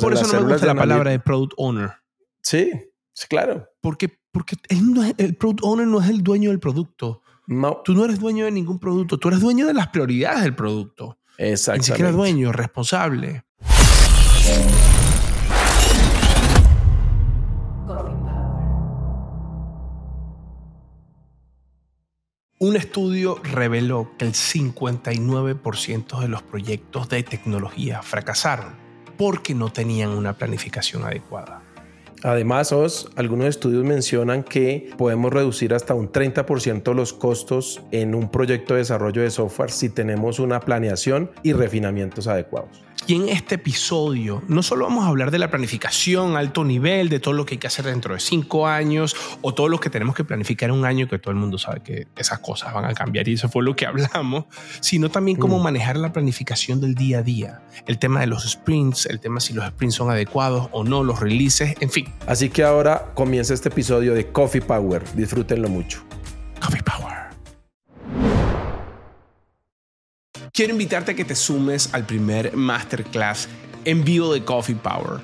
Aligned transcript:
Por 0.00 0.12
eso 0.12 0.26
no 0.26 0.40
me 0.40 0.52
gusta 0.52 0.66
la 0.66 0.74
palabra 0.74 1.12
de 1.12 1.20
product 1.20 1.54
owner. 1.56 1.92
Sí, 2.42 2.72
sí 3.12 3.26
claro. 3.28 3.68
Porque, 3.80 4.18
porque 4.32 4.56
el 4.68 5.36
product 5.36 5.60
owner 5.62 5.86
no 5.86 6.00
es 6.00 6.10
el 6.10 6.24
dueño 6.24 6.50
del 6.50 6.58
producto. 6.58 7.22
No. 7.46 7.80
Tú 7.84 7.94
no 7.94 8.04
eres 8.04 8.18
dueño 8.18 8.44
de 8.44 8.50
ningún 8.50 8.80
producto. 8.80 9.18
Tú 9.18 9.28
eres 9.28 9.40
dueño 9.40 9.68
de 9.68 9.74
las 9.74 9.88
prioridades 9.88 10.42
del 10.42 10.56
producto. 10.56 11.20
Exactamente. 11.38 11.78
Ni 11.78 11.84
siquiera 11.84 12.10
dueño, 12.10 12.50
responsable. 12.50 13.44
Un 22.58 22.76
estudio 22.76 23.40
reveló 23.44 24.10
que 24.18 24.24
el 24.24 24.32
59% 24.32 26.20
de 26.20 26.28
los 26.28 26.42
proyectos 26.42 27.08
de 27.08 27.22
tecnología 27.22 28.02
fracasaron 28.02 28.83
porque 29.16 29.54
no 29.54 29.72
tenían 29.72 30.10
una 30.10 30.36
planificación 30.36 31.04
adecuada. 31.04 31.62
Además, 32.22 32.74
algunos 33.16 33.48
estudios 33.48 33.84
mencionan 33.84 34.44
que 34.44 34.90
podemos 34.96 35.32
reducir 35.32 35.74
hasta 35.74 35.94
un 35.94 36.10
30% 36.10 36.94
los 36.94 37.12
costos 37.12 37.82
en 37.90 38.14
un 38.14 38.30
proyecto 38.30 38.74
de 38.74 38.80
desarrollo 38.80 39.22
de 39.22 39.30
software 39.30 39.70
si 39.70 39.90
tenemos 39.90 40.38
una 40.38 40.60
planeación 40.60 41.30
y 41.42 41.52
refinamientos 41.52 42.26
adecuados. 42.26 42.83
Y 43.06 43.16
en 43.16 43.28
este 43.28 43.56
episodio 43.56 44.42
no 44.48 44.62
solo 44.62 44.86
vamos 44.86 45.04
a 45.04 45.08
hablar 45.08 45.30
de 45.30 45.38
la 45.38 45.50
planificación 45.50 46.36
alto 46.36 46.64
nivel, 46.64 47.10
de 47.10 47.20
todo 47.20 47.34
lo 47.34 47.44
que 47.44 47.54
hay 47.54 47.58
que 47.58 47.66
hacer 47.66 47.84
dentro 47.84 48.14
de 48.14 48.20
cinco 48.20 48.66
años 48.66 49.14
o 49.42 49.52
todo 49.52 49.68
lo 49.68 49.78
que 49.78 49.90
tenemos 49.90 50.14
que 50.14 50.24
planificar 50.24 50.70
en 50.70 50.76
un 50.76 50.86
año, 50.86 51.06
que 51.06 51.18
todo 51.18 51.30
el 51.30 51.36
mundo 51.36 51.58
sabe 51.58 51.82
que 51.82 52.06
esas 52.16 52.38
cosas 52.38 52.72
van 52.72 52.86
a 52.86 52.94
cambiar 52.94 53.28
y 53.28 53.34
eso 53.34 53.48
fue 53.48 53.62
lo 53.62 53.76
que 53.76 53.86
hablamos, 53.86 54.44
sino 54.80 55.10
también 55.10 55.36
cómo 55.36 55.58
mm. 55.58 55.62
manejar 55.62 55.96
la 55.96 56.12
planificación 56.12 56.80
del 56.80 56.94
día 56.94 57.18
a 57.18 57.22
día, 57.22 57.62
el 57.86 57.98
tema 57.98 58.20
de 58.20 58.26
los 58.26 58.48
sprints, 58.48 59.06
el 59.06 59.20
tema 59.20 59.40
si 59.40 59.52
los 59.52 59.66
sprints 59.66 59.96
son 59.96 60.10
adecuados 60.10 60.68
o 60.72 60.82
no, 60.82 61.04
los 61.04 61.20
releases, 61.20 61.74
en 61.80 61.90
fin. 61.90 62.06
Así 62.26 62.48
que 62.48 62.64
ahora 62.64 63.12
comienza 63.14 63.52
este 63.52 63.68
episodio 63.68 64.14
de 64.14 64.28
Coffee 64.28 64.62
Power. 64.62 65.02
Disfrútenlo 65.14 65.68
mucho. 65.68 66.02
Coffee 66.60 66.82
Power. 66.82 67.33
Quiero 70.54 70.72
invitarte 70.72 71.10
a 71.10 71.14
que 71.16 71.24
te 71.24 71.34
sumes 71.34 71.90
al 71.92 72.06
primer 72.06 72.56
masterclass 72.56 73.48
en 73.84 74.04
vivo 74.04 74.32
de 74.32 74.44
Coffee 74.44 74.76
Power. 74.76 75.20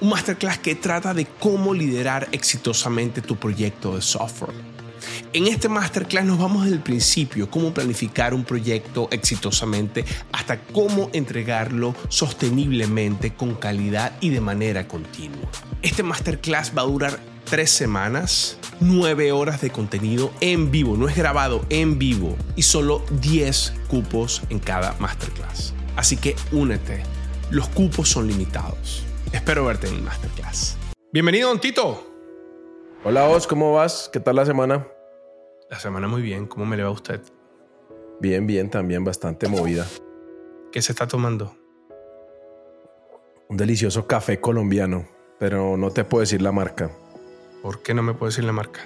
Un 0.00 0.08
masterclass 0.08 0.58
que 0.58 0.74
trata 0.74 1.14
de 1.14 1.24
cómo 1.24 1.72
liderar 1.72 2.28
exitosamente 2.32 3.22
tu 3.22 3.36
proyecto 3.36 3.94
de 3.94 4.02
software. 4.02 4.56
En 5.32 5.46
este 5.46 5.68
masterclass 5.68 6.24
nos 6.24 6.36
vamos 6.36 6.64
desde 6.64 6.76
el 6.76 6.82
principio, 6.82 7.48
cómo 7.48 7.72
planificar 7.72 8.34
un 8.34 8.42
proyecto 8.42 9.06
exitosamente, 9.12 10.04
hasta 10.32 10.58
cómo 10.58 11.10
entregarlo 11.12 11.94
sosteniblemente, 12.08 13.34
con 13.34 13.54
calidad 13.54 14.12
y 14.20 14.30
de 14.30 14.40
manera 14.40 14.88
continua. 14.88 15.48
Este 15.80 16.02
masterclass 16.02 16.72
va 16.76 16.82
a 16.82 16.86
durar 16.86 17.31
tres 17.52 17.70
semanas, 17.70 18.56
nueve 18.80 19.30
horas 19.30 19.60
de 19.60 19.68
contenido 19.68 20.30
en 20.40 20.70
vivo, 20.70 20.96
no 20.96 21.06
es 21.06 21.14
grabado, 21.14 21.60
en 21.68 21.98
vivo, 21.98 22.34
y 22.56 22.62
solo 22.62 23.02
10 23.20 23.74
cupos 23.88 24.40
en 24.48 24.58
cada 24.58 24.96
masterclass. 25.00 25.74
Así 25.94 26.16
que 26.16 26.34
únete, 26.50 27.02
los 27.50 27.68
cupos 27.68 28.08
son 28.08 28.26
limitados. 28.26 29.04
Espero 29.34 29.66
verte 29.66 29.86
en 29.86 29.96
el 29.96 30.02
masterclass. 30.02 30.78
Bienvenido, 31.12 31.50
Don 31.50 31.60
Tito. 31.60 32.06
Hola, 33.04 33.28
Os, 33.28 33.46
¿cómo 33.46 33.74
vas? 33.74 34.08
¿Qué 34.10 34.18
tal 34.18 34.36
la 34.36 34.46
semana? 34.46 34.88
La 35.68 35.78
semana 35.78 36.08
muy 36.08 36.22
bien, 36.22 36.46
¿cómo 36.46 36.64
me 36.64 36.78
le 36.78 36.84
va 36.84 36.88
a 36.88 36.92
usted? 36.92 37.20
Bien, 38.18 38.46
bien, 38.46 38.70
también 38.70 39.04
bastante 39.04 39.46
movida. 39.46 39.86
¿Qué 40.72 40.80
se 40.80 40.92
está 40.92 41.06
tomando? 41.06 41.54
Un 43.50 43.58
delicioso 43.58 44.06
café 44.06 44.40
colombiano, 44.40 45.06
pero 45.38 45.76
no 45.76 45.90
te 45.90 46.04
puedo 46.04 46.22
decir 46.22 46.40
la 46.40 46.52
marca. 46.52 46.90
¿Por 47.62 47.80
qué 47.80 47.94
no 47.94 48.02
me 48.02 48.12
puedes 48.12 48.34
decir 48.34 48.44
la 48.44 48.52
marca? 48.52 48.80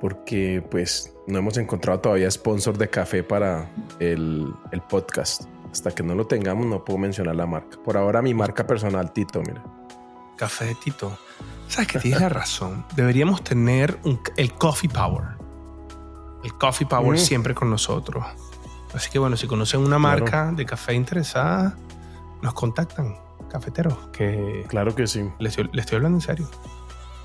Porque 0.00 0.66
pues 0.70 1.14
no 1.26 1.38
hemos 1.38 1.58
encontrado 1.58 2.00
todavía 2.00 2.30
sponsor 2.30 2.78
de 2.78 2.88
café 2.88 3.22
para 3.22 3.70
el, 4.00 4.52
podcast. 4.88 5.42
Hasta 5.70 5.90
que 5.90 6.02
no 6.02 6.14
lo 6.14 6.26
tengamos 6.26 6.66
no 6.66 6.84
puedo 6.84 6.98
mencionar 6.98 7.36
la 7.36 7.46
marca. 7.46 7.78
Por 7.84 7.98
ahora 7.98 8.22
mi 8.22 8.32
marca 8.32 8.66
personal, 8.66 9.12
Tito, 9.12 9.42
mira. 9.42 9.62
Café 10.36 10.64
de 10.64 10.74
Tito. 10.74 11.16
Sabes 11.68 11.88
que 11.88 11.98
tienes 11.98 12.20
la 12.20 12.30
razón. 12.30 12.84
Deberíamos 12.96 13.44
tener 13.44 13.98
el 14.36 14.54
Coffee 14.54 14.90
Power. 14.90 15.24
El 16.42 16.54
Coffee 16.54 16.86
Power 16.86 17.14
mm. 17.14 17.22
siempre 17.22 17.54
con 17.54 17.70
nosotros. 17.70 18.24
Así 18.94 19.10
que 19.10 19.18
bueno, 19.18 19.36
si 19.36 19.46
conocen 19.46 19.80
una 19.80 19.98
marca 19.98 20.50
de 20.52 20.64
café 20.64 20.94
interesada, 20.94 21.76
nos 22.40 22.54
contactan, 22.54 23.16
cafeteros. 23.48 23.96
Que 24.12 24.64
claro 24.68 24.94
que 24.94 25.06
sí. 25.06 25.30
le 25.38 25.48
estoy 25.48 25.96
hablando 25.96 26.16
en 26.16 26.22
serio. 26.22 26.48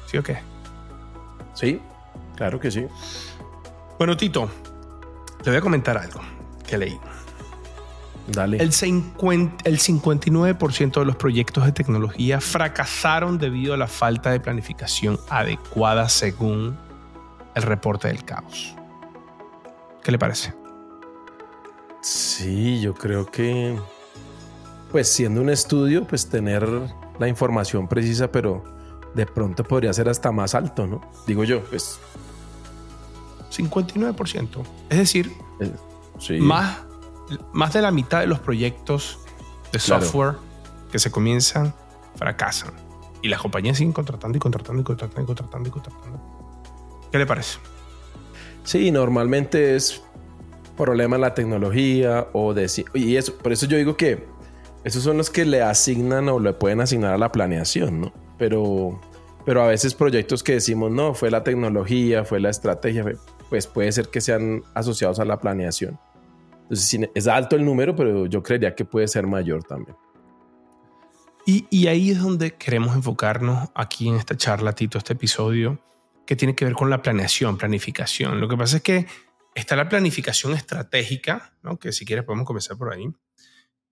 ¿Sí 0.08 0.18
o 0.18 0.24
qué? 0.24 0.40
Sí, 1.54 1.82
claro 2.36 2.60
que 2.60 2.72
sí. 2.72 2.88
Bueno, 3.98 4.16
Tito, 4.16 4.50
te 5.44 5.50
voy 5.50 5.58
a 5.58 5.62
comentar 5.62 5.98
algo 5.98 6.22
que 6.66 6.78
leí. 6.78 7.00
Dale. 8.28 8.58
El, 8.58 8.74
50, 8.74 9.70
el 9.70 9.80
59% 9.80 11.00
de 11.00 11.06
los 11.06 11.16
proyectos 11.16 11.66
de 11.66 11.72
tecnología 11.72 12.42
fracasaron 12.42 13.38
debido 13.38 13.74
a 13.74 13.78
la 13.78 13.88
falta 13.88 14.32
de 14.32 14.40
planificación 14.40 15.18
adecuada 15.30 16.10
según 16.10 16.78
el 17.56 17.64
reporte 17.64 18.10
del 18.10 18.24
caos. 18.26 18.76
¿Qué 20.04 20.12
le 20.12 20.20
parece? 20.20 20.54
Sí, 22.02 22.80
yo 22.82 22.94
creo 22.94 23.26
que, 23.26 23.78
pues 24.92 25.08
siendo 25.08 25.42
un 25.42 25.50
estudio, 25.50 26.06
pues 26.06 26.30
tener 26.30 26.68
la 27.20 27.28
información 27.28 27.88
precisa, 27.88 28.32
pero 28.32 28.77
de 29.18 29.26
pronto 29.26 29.64
podría 29.64 29.92
ser 29.94 30.08
hasta 30.08 30.32
más 30.32 30.54
alto, 30.54 30.86
¿no? 30.86 31.02
Digo 31.26 31.44
yo, 31.44 31.64
pues. 31.66 32.00
59%. 33.52 34.64
Es 34.90 34.98
decir, 34.98 35.34
eh, 35.60 36.40
más, 36.40 36.82
más 37.52 37.74
de 37.74 37.82
la 37.82 37.90
mitad 37.90 38.20
de 38.20 38.28
los 38.28 38.40
proyectos 38.40 39.20
de 39.72 39.80
software 39.80 40.36
que 40.92 41.00
se 41.00 41.10
comienzan 41.10 41.74
fracasan. 42.16 42.74
Y 43.24 43.30
las 43.30 43.42
compañías 43.42 43.78
siguen 43.78 43.92
contratando 43.92 44.38
y 44.38 44.40
contratando 44.40 44.82
y 44.82 44.86
contratando 44.86 45.24
y 45.24 45.26
contratando 45.26 45.70
y 45.70 45.72
contratando. 45.72 46.20
¿Qué 47.12 47.18
le 47.18 47.26
parece? 47.26 47.58
Sí, 48.64 48.92
normalmente 48.92 49.76
es 49.76 50.04
problema 50.78 51.16
en 51.16 51.22
la 51.24 51.34
tecnología 51.34 52.28
o 52.34 52.54
de... 52.54 52.70
Y 52.94 53.16
eso, 53.16 53.36
por 53.36 53.52
eso 53.52 53.66
yo 53.66 53.78
digo 53.78 53.98
que 53.98 54.28
esos 54.84 55.02
son 55.04 55.18
los 55.18 55.32
que 55.32 55.44
le 55.44 55.64
asignan 55.64 56.30
o 56.30 56.40
le 56.40 56.54
pueden 56.54 56.82
asignar 56.82 57.14
a 57.14 57.18
la 57.18 57.32
planeación, 57.32 58.00
¿no? 58.02 58.27
Pero, 58.38 59.00
pero 59.46 59.64
a 59.64 59.68
veces 59.68 59.94
proyectos 59.94 60.44
que 60.44 60.54
decimos, 60.54 60.92
no, 60.92 61.14
fue 61.14 61.32
la 61.32 61.44
tecnología, 61.44 62.24
fue 62.24 62.40
la 62.40 62.50
estrategia, 62.50 63.06
pues 63.50 63.68
puede 63.68 63.92
ser 63.92 64.10
que 64.10 64.22
sean 64.22 64.64
asociados 64.74 65.20
a 65.20 65.26
la 65.26 65.40
planeación. 65.40 66.00
Entonces 66.64 67.10
es 67.16 67.28
alto 67.28 67.56
el 67.56 67.66
número, 67.66 67.96
pero 67.96 68.26
yo 68.26 68.44
creería 68.44 68.76
que 68.76 68.86
puede 68.86 69.08
ser 69.08 69.26
mayor 69.26 69.64
también. 69.64 69.96
Y, 71.46 71.66
y, 71.70 71.88
ahí 71.88 72.12
es 72.12 72.22
donde 72.22 72.56
queremos 72.56 72.94
enfocarnos 72.94 73.70
aquí 73.74 74.10
en 74.10 74.16
esta 74.16 74.36
charla, 74.36 74.74
Tito, 74.74 74.98
este 74.98 75.14
episodio, 75.14 75.80
que 76.26 76.36
tiene 76.36 76.54
que 76.54 76.66
ver 76.66 76.74
con 76.74 76.90
la 76.90 77.02
planeación, 77.02 77.58
planificación. 77.58 78.42
Lo 78.42 78.50
que 78.50 78.58
pasa 78.58 78.78
es 78.78 78.84
que 78.84 79.08
está 79.56 79.78
la 79.78 79.88
planificación 79.88 80.54
estratégica, 80.54 81.54
¿no? 81.64 81.80
que 81.80 81.94
si 81.94 82.06
quieres 82.06 82.26
podemos 82.26 82.46
comenzar 82.46 82.78
por 82.78 82.94
ahí, 82.94 83.08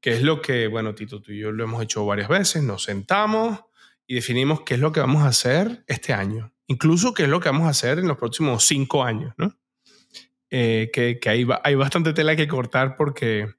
que 0.01 0.11
es 0.13 0.21
lo 0.21 0.41
que, 0.41 0.67
bueno, 0.67 0.93
Tito, 0.93 1.21
tú 1.21 1.31
y 1.31 1.39
yo 1.39 1.51
lo 1.51 1.63
hemos 1.63 1.81
hecho 1.81 2.05
varias 2.05 2.27
veces, 2.27 2.61
nos 2.61 2.83
sentamos, 2.83 3.61
y 4.07 4.15
definimos 4.15 4.61
qué 4.61 4.75
es 4.75 4.79
lo 4.79 4.91
que 4.91 4.99
vamos 4.99 5.23
a 5.23 5.27
hacer 5.27 5.83
este 5.87 6.13
año, 6.13 6.53
incluso 6.67 7.13
qué 7.13 7.23
es 7.23 7.29
lo 7.29 7.39
que 7.39 7.49
vamos 7.49 7.67
a 7.67 7.71
hacer 7.71 7.99
en 7.99 8.07
los 8.07 8.17
próximos 8.17 8.65
cinco 8.65 9.03
años, 9.03 9.33
¿no? 9.37 9.57
Eh, 10.51 10.89
que, 10.93 11.19
que 11.19 11.29
hay, 11.29 11.47
hay, 11.63 11.75
bastante 11.75 12.13
tela 12.13 12.35
que 12.35 12.47
cortar 12.47 12.95
porque 12.97 13.49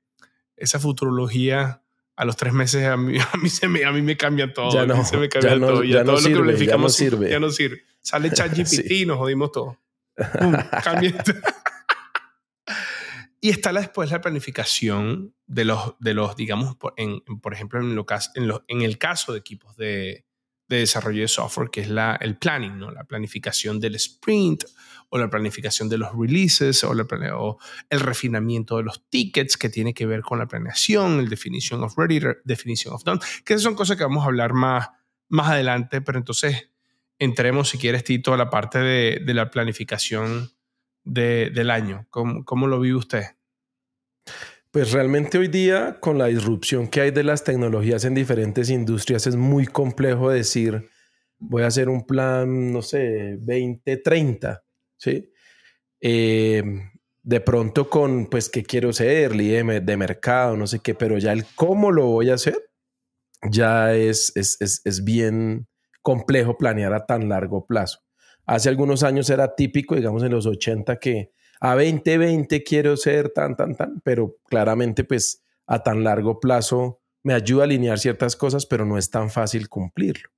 esa 0.57 0.79
futurología 0.79 1.83
a 2.15 2.25
los 2.25 2.37
tres 2.37 2.53
meses 2.53 2.87
a 2.87 2.97
mí, 2.97 3.19
a 3.33 3.37
mí, 3.37 3.49
se 3.49 3.69
me, 3.69 3.85
a 3.85 3.93
mí 3.93 4.03
me 4.03 4.17
cambia 4.17 4.53
todo. 4.53 4.73
Ya 4.73 4.87
no, 4.87 5.05
se 5.05 5.17
me 5.17 5.29
cambia 5.29 5.51
ya 5.51 5.57
no, 5.57 5.67
todo. 5.67 5.85
Ya, 5.85 6.05
todo 6.05 6.21
lo 6.21 6.29
que 6.29 6.37
planificamos 6.37 6.97
ya 6.97 7.05
no 7.05 7.11
sirve. 7.11 7.31
Ya 7.31 7.41
no 7.41 7.51
sirve. 7.51 7.83
Sale 8.01 8.31
ChatGPT 8.33 8.67
sí. 8.67 9.03
y 9.03 9.07
nos 9.07 9.19
jodimos 9.19 9.53
todo. 9.53 9.79
cambia. 10.85 11.23
y 13.41 13.51
está 13.51 13.73
la, 13.73 13.81
después 13.81 14.11
la 14.11 14.21
planificación 14.23 15.35
de 15.47 15.65
los, 15.67 15.95
de 15.99 16.15
los 16.15 16.37
digamos, 16.37 16.77
por, 16.77 16.95
en, 16.97 17.21
por 17.43 17.53
ejemplo, 17.53 17.81
en, 17.81 17.95
lo, 17.95 18.07
en, 18.35 18.49
lo, 18.49 18.65
en 18.69 18.83
el 18.83 18.97
caso 18.97 19.33
de 19.33 19.41
equipos 19.41 19.77
de, 19.77 20.25
de 20.69 20.79
desarrollo 20.79 21.23
de 21.23 21.29
software, 21.29 21.71
que 21.71 21.83
es 21.83 21.89
la, 21.89 22.17
el 22.21 22.37
planning, 22.37 22.79
¿no? 22.79 22.91
la 22.91 23.05
planificación 23.05 23.79
del 23.79 23.95
sprint 23.97 24.65
o 25.09 25.19
la 25.19 25.31
planificación 25.31 25.89
de 25.89 25.99
los 25.99 26.11
releases 26.17 26.83
o, 26.85 26.93
la, 26.93 27.07
o, 27.37 27.59
el 27.89 28.01
refinamiento 28.01 28.77
de 28.77 28.83
los 28.83 29.09
tickets 29.09 29.57
que 29.57 29.69
tiene 29.69 29.95
que 29.95 30.07
ver 30.07 30.23
con 30.23 30.39
la 30.39 30.47
planeación, 30.47 31.21
el 31.21 31.29
definition 31.29 31.83
of 31.83 31.97
ready, 31.97 32.21
definition 32.45 32.93
of 32.95 33.05
done, 33.05 33.21
que 33.45 33.55
esas 33.55 33.63
son 33.63 33.75
cosas 33.77 33.97
que 33.97 34.03
vamos 34.03 34.25
a 34.25 34.27
hablar 34.27 34.53
más, 34.53 34.89
más 35.29 35.51
adelante, 35.51 36.01
pero 36.01 36.19
entonces 36.19 36.71
entremos, 37.19 37.69
si 37.69 37.79
quieres, 37.79 38.05
Tito, 38.05 38.35
a 38.35 38.37
la 38.37 38.51
parte 38.51 38.79
de, 38.79 39.23
de 39.25 39.35
la 39.35 39.51
planificación 39.51 40.51
de, 41.05 41.51
del 41.51 41.71
año. 41.71 42.07
¿Cómo, 42.11 42.45
¿Cómo, 42.45 42.67
lo 42.67 42.81
vive 42.81 42.97
usted? 42.97 43.25
Pues 44.77 44.93
realmente 44.93 45.39
hoy 45.39 45.49
día, 45.49 45.97
con 46.01 46.19
la 46.19 46.27
disrupción 46.27 46.87
que 46.87 47.01
hay 47.01 47.11
de 47.11 47.25
las 47.25 47.43
tecnologías 47.43 48.05
en 48.05 48.13
diferentes 48.13 48.69
industrias, 48.69 49.27
es 49.27 49.35
muy 49.35 49.67
complejo 49.67 50.29
decir, 50.29 50.91
voy 51.39 51.63
a 51.63 51.69
hacer 51.69 51.89
un 51.89 52.05
plan, 52.05 52.75
no 52.75 52.83
sé, 52.83 53.39
2030, 53.39 54.63
¿sí? 54.99 55.33
Eh, 55.99 56.63
de 57.23 57.41
pronto 57.41 57.89
con, 57.89 58.27
pues, 58.27 58.51
qué 58.51 58.65
quiero 58.65 58.93
ser, 58.93 59.33
de, 59.33 59.81
de 59.81 59.97
mercado, 59.97 60.59
no 60.59 60.67
sé 60.67 60.81
qué, 60.81 60.95
pero 60.95 61.17
ya 61.17 61.33
el 61.33 61.47
cómo 61.55 61.91
lo 61.91 62.09
voy 62.09 62.29
a 62.29 62.35
hacer, 62.35 62.59
ya 63.51 63.95
es, 63.95 64.31
es, 64.37 64.59
es, 64.61 64.83
es 64.85 65.05
bien 65.05 65.69
complejo 66.03 66.59
planear 66.59 66.93
a 66.93 67.07
tan 67.07 67.31
largo 67.31 67.65
plazo. 67.65 68.01
Hace 68.45 68.69
algunos 68.69 69.05
años 69.05 69.31
era 69.31 69.55
típico, 69.55 69.97
digamos 69.97 70.23
en 70.23 70.33
los 70.33 70.45
80, 70.45 70.99
que 70.99 71.31
a 71.61 71.75
2020 71.75 72.63
quiero 72.63 72.97
ser 72.97 73.31
tan, 73.31 73.57
tan, 73.57 73.75
tan, 73.75 74.01
pero 74.01 74.37
claramente 74.49 75.05
pues 75.05 75.43
a 75.67 75.83
tan 75.83 76.05
largo 76.05 76.41
plazo 76.41 77.01
me 77.23 77.35
ayuda 77.35 77.63
a 77.63 77.65
alinear 77.65 77.99
ciertas 77.99 78.37
cosas, 78.37 78.67
pero 78.67 78.85
no 78.85 78.99
es 78.99 79.11
tan 79.11 79.31
fácil 79.31 79.69
cumplirlo. 79.69 80.31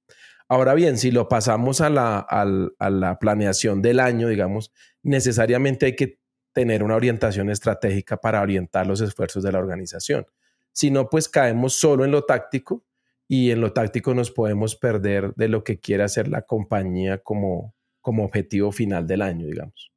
Ahora 0.48 0.72
bien, 0.72 0.96
si 0.96 1.10
lo 1.10 1.28
pasamos 1.28 1.82
a 1.82 1.90
la, 1.90 2.18
a 2.18 2.90
la 2.90 3.18
planeación 3.18 3.82
del 3.82 4.00
año, 4.00 4.28
digamos, 4.28 4.72
necesariamente 5.02 5.86
hay 5.86 5.96
que 5.96 6.18
tener 6.54 6.82
una 6.82 6.96
orientación 6.96 7.50
estratégica 7.50 8.16
para 8.16 8.40
orientar 8.40 8.86
los 8.86 9.02
esfuerzos 9.02 9.42
de 9.42 9.52
la 9.52 9.58
organización. 9.58 10.26
Si 10.72 10.90
no, 10.90 11.10
pues 11.10 11.28
caemos 11.28 11.74
solo 11.74 12.04
en 12.04 12.10
lo 12.10 12.24
táctico 12.24 12.84
y 13.28 13.50
en 13.50 13.60
lo 13.60 13.72
táctico 13.72 14.14
nos 14.14 14.30
podemos 14.30 14.74
perder 14.74 15.34
de 15.34 15.48
lo 15.48 15.62
que 15.62 15.78
quiere 15.78 16.04
hacer 16.04 16.28
la 16.28 16.42
compañía 16.42 17.18
como, 17.18 17.74
como 18.00 18.24
objetivo 18.24 18.72
final 18.72 19.06
del 19.06 19.20
año, 19.20 19.46
digamos. 19.46 19.92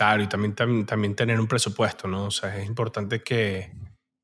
Claro, 0.00 0.22
y 0.22 0.28
también, 0.28 0.54
también, 0.86 1.14
tener 1.14 1.38
un 1.38 1.46
presupuesto, 1.46 2.08
¿no? 2.08 2.24
O 2.24 2.30
sea, 2.30 2.56
es 2.56 2.66
importante 2.66 3.22
que, 3.22 3.70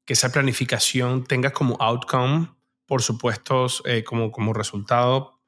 que 0.07 0.15
esa 0.15 0.33
planificación 0.33 1.25
tenga 1.25 1.53
como 1.53 1.77
outcome, 1.79 2.49
por 2.87 3.03
supuesto, 3.03 3.67
eh, 3.85 4.03
como, 4.03 4.33
como 4.33 4.55
resultado, 4.55 5.39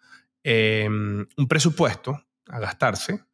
em, 0.43 1.27
un 1.35 1.49
presupuesto 1.49 2.27
a 2.47 2.59
gastarse 2.59 3.25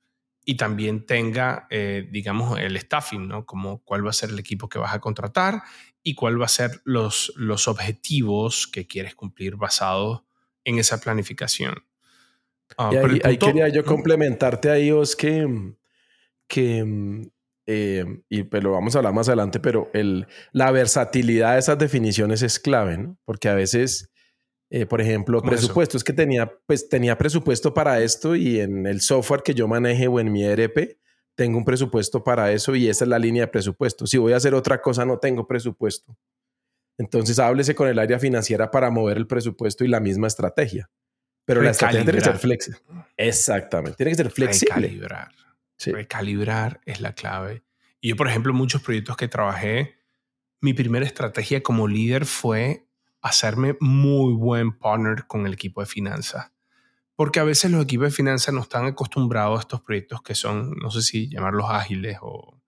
y 0.45 0.57
también 0.57 1.05
tenga, 1.05 1.67
eh, 1.69 2.09
digamos, 2.13 2.61
el 2.61 2.79
staffing, 2.79 3.27
¿no? 3.27 3.45
Como 3.45 3.83
cuál 3.83 4.07
va 4.07 4.11
a 4.11 4.13
ser 4.13 4.31
el 4.31 4.39
equipo 4.39 4.69
que 4.69 4.79
vas 4.79 4.95
a 4.95 5.01
contratar 5.01 5.65
y 6.01 6.15
cuál 6.15 6.41
va 6.41 6.45
a 6.45 6.49
ser 6.49 6.81
los, 6.85 7.33
los 7.35 7.67
objetivos 7.67 8.69
que 8.69 8.87
quieres 8.87 9.17
cumplir 9.17 9.57
basados 9.57 10.23
en 10.63 10.79
esa 10.79 11.01
planificación. 11.01 11.75
Ah, 12.79 12.91
y 12.93 13.27
ahí, 13.27 13.37
quería 13.37 13.67
yo 13.67 13.85
complementarte 13.85 14.71
ahí, 14.71 14.93
Os, 14.93 15.17
que, 15.17 15.75
que 16.49 17.31
eh, 17.67 18.05
y 18.29 18.43
pues 18.43 18.63
lo 18.63 18.73
vamos 18.73 18.95
a 18.95 18.99
hablar 18.99 19.15
más 19.15 19.29
adelante, 19.29 19.59
pero 19.59 19.91
el, 19.95 20.27
la 20.53 20.71
versatilidad 20.71 21.55
de 21.55 21.61
esas 21.61 21.79
definiciones 21.79 22.43
es 22.43 22.59
clave, 22.59 22.99
¿no? 22.99 23.17
Porque 23.25 23.49
a 23.49 23.55
veces, 23.55 24.11
eh, 24.71 24.87
por 24.87 25.01
ejemplo, 25.01 25.41
presupuesto, 25.41 25.97
es 25.97 26.05
que 26.05 26.13
tenía, 26.13 26.53
pues, 26.67 26.89
tenía 26.89 27.17
presupuesto 27.17 27.73
para 27.73 28.01
esto 28.01 28.37
y 28.37 28.61
en 28.61 28.87
el 28.87 29.01
software 29.01 29.43
que 29.43 29.55
yo 29.55 29.67
maneje 29.67 30.09
o 30.09 30.21
en 30.21 30.31
mi 30.31 30.45
ERP, 30.45 30.99
tengo 31.37 31.59
un 31.59 31.65
presupuesto 31.65 32.23
para 32.23 32.53
eso 32.53 32.77
y 32.77 32.89
esa 32.89 33.05
es 33.05 33.09
la 33.09 33.19
línea 33.19 33.45
de 33.45 33.49
presupuesto. 33.49 34.07
Si 34.07 34.19
voy 34.19 34.35
a 34.35 34.37
hacer 34.37 34.55
otra 34.55 34.81
cosa, 34.81 35.05
no 35.05 35.19
tengo 35.19 35.47
presupuesto. 35.47 36.17
Entonces, 36.99 37.39
háblese 37.39 37.75
con 37.75 37.89
el 37.89 37.99
área 37.99 38.19
financiera 38.19 38.71
para 38.71 38.91
mover 38.91 39.17
el 39.17 39.27
presupuesto 39.27 39.85
y 39.85 39.89
la 39.89 40.01
misma 40.01 40.29
estrategia. 40.29 40.91
Pero 41.47 41.61
la 41.61 41.71
estrategia 41.71 42.05
tiene 42.05 42.19
que 42.19 42.25
ser 42.25 42.39
flexible. 42.39 42.81
Exactamente, 43.17 43.97
tiene 43.97 44.13
que 44.13 44.17
ser 44.17 44.31
flexible. 44.31 44.75
Recalibrar. 44.75 45.33
Recalibrar 45.79 46.81
es 46.87 47.01
la 47.01 47.15
clave. 47.15 47.65
Y 48.01 48.11
yo, 48.11 48.17
por 48.17 48.29
ejemplo, 48.29 48.53
muchos 48.53 48.83
proyectos 48.83 49.17
que 49.17 49.29
trabajé, 49.29 49.97
mi 50.61 50.73
primera 50.73 51.05
estrategia 51.05 51.63
como 51.63 51.89
líder 51.89 52.27
fue 52.27 52.87
hacerme 53.21 53.77
muy 53.81 54.35
buen 54.35 54.79
partner 54.79 55.27
con 55.27 55.47
el 55.47 55.55
equipo 55.55 55.81
de 55.81 55.87
finanzas. 55.87 56.53
Porque 57.17 57.41
a 57.41 57.45
veces 57.45 57.71
los 57.71 57.85
equipos 57.85 58.09
de 58.09 58.11
finanzas 58.11 58.53
no 58.53 58.61
están 58.61 58.87
acostumbrados 58.87 59.59
a 59.59 59.61
estos 59.61 59.81
proyectos 59.83 60.23
que 60.23 60.35
son, 60.35 60.73
no 60.73 60.91
sé 60.91 61.03
si 61.03 61.31
llamarlos 61.31 61.67
ágiles 61.71 62.19
o, 62.21 62.61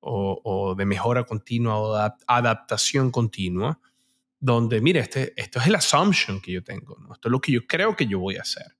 o, 0.00 0.74
de 0.76 0.84
mejora 0.84 1.24
continua 1.24 1.78
o 1.78 2.14
adaptación 2.26 3.10
continua, 3.10 3.80
donde, 4.38 4.80
mire, 4.80 5.00
este, 5.00 5.32
esto 5.40 5.60
es 5.60 5.66
el 5.66 5.74
assumption 5.74 6.40
que 6.40 6.52
yo 6.52 6.62
tengo, 6.62 6.96
esto 7.12 7.28
es 7.28 7.32
lo 7.32 7.40
que 7.40 7.52
yo 7.52 7.66
creo 7.66 7.96
que 7.96 8.06
yo 8.06 8.18
voy 8.18 8.36
a 8.36 8.42
hacer. 8.42 8.76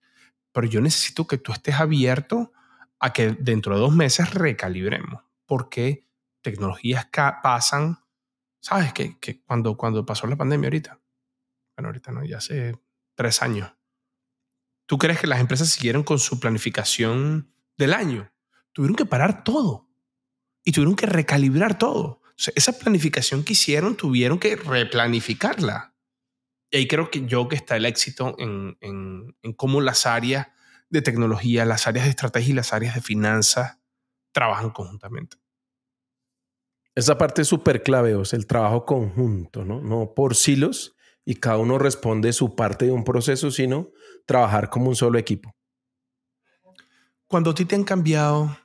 Pero 0.52 0.66
yo 0.66 0.80
necesito 0.80 1.26
que 1.26 1.38
tú 1.38 1.52
estés 1.52 1.74
abierto 1.74 2.52
a 3.00 3.12
que 3.12 3.30
dentro 3.32 3.74
de 3.74 3.80
dos 3.80 3.94
meses 3.94 4.32
recalibremos, 4.34 5.22
porque 5.46 6.06
tecnologías 6.42 7.08
pasan, 7.42 7.98
¿sabes? 8.60 8.92
Que, 8.92 9.42
cuando, 9.44 9.76
cuando 9.76 10.06
pasó 10.06 10.26
la 10.26 10.36
pandemia 10.36 10.68
ahorita, 10.68 11.00
bueno, 11.76 11.88
ahorita 11.88 12.12
no, 12.12 12.24
ya 12.24 12.38
hace 12.38 12.78
tres 13.14 13.42
años, 13.42 13.72
¿Tú 14.90 14.98
crees 14.98 15.20
que 15.20 15.28
las 15.28 15.38
empresas 15.38 15.68
siguieron 15.68 16.02
con 16.02 16.18
su 16.18 16.40
planificación 16.40 17.54
del 17.78 17.94
año? 17.94 18.32
Tuvieron 18.72 18.96
que 18.96 19.06
parar 19.06 19.44
todo 19.44 19.88
y 20.64 20.72
tuvieron 20.72 20.96
que 20.96 21.06
recalibrar 21.06 21.78
todo. 21.78 22.22
esa 22.56 22.76
planificación 22.76 23.44
que 23.44 23.52
hicieron 23.52 23.96
tuvieron 23.96 24.40
que 24.40 24.56
replanificarla. 24.56 25.94
Y 26.72 26.78
ahí 26.78 26.88
creo 26.88 27.08
que 27.08 27.24
yo 27.24 27.46
que 27.46 27.54
está 27.54 27.76
el 27.76 27.86
éxito 27.86 28.34
en, 28.40 28.78
en, 28.80 29.36
en 29.42 29.52
cómo 29.52 29.80
las 29.80 30.06
áreas 30.06 30.48
de 30.90 31.02
tecnología, 31.02 31.64
las 31.64 31.86
áreas 31.86 32.04
de 32.04 32.10
estrategia 32.10 32.50
y 32.50 32.56
las 32.56 32.72
áreas 32.72 32.94
de 32.94 33.00
finanzas 33.00 33.78
trabajan 34.32 34.70
conjuntamente. 34.70 35.36
Esa 36.94 37.16
parte 37.16 37.42
es 37.42 37.48
súper 37.48 37.82
clave, 37.82 38.12
el 38.32 38.46
trabajo 38.46 38.84
conjunto, 38.84 39.64
¿no? 39.64 39.80
No 39.80 40.12
por 40.14 40.34
silos 40.34 40.96
y 41.24 41.36
cada 41.36 41.58
uno 41.58 41.78
responde 41.78 42.32
su 42.32 42.56
parte 42.56 42.86
de 42.86 42.92
un 42.92 43.04
proceso, 43.04 43.50
sino 43.50 43.90
trabajar 44.26 44.68
como 44.68 44.88
un 44.88 44.96
solo 44.96 45.18
equipo. 45.18 45.54
Cuando 47.26 47.50
a 47.50 47.54
ti 47.54 47.64
te 47.64 47.76
han 47.76 47.84
cambiado 47.84 48.56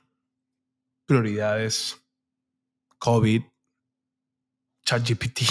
prioridades, 1.06 1.96
COVID, 2.98 3.42
ChatGPT, 4.84 5.42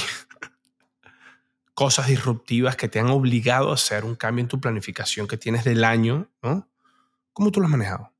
cosas 1.76 2.08
disruptivas 2.08 2.76
que 2.76 2.88
te 2.88 3.00
han 3.00 3.08
obligado 3.08 3.70
a 3.70 3.76
hacer 3.76 4.06
un 4.06 4.16
cambio 4.16 4.42
en 4.42 4.48
tu 4.48 4.60
planificación 4.60 5.28
que 5.28 5.38
tienes 5.38 5.64
del 5.64 5.84
año, 5.84 6.32
¿no? 6.42 6.68
¿Cómo 7.34 7.52
tú 7.52 7.60
lo 7.60 7.68
has 7.68 7.72
manejado? 7.72 8.12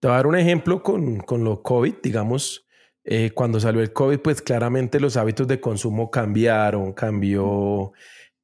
Te 0.00 0.06
voy 0.06 0.14
a 0.14 0.16
dar 0.16 0.26
un 0.28 0.36
ejemplo 0.36 0.82
con, 0.82 1.18
con 1.18 1.44
lo 1.44 1.62
COVID, 1.62 1.96
digamos, 2.02 2.66
eh, 3.04 3.32
cuando 3.32 3.58
salió 3.58 3.82
el 3.82 3.92
COVID, 3.92 4.20
pues 4.20 4.40
claramente 4.40 5.00
los 5.00 5.16
hábitos 5.16 5.48
de 5.48 5.60
consumo 5.60 6.10
cambiaron, 6.10 6.92
cambió 6.92 7.92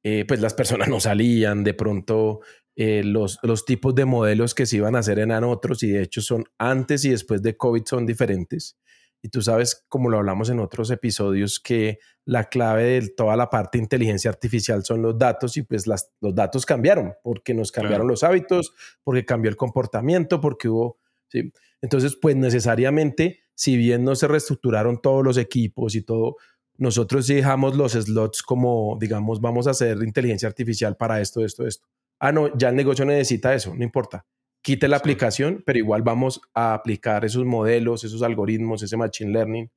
eh, 0.03 0.25
pues 0.27 0.39
las 0.39 0.53
personas 0.53 0.87
no 0.87 0.99
salían, 0.99 1.63
de 1.63 1.73
pronto 1.73 2.41
eh, 2.75 3.03
los, 3.03 3.39
los 3.41 3.65
tipos 3.65 3.95
de 3.95 4.05
modelos 4.05 4.53
que 4.53 4.65
se 4.65 4.77
iban 4.77 4.95
a 4.95 4.99
hacer 4.99 5.17
eran 5.17 5.43
otros 5.45 5.81
y 5.81 5.89
de 5.89 6.03
hecho 6.03 6.21
son 6.21 6.43
antes 6.57 7.05
y 7.05 7.09
después 7.09 7.41
de 7.41 7.57
COVID 7.57 7.83
son 7.85 8.05
diferentes. 8.05 8.77
Y 9.25 9.29
tú 9.29 9.41
sabes, 9.41 9.83
como 9.89 10.07
lo 10.07 10.19
hablamos 10.19 10.51
en 10.51 10.59
otros 10.59 10.91
episodios, 10.91 11.59
que 11.59 11.97
la 12.25 12.43
clave 12.43 12.83
de 12.83 13.09
toda 13.09 13.35
la 13.35 13.49
parte 13.49 13.79
de 13.79 13.83
inteligencia 13.83 14.29
artificial 14.29 14.85
son 14.85 15.01
los 15.01 15.17
datos 15.17 15.57
y 15.57 15.63
pues 15.63 15.87
las, 15.87 16.11
los 16.21 16.35
datos 16.35 16.63
cambiaron 16.63 17.15
porque 17.23 17.55
nos 17.55 17.71
cambiaron 17.71 18.07
los 18.07 18.21
hábitos, 18.21 18.75
porque 19.03 19.25
cambió 19.25 19.49
el 19.49 19.55
comportamiento, 19.55 20.39
porque 20.39 20.69
hubo... 20.69 20.99
¿sí? 21.27 21.51
Entonces, 21.81 22.15
pues 22.21 22.35
necesariamente, 22.35 23.39
si 23.55 23.77
bien 23.77 24.03
no 24.03 24.13
se 24.13 24.27
reestructuraron 24.27 25.01
todos 25.01 25.23
los 25.23 25.39
equipos 25.39 25.95
y 25.95 26.03
todo, 26.03 26.35
nosotros 26.77 27.25
dejamos 27.25 27.75
los 27.75 27.93
slots 27.93 28.43
como, 28.43 28.95
digamos, 29.01 29.41
vamos 29.41 29.65
a 29.65 29.71
hacer 29.71 29.97
inteligencia 30.03 30.47
artificial 30.47 30.97
para 30.97 31.19
esto, 31.19 31.43
esto, 31.43 31.65
esto. 31.65 31.87
Ah, 32.19 32.31
no, 32.31 32.55
ya 32.55 32.69
el 32.69 32.75
negocio 32.75 33.05
necesita 33.05 33.55
eso, 33.55 33.73
no 33.73 33.83
importa. 33.83 34.23
Quite 34.65 34.87
la 34.87 34.97
aplicación, 34.97 35.61
pero 35.63 35.77
igual 35.77 36.01
vamos 36.01 36.41
a 36.55 36.73
aplicar 36.73 37.23
esos 37.23 37.45
modelos, 37.45 38.03
esos 38.03 38.23
algoritmos, 38.23 38.81
ese 38.81 38.97
machine 38.97 39.31
learning 39.31 39.69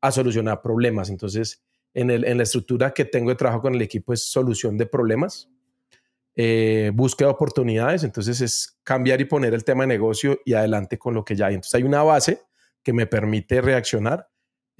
a 0.00 0.12
solucionar 0.12 0.62
problemas. 0.62 1.10
Entonces, 1.10 1.60
en, 1.92 2.08
el, 2.08 2.24
en 2.24 2.36
la 2.36 2.44
estructura 2.44 2.92
que 2.92 3.04
tengo 3.04 3.30
de 3.30 3.34
trabajo 3.34 3.62
con 3.62 3.74
el 3.74 3.82
equipo 3.82 4.12
es 4.12 4.22
solución 4.30 4.78
de 4.78 4.86
problemas, 4.86 5.50
eh, 6.36 6.92
búsqueda 6.94 7.26
de 7.26 7.34
oportunidades. 7.34 8.04
Entonces, 8.04 8.40
es 8.40 8.78
cambiar 8.84 9.20
y 9.20 9.24
poner 9.24 9.54
el 9.54 9.64
tema 9.64 9.82
de 9.82 9.88
negocio 9.88 10.38
y 10.44 10.52
adelante 10.52 10.98
con 10.98 11.14
lo 11.14 11.24
que 11.24 11.34
ya 11.34 11.46
hay. 11.46 11.54
Entonces, 11.56 11.74
hay 11.74 11.82
una 11.82 12.04
base 12.04 12.42
que 12.84 12.92
me 12.92 13.08
permite 13.08 13.60
reaccionar 13.60 14.28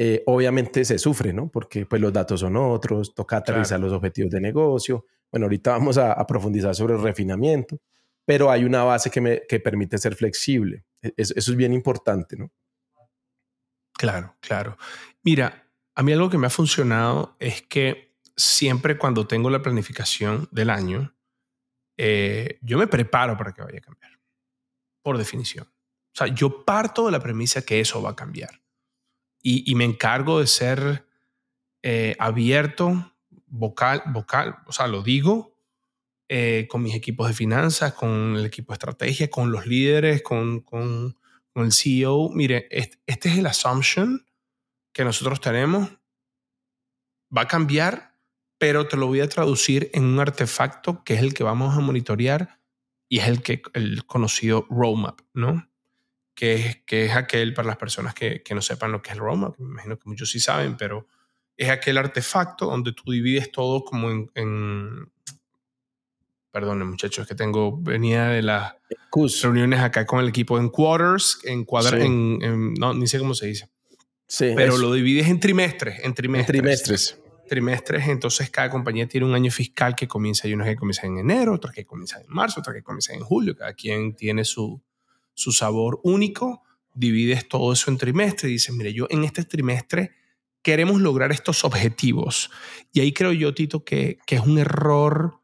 eh, 0.00 0.22
obviamente 0.26 0.84
se 0.84 0.96
sufre, 0.96 1.32
¿no? 1.32 1.50
Porque 1.50 1.84
pues 1.84 2.00
los 2.00 2.12
datos 2.12 2.38
son 2.38 2.56
otros, 2.56 3.16
toca 3.16 3.38
aterrizar 3.38 3.80
los 3.80 3.92
objetivos 3.92 4.30
de 4.30 4.40
negocio. 4.40 5.06
Bueno, 5.28 5.46
ahorita 5.46 5.72
vamos 5.72 5.98
a, 5.98 6.24
profundizar 6.24 6.72
sobre 6.72 6.94
el 6.94 7.02
refinamiento, 7.02 7.80
pero 8.28 8.50
hay 8.50 8.64
una 8.64 8.84
base 8.84 9.10
que 9.10 9.22
me 9.22 9.46
que 9.48 9.58
permite 9.58 9.96
ser 9.96 10.14
flexible. 10.14 10.84
E, 11.00 11.14
eso, 11.16 11.32
es 11.34 11.56
bien 11.56 11.72
importante, 11.72 12.36
¿no? 12.36 12.52
Claro, 13.94 14.36
claro. 14.40 14.76
Mira, 15.22 15.66
a 15.94 16.02
mí 16.02 16.12
algo 16.12 16.28
que 16.28 16.36
me 16.36 16.46
ha 16.46 16.50
funcionado 16.50 17.36
es 17.40 17.62
que 17.62 18.18
siempre 18.36 18.98
cuando 18.98 19.26
tengo 19.26 19.48
la 19.48 19.62
planificación 19.62 20.46
del 20.50 20.68
año, 20.68 21.16
eh, 21.96 22.58
yo 22.60 22.76
me 22.76 22.86
preparo 22.86 23.34
para 23.38 23.54
que 23.54 23.62
vaya 23.62 23.78
a 23.78 23.80
cambiar, 23.80 24.20
por 25.02 25.16
definición. 25.16 25.64
O 25.64 26.16
sea, 26.18 26.26
yo 26.26 26.66
parto 26.66 27.06
de 27.06 27.12
la 27.12 27.20
premisa 27.20 27.62
que 27.62 27.80
eso 27.80 28.02
va 28.02 28.10
a 28.10 28.16
cambiar 28.16 28.60
y, 29.42 29.74
me 29.74 29.84
encargo 29.84 30.40
de 30.40 30.48
ser 30.48 31.06
eh, 31.82 32.14
abierto, 32.18 33.10
vocal, 33.46 34.02
vocal, 34.12 34.58
o 34.66 34.72
sea, 34.72 34.86
lo 34.86 35.02
digo 35.02 35.57
eh, 36.30 36.66
con 36.68 36.82
mis 36.82 36.94
equipos 36.94 37.26
de 37.26 37.32
finanzas, 37.32 37.94
con 37.94 38.36
el 38.36 38.44
equipo 38.44 38.72
de 38.72 38.74
estrategia, 38.74 39.30
con 39.30 39.50
los 39.50 39.66
líderes, 39.66 40.22
con, 40.22 40.60
con, 40.60 41.16
con 41.54 41.64
el 41.64 41.72
CEO. 41.72 42.28
Mire, 42.28 42.68
este, 42.70 42.98
este, 43.06 43.30
es 43.30 43.38
el 43.38 43.46
assumption 43.46 44.26
que 44.92 45.04
nosotros 45.04 45.40
tenemos. 45.40 45.88
Va 47.34 47.42
a 47.42 47.48
cambiar, 47.48 48.14
pero 48.58 48.86
te 48.88 48.98
lo 48.98 49.06
voy 49.06 49.20
a 49.20 49.28
traducir 49.28 49.90
en 49.94 50.04
un 50.04 50.20
artefacto 50.20 51.02
que 51.02 51.14
es 51.14 51.22
el 51.22 51.32
que 51.32 51.44
vamos 51.44 51.74
a 51.74 51.80
monitorear 51.80 52.60
y 53.08 53.20
es 53.20 53.28
el, 53.28 53.42
que, 53.42 53.62
el 53.72 54.04
conocido 54.04 54.66
roadmap, 54.68 55.20
¿no? 55.32 55.70
Que 56.34 56.54
es, 56.56 56.76
que 56.84 57.06
es 57.06 57.16
aquel, 57.16 57.54
para 57.54 57.68
las 57.68 57.78
personas 57.78 58.12
que, 58.12 58.42
que 58.42 58.54
no 58.54 58.60
sepan 58.60 58.92
lo 58.92 59.00
que 59.00 59.10
es 59.10 59.14
el 59.14 59.20
roadmap, 59.20 59.58
me 59.58 59.70
imagino 59.70 59.98
que 59.98 60.08
muchos 60.08 60.30
sí 60.30 60.40
saben, 60.40 60.76
pero 60.76 61.06
es 61.56 61.70
aquel 61.70 61.96
artefacto 61.96 62.66
donde 62.66 62.92
tú 62.92 63.10
divides 63.10 63.50
todo 63.50 63.82
como 63.82 64.10
en, 64.10 64.30
en 64.34 65.10
perdón, 66.50 66.88
muchachos, 66.88 67.26
que 67.26 67.34
tengo, 67.34 67.76
venía 67.80 68.26
de 68.28 68.42
las 68.42 68.74
reuniones 69.42 69.80
acá 69.80 70.06
con 70.06 70.20
el 70.20 70.28
equipo 70.28 70.58
en 70.58 70.68
quarters, 70.68 71.38
en 71.44 71.64
cuadra, 71.64 72.02
en, 72.02 72.74
no, 72.74 72.94
ni 72.94 73.06
sé 73.06 73.18
cómo 73.18 73.34
se 73.34 73.46
dice. 73.46 73.68
Sí, 74.26 74.52
pero 74.54 74.76
lo 74.76 74.92
divides 74.92 75.28
en 75.28 75.40
trimestres, 75.40 76.04
en 76.04 76.14
trimestres. 76.14 76.56
En 76.56 76.62
trimestres. 76.62 77.20
Trimestres, 77.48 78.08
entonces 78.08 78.50
cada 78.50 78.68
compañía 78.68 79.08
tiene 79.08 79.26
un 79.26 79.34
año 79.34 79.50
fiscal 79.50 79.96
que 79.96 80.06
comienza, 80.06 80.46
hay 80.46 80.52
unos 80.52 80.66
que 80.66 80.76
comienzan 80.76 81.12
en 81.12 81.18
enero, 81.18 81.54
otros 81.54 81.72
que 81.72 81.86
comienzan 81.86 82.22
en 82.22 82.28
marzo, 82.28 82.60
otros 82.60 82.74
que 82.74 82.82
comienzan 82.82 83.16
en 83.16 83.22
julio, 83.22 83.56
cada 83.56 83.72
quien 83.72 84.14
tiene 84.14 84.44
su, 84.44 84.82
su 85.32 85.52
sabor 85.52 85.98
único, 86.02 86.62
divides 86.94 87.48
todo 87.48 87.72
eso 87.72 87.90
en 87.90 87.96
trimestres 87.96 88.50
y 88.50 88.54
dices, 88.54 88.74
mire, 88.74 88.92
yo 88.92 89.06
en 89.08 89.24
este 89.24 89.44
trimestre 89.44 90.12
queremos 90.60 91.00
lograr 91.00 91.32
estos 91.32 91.64
objetivos. 91.64 92.50
Y 92.92 93.00
ahí 93.00 93.12
creo 93.12 93.32
yo, 93.32 93.54
Tito, 93.54 93.82
que, 93.82 94.18
que 94.26 94.34
es 94.34 94.42
un 94.42 94.58
error 94.58 95.40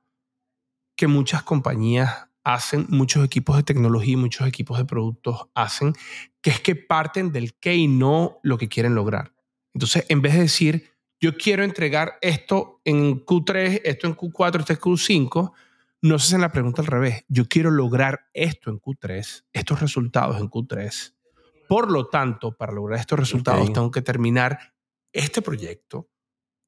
que 0.97 1.07
muchas 1.07 1.43
compañías 1.43 2.29
hacen, 2.45 2.87
muchos 2.91 3.25
equipos 3.25 3.57
de 3.57 3.63
tecnología 3.63 4.13
y 4.13 4.17
muchos 4.17 4.47
equipos 4.47 4.79
de 4.79 4.85
productos 4.85 5.47
hacen, 5.55 5.95
que 6.41 6.51
es 6.51 6.61
que 6.61 6.77
parten 6.77 7.33
del 7.33 7.55
qué 7.55 7.75
y 7.75 7.89
no 7.89 8.39
lo 8.43 8.59
que 8.59 8.69
quieren 8.69 8.95
lograr. 8.95 9.33
Entonces, 9.73 10.05
en 10.09 10.23
vez 10.23 10.35
de 10.35 10.41
decir, 10.41 10.91
yo 11.21 11.37
quiero 11.37 11.65
entregar 11.65 12.19
esto 12.21 12.81
en 12.85 13.25
Q3, 13.25 13.81
esto 13.85 14.07
en 14.07 14.15
Q4, 14.15 14.61
esto 14.61 14.73
en 14.75 14.79
Q5, 14.79 15.53
no 16.03 16.19
se 16.19 16.27
hacen 16.27 16.43
la 16.43 16.53
pregunta 16.53 16.83
al 16.83 16.87
revés. 16.87 17.25
Yo 17.29 17.47
quiero 17.49 17.71
lograr 17.71 18.29
esto 18.35 18.71
en 18.71 18.79
Q3, 18.79 19.47
estos 19.53 19.81
resultados 19.81 20.39
en 20.39 20.51
Q3. 20.51 21.15
Por 21.67 21.91
lo 21.91 22.09
tanto, 22.09 22.55
para 22.55 22.73
lograr 22.73 23.01
estos 23.01 23.19
resultados 23.19 23.73
tengo 23.73 23.91
que 23.91 24.03
terminar 24.03 24.75
este 25.13 25.41
proyecto, 25.41 26.11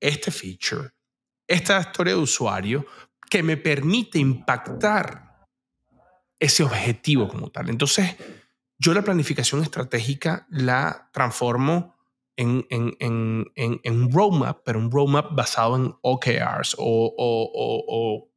este 0.00 0.30
feature, 0.30 0.90
esta 1.46 1.78
historia 1.80 2.14
de 2.14 2.20
usuario 2.20 2.86
que 3.30 3.42
me 3.42 3.56
permite 3.56 4.18
impactar 4.18 5.46
ese 6.38 6.62
objetivo 6.62 7.28
como 7.28 7.50
tal. 7.50 7.70
Entonces, 7.70 8.16
yo 8.78 8.92
la 8.94 9.02
planificación 9.02 9.62
estratégica 9.62 10.46
la 10.50 11.10
transformo 11.12 11.96
en, 12.36 12.66
un 12.70 14.10
roadmap, 14.12 14.60
pero 14.64 14.78
un 14.78 14.90
roadmap 14.90 15.34
basado 15.34 15.76
en 15.76 15.94
OKRs 16.02 16.76
o 16.78 18.30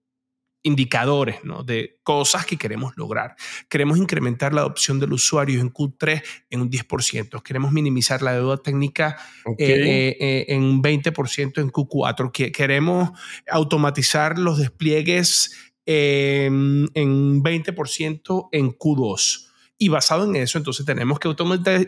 indicadores 0.63 1.43
¿no? 1.43 1.63
de 1.63 1.99
cosas 2.03 2.45
que 2.45 2.57
queremos 2.57 2.93
lograr. 2.97 3.35
Queremos 3.69 3.97
incrementar 3.97 4.53
la 4.53 4.61
adopción 4.61 4.99
del 4.99 5.13
usuario 5.13 5.61
en 5.61 5.71
Q3 5.71 6.23
en 6.49 6.61
un 6.61 6.69
10%. 6.69 7.41
Queremos 7.41 7.71
minimizar 7.71 8.21
la 8.21 8.33
deuda 8.33 8.57
técnica 8.57 9.17
eh, 9.57 9.65
eh, 9.67 10.17
eh, 10.19 10.45
en 10.49 10.63
un 10.63 10.83
20% 10.83 11.61
en 11.61 11.71
Q4. 11.71 12.51
Queremos 12.51 13.11
automatizar 13.49 14.37
los 14.37 14.57
despliegues 14.57 15.51
en 15.85 16.87
20% 16.93 18.49
en 18.51 18.71
Q2. 18.71 19.45
Y 19.81 19.87
basado 19.87 20.25
en 20.25 20.35
eso, 20.35 20.57
entonces 20.57 20.85
tenemos 20.85 21.19
que 21.19 21.29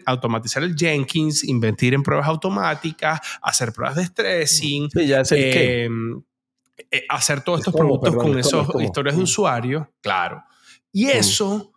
automatizar 0.06 0.64
el 0.64 0.78
Jenkins, 0.78 1.44
invertir 1.44 1.94
en 1.94 2.04
pruebas 2.04 2.26
automáticas, 2.30 3.20
hacer 3.42 3.74
pruebas 3.74 3.98
de 3.98 4.06
stressing. 4.06 4.90
Sí, 4.90 5.08
ya 5.08 5.26
sé 5.26 5.90
eh, 6.90 7.06
hacer 7.10 7.42
todos 7.44 7.60
estos 7.60 7.74
productos 7.74 8.16
con 8.16 8.38
esas 8.38 8.68
historias 8.80 9.16
de 9.16 9.22
mm. 9.22 9.24
usuario, 9.24 9.94
claro. 10.02 10.44
Y 10.92 11.06
mm. 11.06 11.10
eso, 11.10 11.74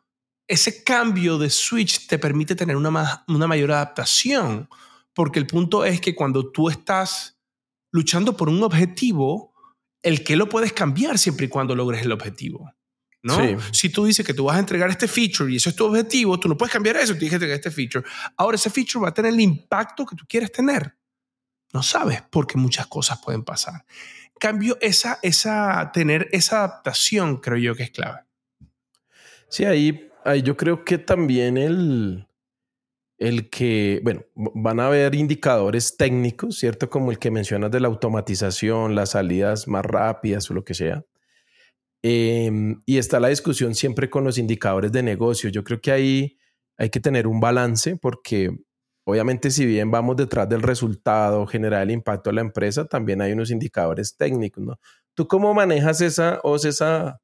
ese 0.49 0.83
cambio 0.83 1.39
de 1.39 1.51
switch 1.51 2.07
te 2.07 2.19
permite 2.19 2.55
tener 2.55 2.77
una, 2.77 2.91
más, 2.91 3.21
una 3.29 3.47
mayor 3.47 3.73
adaptación, 3.73 4.69
porque 5.13 5.39
el 5.39 5.47
punto 5.47 5.85
es 5.85 6.01
que 6.01 6.15
cuando 6.15 6.51
tú 6.51 6.69
estás 6.69 7.39
luchando 7.93 8.37
por 8.37 8.49
un 8.49 8.63
objetivo, 8.63 9.55
el 10.03 10.25
que 10.25 10.37
lo 10.37 10.49
puedes 10.49 10.73
cambiar 10.73 11.19
siempre 11.19 11.47
y 11.47 11.49
cuando 11.49 11.75
logres 11.75 12.03
el 12.03 12.13
objetivo. 12.13 12.73
¿no? 13.23 13.39
Si 13.73 13.89
tú 13.89 14.05
dices 14.05 14.25
que 14.27 14.35
tú 14.35 14.45
vas 14.45 14.57
a 14.57 14.61
entregar 14.61 14.91
este 14.91 15.09
feature 15.09 15.51
y 15.51 15.57
eso 15.57 15.71
es 15.71 15.77
tu 15.77 15.87
objetivo, 15.87 16.39
tú 16.39 16.47
no 16.47 16.59
puedes 16.59 16.73
cambiar 16.73 16.97
eso, 16.97 17.15
tienes 17.15 17.31
que 17.31 17.37
entregar 17.37 17.57
este 17.57 17.71
feature. 17.71 18.05
Ahora 18.37 18.57
ese 18.57 18.69
feature 18.69 19.03
va 19.03 19.09
a 19.09 19.15
tener 19.15 19.33
el 19.33 19.41
impacto 19.41 20.05
que 20.05 20.15
tú 20.15 20.27
quieres 20.29 20.53
tener. 20.53 20.95
No 21.73 21.83
sabes 21.83 22.23
porque 22.31 22.59
muchas 22.59 22.87
cosas 22.87 23.19
pueden 23.25 23.43
pasar 23.43 23.85
cambio, 24.41 24.77
esa, 24.81 25.19
esa, 25.23 25.91
tener 25.93 26.29
esa 26.33 26.59
adaptación 26.59 27.39
creo 27.39 27.59
yo 27.59 27.75
que 27.75 27.85
es 27.85 27.91
clave. 27.91 28.21
Sí, 29.49 29.65
ahí, 29.65 30.11
ahí 30.25 30.43
yo 30.43 30.57
creo 30.57 30.85
que 30.85 30.99
también 30.99 31.57
el, 31.57 32.27
el 33.19 33.49
que, 33.51 34.01
bueno, 34.03 34.25
van 34.35 34.81
a 34.81 34.89
haber 34.89 35.15
indicadores 35.15 35.97
técnicos, 35.97 36.59
¿cierto? 36.59 36.91
Como 36.91 37.11
el 37.11 37.19
que 37.19 37.31
mencionas 37.31 37.71
de 37.71 37.81
la 37.81 37.89
automatización, 37.89 38.95
las 38.95 39.11
salidas 39.11 39.69
más 39.69 39.85
rápidas 39.85 40.51
o 40.51 40.55
lo 40.55 40.65
que 40.65 40.75
sea. 40.75 41.05
Em, 42.03 42.83
y 42.85 42.99
está 42.99 43.19
la 43.19 43.29
discusión 43.29 43.75
siempre 43.75 44.11
con 44.11 44.25
los 44.25 44.37
indicadores 44.37 44.93
de 44.93 45.03
negocio. 45.03 45.49
Yo 45.49 45.65
creo 45.65 45.81
que 45.81 45.93
ahí 45.93 46.39
hay 46.77 46.91
que 46.91 47.01
tener 47.01 47.27
un 47.27 47.41
balance 47.41 47.97
porque 47.97 48.51
Obviamente, 49.05 49.51
si 49.51 49.67
bien 49.67 49.91
vamos 49.91 50.17
detrás 50.17 50.49
del 50.49 50.63
resultado, 50.63 51.47
generar 51.47 51.83
el 51.83 51.91
impacto 51.91 52.31
a 52.31 52.33
la 52.33 52.41
empresa, 52.41 52.87
también 52.87 53.21
hay 53.21 53.33
unos 53.33 53.51
indicadores 53.51 54.17
técnicos, 54.17 54.65
¿no? 54.65 54.79
¿Tú 55.13 55.29
cómo 55.29 55.53
manejas 55.53 56.01
esa, 56.01 56.41
o 56.43 56.57
esa, 56.57 57.21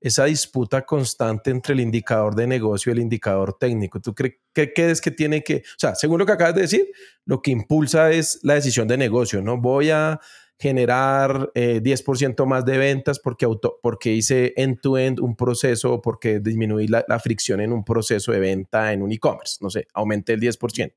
esa 0.00 0.24
disputa 0.26 0.86
constante 0.86 1.50
entre 1.50 1.74
el 1.74 1.80
indicador 1.80 2.36
de 2.36 2.46
negocio 2.46 2.90
y 2.90 2.94
el 2.94 3.00
indicador 3.00 3.56
técnico? 3.58 4.00
¿Tú 4.00 4.14
crees 4.14 4.36
que 4.54 4.90
es 4.90 5.00
que 5.00 5.10
tiene 5.10 5.42
que, 5.42 5.56
o 5.56 5.78
sea, 5.78 5.96
según 5.96 6.20
lo 6.20 6.26
que 6.26 6.32
acabas 6.32 6.54
de 6.54 6.62
decir, 6.62 6.86
lo 7.26 7.42
que 7.42 7.50
impulsa 7.50 8.12
es 8.12 8.38
la 8.42 8.54
decisión 8.54 8.86
de 8.86 8.96
negocio, 8.96 9.42
¿no? 9.42 9.60
Voy 9.60 9.90
a 9.90 10.20
generar 10.56 11.50
10% 11.52 12.42
eh, 12.42 12.46
más 12.46 12.64
de 12.64 12.78
ventas 12.78 13.18
porque, 13.18 13.44
auto, 13.44 13.80
porque 13.82 14.12
hice 14.12 14.54
end-to-end 14.56 15.18
un 15.18 15.34
proceso 15.34 15.94
o 15.94 16.00
porque 16.00 16.38
disminuí 16.38 16.86
la, 16.86 17.04
la, 17.08 17.18
fricción 17.18 17.60
en 17.60 17.72
un 17.72 17.84
proceso 17.84 18.30
de 18.30 18.38
venta 18.38 18.92
en 18.92 19.02
un 19.02 19.10
e-commerce, 19.10 19.58
no 19.60 19.68
sé, 19.68 19.88
aumenté 19.92 20.34
el 20.34 20.40
10% 20.40 20.92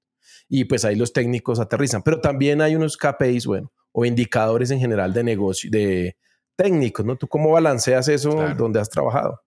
y 0.50 0.66
pues 0.66 0.86
ahí 0.86 0.96
los 0.96 1.14
técnicos 1.14 1.60
aterrizan. 1.60 2.04
Pero 2.04 2.22
también 2.22 2.62
hay 2.62 2.76
unos 2.76 2.98
KPIs, 2.98 3.46
bueno, 3.46 3.72
o 3.92 4.06
indicadores 4.06 4.72
en 4.72 4.80
general 4.80 5.14
de 5.14 5.24
negocio, 5.24 5.70
de 5.70 6.18
técnicos, 6.56 7.06
¿no? 7.06 7.16
¿Tú 7.16 7.28
cómo 7.28 7.52
balanceas 7.52 8.08
eso 8.08 8.32
donde 8.58 8.80
has 8.80 8.90
trabajado? 8.90 9.42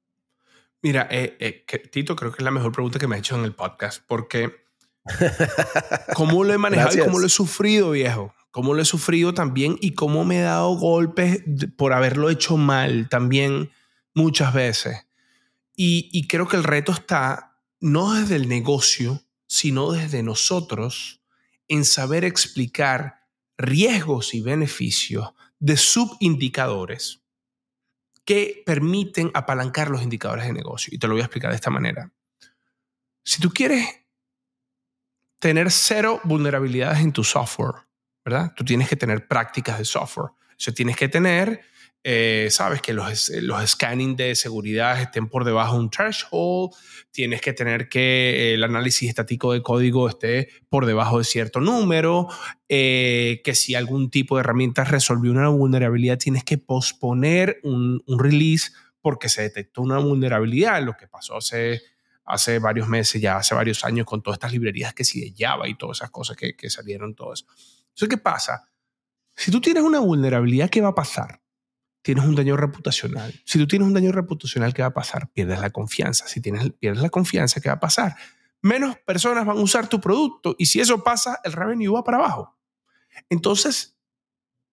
Mira, 0.82 1.08
eh, 1.10 1.36
eh, 1.40 1.64
Tito, 1.90 2.16
creo 2.16 2.32
que 2.32 2.38
es 2.38 2.44
la 2.44 2.50
mejor 2.50 2.72
pregunta 2.72 2.98
que 2.98 3.06
me 3.06 3.16
ha 3.16 3.18
hecho 3.18 3.36
en 3.36 3.44
el 3.44 3.54
podcast, 3.54 4.02
porque 4.06 4.64
cómo 6.14 6.44
lo 6.44 6.54
he 6.54 6.58
manejado 6.58 6.96
y 6.96 7.00
cómo 7.00 7.18
lo 7.18 7.26
he 7.26 7.30
sufrido, 7.30 7.90
viejo. 7.90 8.34
Cómo 8.50 8.74
lo 8.74 8.82
he 8.82 8.84
sufrido 8.84 9.32
también 9.32 9.76
y 9.80 9.94
cómo 9.94 10.24
me 10.24 10.38
he 10.38 10.42
dado 10.42 10.74
golpes 10.74 11.44
por 11.76 11.92
haberlo 11.92 12.30
hecho 12.30 12.56
mal 12.56 13.08
también 13.08 13.70
muchas 14.14 14.52
veces. 14.52 15.06
Y, 15.76 16.08
y 16.12 16.26
creo 16.26 16.48
que 16.48 16.56
el 16.56 16.64
reto 16.64 16.90
está 16.90 17.58
no 17.78 18.14
desde 18.14 18.36
el 18.36 18.48
negocio, 18.48 19.22
sino 19.50 19.90
desde 19.90 20.22
nosotros 20.22 21.24
en 21.66 21.84
saber 21.84 22.24
explicar 22.24 23.26
riesgos 23.58 24.32
y 24.32 24.42
beneficios 24.42 25.32
de 25.58 25.76
subindicadores 25.76 27.24
que 28.24 28.62
permiten 28.64 29.32
apalancar 29.34 29.90
los 29.90 30.02
indicadores 30.02 30.46
de 30.46 30.52
negocio. 30.52 30.94
Y 30.94 31.00
te 31.00 31.08
lo 31.08 31.14
voy 31.14 31.22
a 31.22 31.24
explicar 31.24 31.50
de 31.50 31.56
esta 31.56 31.68
manera. 31.68 32.12
Si 33.24 33.40
tú 33.40 33.50
quieres 33.50 33.88
tener 35.40 35.72
cero 35.72 36.20
vulnerabilidades 36.22 37.00
en 37.00 37.12
tu 37.12 37.24
software, 37.24 37.88
¿verdad? 38.24 38.52
Tú 38.54 38.64
tienes 38.64 38.88
que 38.88 38.94
tener 38.94 39.26
prácticas 39.26 39.78
de 39.78 39.84
software. 39.84 40.30
O 40.30 40.54
sea, 40.58 40.72
tienes 40.72 40.96
que 40.96 41.08
tener 41.08 41.64
eh, 42.02 42.48
sabes 42.50 42.80
que 42.80 42.94
los, 42.94 43.28
los 43.42 43.70
scanning 43.70 44.16
de 44.16 44.34
seguridad 44.34 45.00
estén 45.00 45.28
por 45.28 45.44
debajo 45.44 45.74
de 45.74 45.80
un 45.80 45.90
threshold, 45.90 46.72
tienes 47.10 47.42
que 47.42 47.52
tener 47.52 47.88
que 47.88 48.54
el 48.54 48.64
análisis 48.64 49.08
estático 49.08 49.52
de 49.52 49.62
código 49.62 50.08
esté 50.08 50.48
por 50.70 50.86
debajo 50.86 51.18
de 51.18 51.24
cierto 51.24 51.60
número, 51.60 52.28
eh, 52.68 53.42
que 53.44 53.54
si 53.54 53.74
algún 53.74 54.10
tipo 54.10 54.36
de 54.36 54.40
herramienta 54.40 54.84
resolvió 54.84 55.30
una 55.30 55.48
vulnerabilidad, 55.48 56.18
tienes 56.18 56.42
que 56.42 56.56
posponer 56.56 57.60
un, 57.64 58.02
un, 58.06 58.18
release 58.18 58.72
porque 59.02 59.28
se 59.28 59.42
detectó 59.42 59.82
una 59.82 59.98
vulnerabilidad, 59.98 60.82
lo 60.82 60.96
que 60.96 61.06
pasó 61.06 61.36
hace, 61.36 61.82
hace 62.24 62.58
varios 62.60 62.88
meses, 62.88 63.20
ya 63.20 63.36
hace 63.36 63.54
varios 63.54 63.84
años 63.84 64.06
con 64.06 64.22
todas 64.22 64.36
estas 64.36 64.52
librerías 64.52 64.94
que 64.94 65.04
si 65.04 65.20
de 65.20 65.34
Java 65.36 65.68
y 65.68 65.76
todas 65.76 65.98
esas 65.98 66.10
cosas 66.10 66.36
que, 66.36 66.56
que 66.56 66.70
salieron, 66.70 67.14
todo 67.14 67.34
eso. 67.34 67.44
¿qué 68.08 68.16
pasa? 68.16 68.66
Si 69.36 69.50
tú 69.50 69.60
tienes 69.60 69.82
una 69.82 69.98
vulnerabilidad, 70.00 70.70
¿qué 70.70 70.80
va 70.80 70.88
a 70.88 70.94
pasar? 70.94 71.40
Tienes 72.02 72.24
un 72.24 72.34
daño 72.34 72.56
reputacional. 72.56 73.32
Si 73.44 73.58
tú 73.58 73.66
tienes 73.66 73.86
un 73.86 73.94
daño 73.94 74.12
reputacional, 74.12 74.72
¿qué 74.72 74.82
va 74.82 74.88
a 74.88 74.94
pasar? 74.94 75.30
Pierdes 75.32 75.60
la 75.60 75.70
confianza. 75.70 76.26
Si 76.26 76.40
tienes, 76.40 76.70
pierdes 76.78 77.02
la 77.02 77.10
confianza, 77.10 77.60
¿qué 77.60 77.68
va 77.68 77.74
a 77.74 77.80
pasar? 77.80 78.16
Menos 78.62 78.96
personas 78.98 79.44
van 79.44 79.58
a 79.58 79.60
usar 79.60 79.88
tu 79.88 80.00
producto 80.00 80.54
y 80.58 80.66
si 80.66 80.80
eso 80.80 81.02
pasa, 81.02 81.40
el 81.44 81.52
revenue 81.52 81.92
va 81.92 82.04
para 82.04 82.18
abajo. 82.18 82.58
Entonces, 83.28 83.98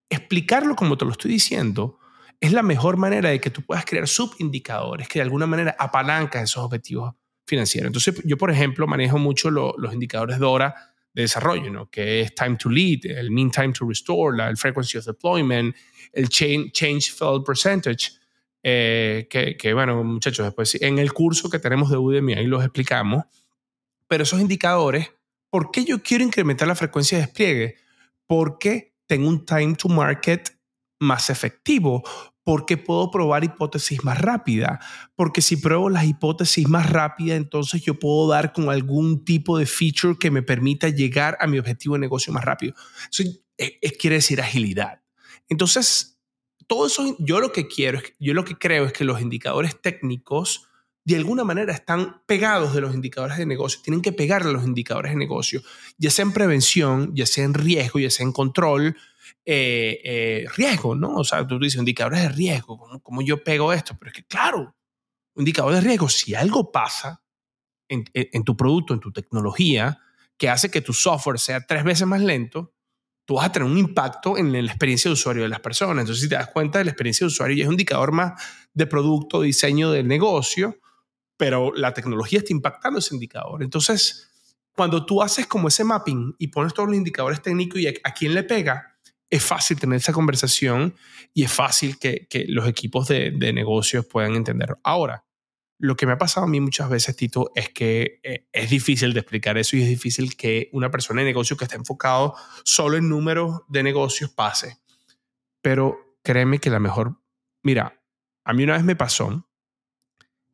explicarlo 0.08 0.76
como 0.76 0.96
te 0.96 1.04
lo 1.04 1.12
estoy 1.12 1.30
diciendo 1.30 1.98
es 2.40 2.52
la 2.52 2.62
mejor 2.62 2.96
manera 2.96 3.30
de 3.30 3.40
que 3.40 3.50
tú 3.50 3.62
puedas 3.62 3.84
crear 3.84 4.06
subindicadores 4.06 5.08
que 5.08 5.18
de 5.18 5.24
alguna 5.24 5.46
manera 5.46 5.74
apalancan 5.78 6.44
esos 6.44 6.64
objetivos 6.64 7.14
financieros. 7.46 7.88
Entonces, 7.88 8.22
yo, 8.24 8.36
por 8.36 8.50
ejemplo, 8.50 8.86
manejo 8.86 9.18
mucho 9.18 9.50
los 9.50 9.92
indicadores 9.92 10.38
DORA 10.38 10.74
de 11.18 11.22
desarrollo, 11.22 11.68
¿no? 11.68 11.90
que 11.90 12.20
es 12.20 12.32
time 12.32 12.56
to 12.56 12.70
lead, 12.70 13.04
el 13.04 13.32
mean 13.32 13.50
time 13.50 13.72
to 13.72 13.84
restore, 13.84 14.36
la, 14.36 14.48
el 14.48 14.56
frequency 14.56 14.98
of 14.98 15.04
deployment, 15.04 15.74
el 16.12 16.28
change, 16.28 16.70
change 16.70 17.12
failed 17.12 17.42
percentage, 17.44 18.12
eh, 18.62 19.26
que, 19.28 19.56
que, 19.56 19.74
bueno, 19.74 20.04
muchachos, 20.04 20.46
después 20.46 20.76
en 20.80 20.98
el 20.98 21.12
curso 21.12 21.50
que 21.50 21.58
tenemos 21.58 21.90
de 21.90 21.96
Udemy 21.96 22.34
ahí 22.34 22.46
los 22.46 22.62
explicamos, 22.62 23.24
pero 24.06 24.22
esos 24.22 24.40
indicadores, 24.40 25.10
¿por 25.50 25.72
qué 25.72 25.84
yo 25.84 26.02
quiero 26.04 26.22
incrementar 26.22 26.68
la 26.68 26.76
frecuencia 26.76 27.18
de 27.18 27.24
despliegue? 27.24 27.76
Porque 28.28 28.94
tengo 29.08 29.28
un 29.28 29.44
time 29.44 29.74
to 29.74 29.88
market 29.88 30.56
más 31.00 31.30
efectivo, 31.30 32.04
porque 32.48 32.78
puedo 32.78 33.10
probar 33.10 33.44
hipótesis 33.44 34.02
más 34.04 34.22
rápida, 34.22 34.80
porque 35.16 35.42
si 35.42 35.58
pruebo 35.58 35.90
las 35.90 36.06
hipótesis 36.06 36.66
más 36.66 36.88
rápida, 36.88 37.36
entonces 37.36 37.82
yo 37.82 37.98
puedo 37.98 38.26
dar 38.26 38.54
con 38.54 38.70
algún 38.70 39.22
tipo 39.22 39.58
de 39.58 39.66
feature 39.66 40.16
que 40.18 40.30
me 40.30 40.42
permita 40.42 40.88
llegar 40.88 41.36
a 41.40 41.46
mi 41.46 41.58
objetivo 41.58 41.96
de 41.96 41.98
negocio 41.98 42.32
más 42.32 42.46
rápido. 42.46 42.72
Eso 43.12 43.22
es, 43.58 43.92
quiere 43.98 44.16
decir 44.16 44.40
agilidad. 44.40 45.02
Entonces, 45.50 46.22
todo 46.66 46.86
eso, 46.86 47.16
yo 47.18 47.38
lo 47.38 47.52
que 47.52 47.68
quiero, 47.68 48.00
yo 48.18 48.32
lo 48.32 48.46
que 48.46 48.56
creo 48.56 48.86
es 48.86 48.94
que 48.94 49.04
los 49.04 49.20
indicadores 49.20 49.78
técnicos 49.82 50.70
de 51.04 51.16
alguna 51.16 51.44
manera 51.44 51.74
están 51.74 52.22
pegados 52.24 52.72
de 52.72 52.80
los 52.80 52.94
indicadores 52.94 53.36
de 53.36 53.44
negocio, 53.44 53.82
tienen 53.82 54.00
que 54.00 54.12
pegarle 54.12 54.48
a 54.48 54.54
los 54.54 54.64
indicadores 54.64 55.12
de 55.12 55.18
negocio, 55.18 55.60
ya 55.98 56.10
sea 56.10 56.22
en 56.22 56.32
prevención, 56.32 57.14
ya 57.14 57.26
sea 57.26 57.44
en 57.44 57.52
riesgo, 57.52 57.98
ya 57.98 58.10
sea 58.10 58.24
en 58.24 58.32
control, 58.32 58.96
eh, 59.44 60.00
eh, 60.04 60.46
riesgo, 60.56 60.94
¿no? 60.94 61.16
O 61.16 61.24
sea, 61.24 61.46
tú 61.46 61.58
dices 61.58 61.78
indicadores 61.78 62.22
de 62.22 62.28
riesgo, 62.28 63.00
¿cómo, 63.02 63.22
yo 63.22 63.42
pego 63.42 63.72
esto? 63.72 63.96
Pero 63.98 64.10
es 64.10 64.16
que, 64.16 64.24
claro, 64.24 64.76
un 65.34 65.42
indicador 65.42 65.74
de 65.74 65.80
riesgo, 65.80 66.08
si 66.08 66.34
algo 66.34 66.70
pasa 66.72 67.22
en, 67.88 68.44
tu 68.44 68.56
producto, 68.56 68.94
en 68.94 69.00
tu 69.00 69.12
tecnología, 69.12 69.98
que 70.36 70.48
hace 70.48 70.70
que 70.70 70.80
tu 70.80 70.92
software 70.92 71.38
sea 71.38 71.66
tres 71.66 71.84
veces 71.84 72.06
más 72.06 72.20
lento, 72.20 72.74
tú 73.24 73.34
vas 73.34 73.46
a 73.46 73.52
tener 73.52 73.68
un 73.68 73.78
impacto 73.78 74.36
en 74.36 74.52
la 74.52 74.58
experiencia 74.60 75.08
de 75.08 75.14
usuario 75.14 75.42
de 75.42 75.48
las 75.48 75.60
personas. 75.60 76.02
Entonces, 76.02 76.22
si 76.22 76.28
te 76.28 76.34
das 76.34 76.48
cuenta 76.48 76.82
la 76.82 76.90
experiencia 76.90 77.24
de 77.24 77.28
usuario, 77.28 77.56
y 77.56 77.60
es 77.62 77.66
un 77.66 77.74
indicador 77.74 78.12
más 78.12 78.42
de 78.72 78.86
producto, 78.86 79.42
diseño 79.42 79.90
del 79.90 80.06
negocio, 80.06 80.78
pero 81.36 81.72
la 81.74 81.94
tecnología 81.94 82.40
está 82.40 82.52
impactando 82.52 82.98
ese 82.98 83.14
indicador. 83.14 83.62
Entonces, 83.62 84.28
cuando 84.78 85.04
tú 85.04 85.20
haces 85.22 85.48
como 85.48 85.66
ese 85.66 85.82
mapping 85.82 86.36
y 86.38 86.48
pones 86.48 86.72
todos 86.72 86.88
los 86.88 86.96
indicadores 86.96 87.42
técnicos 87.42 87.80
y 87.80 87.88
a, 87.88 88.12
quién 88.16 88.32
le 88.32 88.44
pega, 88.44 88.97
es 89.30 89.44
fácil 89.44 89.78
tener 89.78 89.96
esa 89.96 90.12
conversación 90.12 90.94
y 91.34 91.44
es 91.44 91.52
fácil 91.52 91.98
que, 91.98 92.26
los 92.48 92.66
equipos 92.68 93.08
de, 93.08 93.30
negocios 93.52 94.06
puedan 94.06 94.34
entenderlo. 94.34 94.78
Ahora, 94.82 95.24
lo 95.78 95.96
que 95.96 96.06
me 96.06 96.12
ha 96.12 96.18
pasado 96.18 96.46
a 96.46 96.48
mí 96.48 96.60
muchas 96.60 96.88
veces, 96.88 97.14
Tito, 97.16 97.52
es 97.54 97.68
que 97.68 98.20
eh, 98.22 98.48
es 98.52 98.70
difícil 98.70 99.12
de 99.12 99.20
explicar 99.20 99.58
eso 99.58 99.76
y 99.76 99.82
es 99.82 99.88
difícil 99.88 100.36
que 100.36 100.68
una 100.72 100.90
persona 100.90 101.20
de 101.20 101.26
negocio 101.26 101.56
que 101.56 101.64
está 101.64 101.76
enfocado 101.76 102.34
solo 102.64 102.96
en 102.96 103.08
números 103.08 103.62
de 103.68 103.82
negocios 103.82 104.30
pase. 104.30 104.78
Pero 105.62 106.18
créeme 106.22 106.58
que 106.58 106.70
la 106.70 106.80
mejor, 106.80 107.20
mira, 107.62 108.02
a 108.44 108.52
mí 108.52 108.64
una 108.64 108.74
vez 108.74 108.84
me 108.84 108.96
pasó 108.96 109.48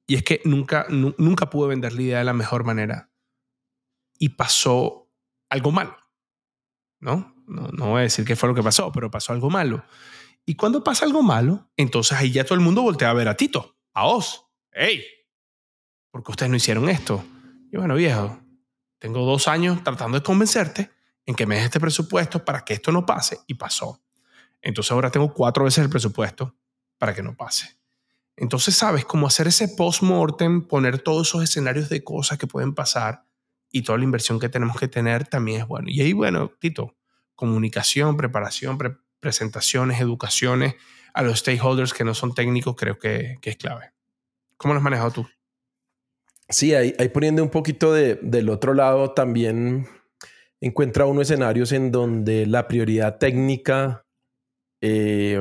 y 0.06 0.16
es 0.16 0.22
que 0.22 0.42
nunca, 0.44 0.86
nunca 0.90 1.48
pude 1.48 1.68
vender 1.68 1.94
la 1.94 2.02
idea 2.02 2.18
de 2.18 2.24
la 2.24 2.34
mejor 2.34 2.64
manera. 2.64 3.10
Y 4.18 4.30
pasó 4.30 5.10
algo 5.48 5.72
malo. 5.72 5.96
¿no? 7.04 7.33
¿No? 7.46 7.68
No 7.68 7.90
voy 7.90 8.00
a 8.00 8.02
decir 8.02 8.24
qué 8.24 8.36
fue 8.36 8.48
lo 8.48 8.54
que 8.54 8.62
pasó, 8.62 8.90
pero 8.92 9.10
pasó 9.10 9.32
algo 9.32 9.50
malo. 9.50 9.84
Y 10.46 10.56
cuando 10.56 10.84
pasa 10.84 11.04
algo 11.04 11.22
malo, 11.22 11.70
entonces 11.76 12.16
ahí 12.18 12.30
ya 12.30 12.44
todo 12.44 12.54
el 12.54 12.60
mundo 12.60 12.82
voltea 12.82 13.10
a 13.10 13.14
ver 13.14 13.28
a 13.28 13.36
Tito, 13.36 13.76
a 13.94 14.06
Oz. 14.06 14.46
¡Ey! 14.72 15.04
¿Por 16.10 16.22
qué 16.22 16.30
ustedes 16.32 16.50
no 16.50 16.56
hicieron 16.56 16.88
esto? 16.88 17.24
Y 17.72 17.76
bueno, 17.76 17.94
viejo, 17.94 18.38
tengo 18.98 19.24
dos 19.24 19.48
años 19.48 19.82
tratando 19.82 20.18
de 20.18 20.22
convencerte 20.22 20.90
en 21.26 21.34
que 21.34 21.46
me 21.46 21.56
des 21.56 21.64
este 21.64 21.80
presupuesto 21.80 22.44
para 22.44 22.64
que 22.64 22.74
esto 22.74 22.92
no 22.92 23.06
pase 23.06 23.38
y 23.46 23.54
pasó. 23.54 24.02
Entonces 24.60 24.92
ahora 24.92 25.10
tengo 25.10 25.32
cuatro 25.32 25.64
veces 25.64 25.84
el 25.84 25.90
presupuesto 25.90 26.54
para 26.98 27.14
que 27.14 27.22
no 27.22 27.36
pase. 27.36 27.78
Entonces, 28.36 28.74
sabes, 28.74 29.04
cómo 29.04 29.26
hacer 29.26 29.46
ese 29.46 29.68
post-mortem, 29.68 30.66
poner 30.66 30.98
todos 30.98 31.28
esos 31.28 31.44
escenarios 31.44 31.88
de 31.88 32.02
cosas 32.02 32.38
que 32.38 32.46
pueden 32.46 32.74
pasar 32.74 33.24
y 33.70 33.82
toda 33.82 33.98
la 33.98 34.04
inversión 34.04 34.40
que 34.40 34.48
tenemos 34.48 34.76
que 34.76 34.88
tener 34.88 35.26
también 35.26 35.60
es 35.60 35.68
bueno. 35.68 35.88
Y 35.88 36.00
ahí, 36.00 36.12
bueno, 36.12 36.50
Tito, 36.58 36.96
comunicación, 37.34 38.16
preparación, 38.16 38.78
presentaciones, 39.20 40.00
educaciones 40.00 40.74
a 41.12 41.22
los 41.22 41.38
stakeholders 41.38 41.94
que 41.94 42.04
no 42.04 42.14
son 42.14 42.34
técnicos, 42.34 42.74
creo 42.76 42.98
que, 42.98 43.38
es 43.42 43.56
clave. 43.56 43.92
¿Cómo 44.56 44.74
lo 44.74 44.78
has 44.78 44.84
manejado 44.84 45.10
tú? 45.10 45.28
Sí, 46.48 46.74
ahí, 46.74 46.92
poniendo 47.12 47.42
un 47.42 47.50
poquito 47.50 47.92
de, 47.92 48.16
del 48.16 48.50
otro 48.50 48.74
lado, 48.74 49.12
también 49.12 49.88
encuentra 50.60 51.06
uno 51.06 51.22
escenarios 51.22 51.72
en 51.72 51.90
donde 51.90 52.46
la 52.46 52.68
prioridad 52.68 53.18
técnica 53.18 54.06
eh, 54.80 55.40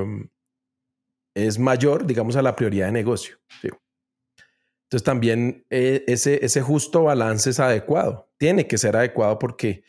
es 1.34 1.60
mayor, 1.60 2.06
digamos, 2.06 2.36
a 2.36 2.42
la 2.42 2.56
prioridad 2.56 2.88
de 2.88 2.92
negocio. 2.94 3.38
Entonces 4.94 5.04
también 5.04 5.66
eh, 5.72 6.04
ese, 6.08 6.46
ese 6.46 6.62
justo 6.62 7.04
balance 7.04 7.50
es 7.50 7.60
adecuado. 7.60 8.30
Tiene 8.38 8.68
que 8.68 8.78
ser 8.78 8.96
adecuado 8.96 9.40
porque 9.40 9.84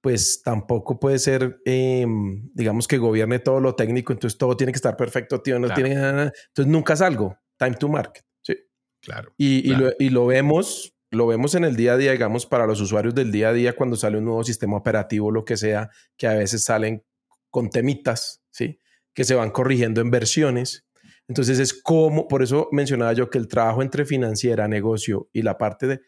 pues 0.00 0.42
tampoco 0.42 0.98
puede 1.00 1.18
ser, 1.18 1.60
em, 1.64 2.50
digamos, 2.54 2.86
que 2.86 2.98
gobierne 2.98 3.38
todo 3.38 3.60
lo 3.60 3.74
técnico, 3.74 4.12
entonces 4.12 4.38
todo 4.38 4.56
tiene 4.56 4.72
que 4.72 4.76
estar 4.76 4.96
perfecto, 4.96 5.40
tío, 5.42 5.58
no 5.58 5.72
tiene 5.74 5.94
nada. 5.94 6.32
Entonces 6.48 6.72
nunca 6.72 6.96
salgo. 6.96 7.38
Time 7.58 7.76
to 7.76 7.88
market. 7.88 8.24
Sí. 8.42 8.54
Claro. 9.00 9.32
Y, 9.36 9.74
Lo, 9.74 9.90
y 9.98 10.10
lo 10.10 10.26
vemos, 10.26 10.94
lo 11.10 11.26
vemos 11.26 11.54
en 11.54 11.64
el 11.64 11.76
día 11.76 11.94
a 11.94 11.96
día, 11.96 12.12
digamos, 12.12 12.46
para 12.46 12.66
los 12.66 12.80
usuarios 12.80 13.14
del 13.14 13.32
día 13.32 13.48
a 13.48 13.52
día, 13.52 13.74
cuando 13.74 13.96
sale 13.96 14.18
un 14.18 14.24
nuevo 14.24 14.44
sistema 14.44 14.76
operativo, 14.76 15.30
lo 15.30 15.44
que 15.44 15.56
sea, 15.56 15.90
que 16.16 16.26
a 16.26 16.34
veces 16.34 16.64
salen 16.64 17.04
con 17.50 17.70
temitas, 17.70 18.42
¿sí? 18.50 18.80
Que 19.14 19.24
se 19.24 19.34
van 19.34 19.50
corrigiendo 19.50 20.00
en 20.00 20.10
versiones 20.10 20.88
entonces 21.28 21.58
es 21.58 21.74
como, 21.74 22.26
por 22.26 22.42
eso 22.42 22.68
mencionaba 22.72 23.12
yo 23.12 23.28
que 23.28 23.38
el 23.38 23.48
trabajo 23.48 23.82
entre 23.82 24.06
financiera, 24.06 24.66
negocio 24.66 25.28
y 25.32 25.42
la 25.42 25.58
parte 25.58 25.86
de 25.86 26.00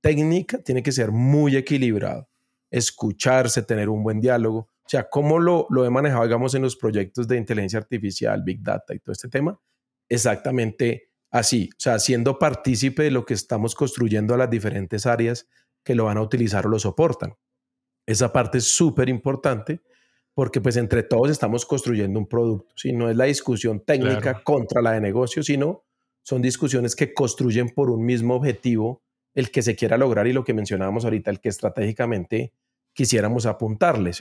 técnica 0.00 0.58
tiene 0.62 0.82
que 0.84 0.92
ser 0.92 1.10
muy 1.10 1.56
equilibrado. 1.56 2.28
Escucharse, 2.70 3.62
tener 3.62 3.88
un 3.88 4.02
buen 4.02 4.20
diálogo. 4.20 4.58
O 4.58 4.88
sea, 4.88 5.08
cómo 5.08 5.38
lo, 5.38 5.66
lo 5.70 5.84
he 5.84 5.90
manejado, 5.90 6.24
digamos, 6.24 6.54
en 6.54 6.62
los 6.62 6.76
proyectos 6.76 7.28
de 7.28 7.36
inteligencia 7.36 7.78
artificial, 7.78 8.42
Big 8.42 8.62
Data 8.62 8.94
y 8.94 9.00
todo 9.00 9.12
este 9.12 9.28
tema, 9.28 9.58
exactamente 10.08 11.10
así. 11.30 11.70
O 11.72 11.80
sea, 11.80 11.98
siendo 11.98 12.38
partícipe 12.38 13.02
de 13.02 13.10
lo 13.10 13.24
que 13.24 13.34
estamos 13.34 13.74
construyendo 13.74 14.34
a 14.34 14.38
las 14.38 14.50
diferentes 14.50 15.06
áreas 15.06 15.48
que 15.84 15.94
lo 15.94 16.04
van 16.04 16.18
a 16.18 16.22
utilizar 16.22 16.66
o 16.66 16.70
lo 16.70 16.78
soportan. 16.78 17.34
Esa 18.06 18.32
parte 18.32 18.58
es 18.58 18.64
súper 18.64 19.08
importante 19.08 19.82
porque 20.34 20.60
pues 20.60 20.76
entre 20.76 21.02
todos 21.02 21.30
estamos 21.30 21.66
construyendo 21.66 22.18
un 22.18 22.28
producto. 22.28 22.72
Si 22.76 22.92
no 22.92 23.10
es 23.10 23.16
la 23.16 23.24
discusión 23.24 23.84
técnica 23.84 24.42
contra 24.42 24.80
la 24.80 24.92
de 24.92 25.00
negocio, 25.00 25.42
sino 25.42 25.84
son 26.22 26.40
discusiones 26.42 26.94
que 26.94 27.12
construyen 27.12 27.70
por 27.70 27.90
un 27.90 28.04
mismo 28.04 28.36
objetivo 28.36 29.02
el 29.34 29.50
que 29.50 29.62
se 29.62 29.76
quiera 29.76 29.96
lograr 29.96 30.26
y 30.26 30.32
lo 30.32 30.44
que 30.44 30.54
mencionábamos 30.54 31.04
ahorita, 31.04 31.30
el 31.30 31.40
que 31.40 31.48
estratégicamente 31.48 32.52
quisiéramos 32.92 33.46
apuntarle. 33.46 34.12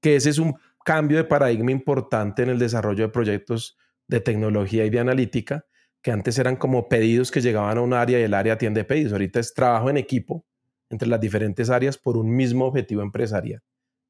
Que 0.00 0.16
ese 0.16 0.30
es 0.30 0.38
un 0.38 0.54
cambio 0.84 1.18
de 1.18 1.24
paradigma 1.24 1.70
importante 1.70 2.42
en 2.42 2.50
el 2.50 2.58
desarrollo 2.58 3.04
de 3.04 3.12
proyectos 3.12 3.76
de 4.06 4.20
tecnología 4.20 4.84
y 4.84 4.90
de 4.90 5.00
analítica, 5.00 5.66
que 6.02 6.10
antes 6.10 6.38
eran 6.38 6.56
como 6.56 6.88
pedidos 6.88 7.30
que 7.30 7.40
llegaban 7.40 7.78
a 7.78 7.80
un 7.80 7.92
área 7.92 8.18
y 8.18 8.22
el 8.22 8.34
área 8.34 8.54
atiende 8.54 8.84
pedidos. 8.84 9.12
Ahorita 9.12 9.40
es 9.40 9.52
trabajo 9.52 9.90
en 9.90 9.96
equipo 9.96 10.46
entre 10.90 11.08
las 11.08 11.20
diferentes 11.20 11.70
áreas 11.70 11.98
por 11.98 12.16
un 12.16 12.34
mismo 12.34 12.66
objetivo 12.66 13.02
empresarial. 13.02 13.62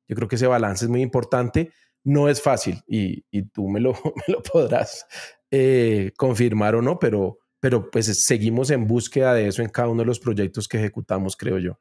Yo 0.06 0.16
creo 0.16 0.28
que 0.28 0.36
ese 0.36 0.46
balance 0.46 0.84
es 0.84 0.90
muy 0.90 1.02
importante. 1.02 1.72
No 2.04 2.28
es 2.28 2.40
fácil 2.40 2.80
y, 2.86 3.22
tú 3.50 3.68
me 3.68 3.80
lo, 3.80 3.94
lo 4.28 4.42
podrás 4.42 5.06
eh, 5.50 6.12
confirmar 6.16 6.74
o 6.76 6.82
no, 6.82 6.98
pero, 6.98 7.38
pero 7.60 7.90
pues 7.90 8.24
seguimos 8.24 8.70
en 8.70 8.86
búsqueda 8.86 9.34
de 9.34 9.48
eso 9.48 9.62
en 9.62 9.68
cada 9.68 9.88
uno 9.88 10.02
de 10.02 10.06
los 10.06 10.20
proyectos 10.20 10.68
que 10.68 10.78
ejecutamos, 10.78 11.36
creo 11.36 11.58
yo. 11.58 11.80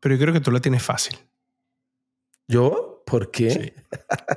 Pero 0.00 0.14
yo 0.14 0.20
creo 0.20 0.34
que 0.34 0.40
tú 0.40 0.50
la 0.50 0.60
tienes 0.60 0.82
fácil. 0.82 1.18
¿Yo? 2.46 3.02
¿Por 3.04 3.30
qué? 3.30 3.74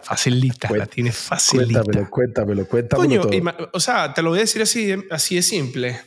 Facilita, 0.03 0.69
la 0.75 0.85
tienes 0.85 1.17
facilita. 1.17 1.83
Cuéntamelo, 1.83 2.09
cuéntamelo, 2.09 2.67
cuéntamelo. 2.67 3.23
Coño, 3.23 3.69
o 3.73 3.79
sea, 3.79 4.13
te 4.13 4.21
lo 4.21 4.29
voy 4.29 4.39
a 4.39 4.41
decir 4.41 4.61
así, 4.61 4.93
así 5.09 5.35
de 5.35 5.41
simple. 5.41 5.99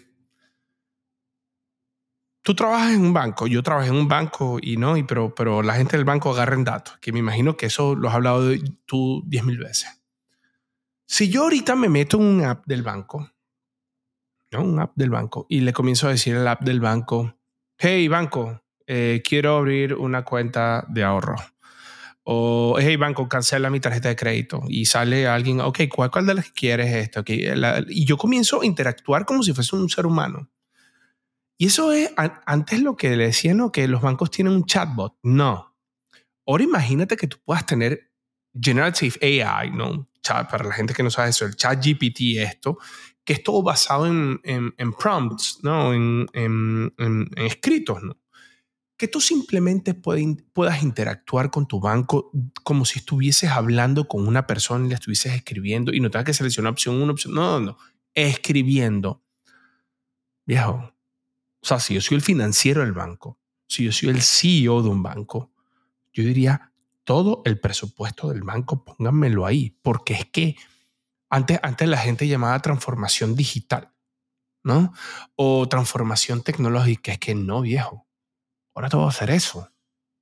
tú 2.42 2.54
trabajas 2.54 2.92
en 2.92 3.02
un 3.02 3.12
banco, 3.12 3.46
yo 3.46 3.62
trabajé 3.62 3.88
en 3.88 3.96
un 3.96 4.08
banco 4.08 4.58
y 4.60 4.76
no, 4.76 4.96
y 4.96 5.02
pero, 5.02 5.34
pero 5.34 5.62
la 5.62 5.74
gente 5.74 5.96
del 5.96 6.04
banco 6.04 6.30
agarren 6.30 6.64
datos, 6.64 6.98
que 6.98 7.12
me 7.12 7.18
imagino 7.18 7.56
que 7.56 7.66
eso 7.66 7.94
lo 7.94 8.08
has 8.08 8.14
hablado 8.14 8.50
tú 8.86 9.22
diez 9.26 9.44
mil 9.44 9.58
veces. 9.58 9.88
Si 11.06 11.28
yo 11.28 11.42
ahorita 11.42 11.74
me 11.76 11.88
meto 11.88 12.18
en 12.18 12.22
un 12.24 12.44
app 12.44 12.66
del 12.66 12.82
banco, 12.82 13.30
¿no? 14.54 14.62
un 14.62 14.80
app 14.80 14.92
del 14.96 15.10
banco, 15.10 15.46
y 15.48 15.60
le 15.60 15.72
comienzo 15.72 16.08
a 16.08 16.10
decir 16.10 16.36
al 16.36 16.48
app 16.48 16.62
del 16.62 16.80
banco, 16.80 17.36
hey 17.78 18.08
banco, 18.08 18.62
eh, 18.86 19.22
quiero 19.26 19.56
abrir 19.56 19.94
una 19.94 20.24
cuenta 20.24 20.86
de 20.88 21.04
ahorro. 21.04 21.36
O, 22.26 22.76
hey 22.80 22.96
banco, 22.96 23.28
cancela 23.28 23.68
mi 23.68 23.80
tarjeta 23.80 24.08
de 24.08 24.16
crédito. 24.16 24.62
Y 24.68 24.86
sale 24.86 25.26
alguien, 25.26 25.60
ok, 25.60 25.80
¿cuál, 25.94 26.10
cuál 26.10 26.26
de 26.26 26.34
las 26.34 26.46
que 26.46 26.52
quieres 26.52 26.94
esto? 26.94 27.20
Okay, 27.20 27.52
y 27.88 28.06
yo 28.06 28.16
comienzo 28.16 28.62
a 28.62 28.66
interactuar 28.66 29.26
como 29.26 29.42
si 29.42 29.52
fuese 29.52 29.76
un 29.76 29.90
ser 29.90 30.06
humano. 30.06 30.50
Y 31.58 31.66
eso 31.66 31.92
es 31.92 32.10
antes 32.16 32.80
lo 32.80 32.96
que 32.96 33.14
le 33.16 33.26
decían, 33.26 33.58
¿no? 33.58 33.70
que 33.70 33.86
los 33.86 34.00
bancos 34.00 34.30
tienen 34.30 34.54
un 34.54 34.64
chatbot. 34.64 35.18
No. 35.22 35.76
Ahora 36.46 36.64
imagínate 36.64 37.16
que 37.16 37.28
tú 37.28 37.38
puedas 37.44 37.64
tener 37.66 38.10
Generative 38.58 39.42
AI, 39.42 39.70
¿no? 39.70 40.08
Chat, 40.22 40.50
para 40.50 40.64
la 40.64 40.72
gente 40.72 40.94
que 40.94 41.02
no 41.02 41.10
sabe 41.10 41.30
eso, 41.30 41.44
el 41.44 41.56
chat 41.56 41.84
GPT, 41.84 42.38
esto, 42.38 42.78
que 43.24 43.32
es 43.32 43.42
todo 43.42 43.62
basado 43.62 44.06
en, 44.06 44.92
prompts, 44.98 45.60
¿no? 45.62 45.92
En, 45.92 46.92
escritos, 47.36 48.02
¿no? 48.02 48.16
Que 48.96 49.08
tú 49.08 49.20
simplemente 49.20 49.94
puedas 49.94 50.82
interactuar 50.82 51.50
con 51.50 51.66
tu 51.66 51.80
banco 51.80 52.30
como 52.62 52.84
si 52.84 53.00
estuvieses 53.00 53.50
hablando 53.50 54.06
con 54.06 54.28
una 54.28 54.46
persona 54.46 54.86
y 54.86 54.88
le 54.90 54.94
estuvieses 54.94 55.34
escribiendo 55.34 55.92
y 55.92 56.00
no 56.00 56.10
tengas 56.10 56.26
que 56.26 56.34
seleccionar 56.34 56.72
opción 56.72 57.02
una 57.02 57.12
opción. 57.12 57.34
No, 57.34 57.58
no, 57.58 57.66
no. 57.66 57.78
Escribiendo. 58.14 59.24
Viejo, 60.46 60.94
o 61.64 61.66
sea, 61.66 61.80
si 61.80 61.94
yo 61.94 62.00
soy 62.00 62.16
el 62.16 62.22
financiero 62.22 62.82
del 62.82 62.92
banco, 62.92 63.40
si 63.66 63.84
yo 63.84 63.92
soy 63.92 64.10
el 64.10 64.22
CEO 64.22 64.82
de 64.82 64.90
un 64.90 65.02
banco, 65.02 65.50
yo 66.12 66.22
diría, 66.22 66.72
todo 67.04 67.42
el 67.44 67.58
presupuesto 67.58 68.28
del 68.28 68.42
banco, 68.42 68.84
pónganmelo 68.84 69.46
ahí, 69.46 69.76
porque 69.82 70.14
es 70.14 70.24
que 70.26 70.56
antes, 71.34 71.58
antes 71.64 71.88
la 71.88 71.98
gente 71.98 72.28
llamaba 72.28 72.60
transformación 72.60 73.34
digital, 73.34 73.92
¿no? 74.62 74.92
O 75.34 75.68
transformación 75.68 76.42
tecnológica, 76.42 77.10
es 77.10 77.18
que 77.18 77.34
no, 77.34 77.60
viejo. 77.60 78.06
Ahora 78.72 78.88
todo 78.88 79.00
va 79.00 79.06
a 79.08 79.10
hacer 79.10 79.30
eso. 79.30 79.68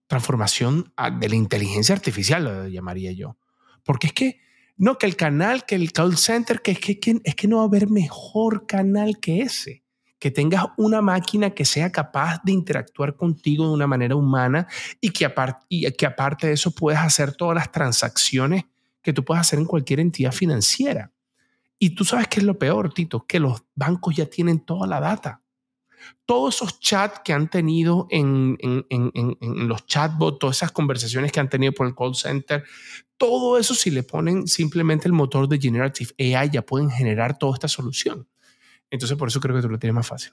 Transformación 0.07 0.95
de 1.21 1.29
la 1.29 1.37
inteligencia 1.37 1.95
artificial, 1.95 2.45
lo 2.45 2.67
llamaría 2.67 3.13
yo. 3.13 3.37
Porque 3.85 4.07
es 4.07 4.13
que, 4.15 4.41
no, 4.79 4.97
que 4.97 5.05
el 5.05 5.17
canal, 5.17 5.67
que 5.67 5.75
el 5.75 5.93
call 5.93 6.17
center, 6.17 6.63
que 6.63 6.71
es 6.71 6.79
que, 6.79 6.99
que, 6.99 7.21
es 7.23 7.35
que 7.35 7.47
no 7.47 7.59
va 7.59 7.65
a 7.65 7.67
haber 7.67 7.91
mejor 7.91 8.67
canal 8.67 9.21
que 9.21 9.43
ese 9.43 9.83
que 10.19 10.31
tengas 10.31 10.67
una 10.77 11.03
máquina 11.03 11.51
que 11.51 11.65
sea 11.65 11.91
capaz 11.91 12.41
de 12.45 12.53
interactuar 12.53 13.17
contigo 13.17 13.67
de 13.67 13.73
una 13.73 13.89
manera 13.89 14.15
humana 14.15 14.69
y 15.01 15.11
que, 15.11 15.25
aparte, 15.25 15.67
y 15.69 15.91
que 15.91 16.07
aparte 16.07 16.47
de 16.47 16.53
eso 16.53 16.71
puedas 16.71 17.05
hacer 17.05 17.35
todas 17.35 17.57
las 17.57 17.73
transacciones 17.73 18.67
que 19.03 19.13
tú 19.13 19.25
puedes 19.25 19.41
hacer 19.41 19.59
en 19.59 19.67
cualquier 19.67 20.01
entidad 20.01 20.33
financiera. 20.33 21.13
Y 21.79 21.91
tú 21.91 22.05
sabes 22.05 22.29
qué 22.29 22.41
es 22.41 22.47
lo 22.47 22.59
peor, 22.59 22.95
Tito, 22.95 23.27
que 23.27 23.41
los 23.41 23.65
bancos 23.75 24.15
ya 24.15 24.27
tienen 24.27 24.61
toda 24.61 24.87
la 24.87 25.01
data. 25.01 25.43
Todos 26.27 26.57
esos 26.57 26.81
chats 26.81 27.21
que 27.25 27.33
han 27.33 27.49
tenido 27.49 28.07
en, 28.11 28.57
en, 28.61 28.85
en, 28.91 29.37
en, 29.41 29.69
los 29.69 29.87
chatbots, 29.87 30.39
todas 30.39 30.57
esas 30.57 30.73
conversaciones 30.73 31.33
que 31.33 31.41
han 31.41 31.49
tenido 31.49 31.73
por 31.73 31.87
el 31.87 31.95
call 31.95 32.15
center, 32.15 32.65
todo 33.17 33.59
eso 33.59 33.75
si 33.75 33.91
le 33.91 34.03
ponen 34.03 34.47
simplemente 34.49 35.07
el 35.07 35.13
motor 35.13 35.49
de 35.49 35.61
Generative 35.61 36.13
AI 36.19 36.51
ya 36.51 36.63
pueden 36.63 36.91
generar 36.91 37.39
toda 37.39 37.55
esta 37.55 37.69
solución. 37.69 38.29
Entonces, 38.91 39.17
por 39.17 39.29
eso 39.29 39.41
creo 39.41 39.57
que 39.57 39.63
tú 39.63 39.69
lo 39.69 39.79
tienes 39.79 39.95
más 39.95 40.07
fácil. 40.07 40.33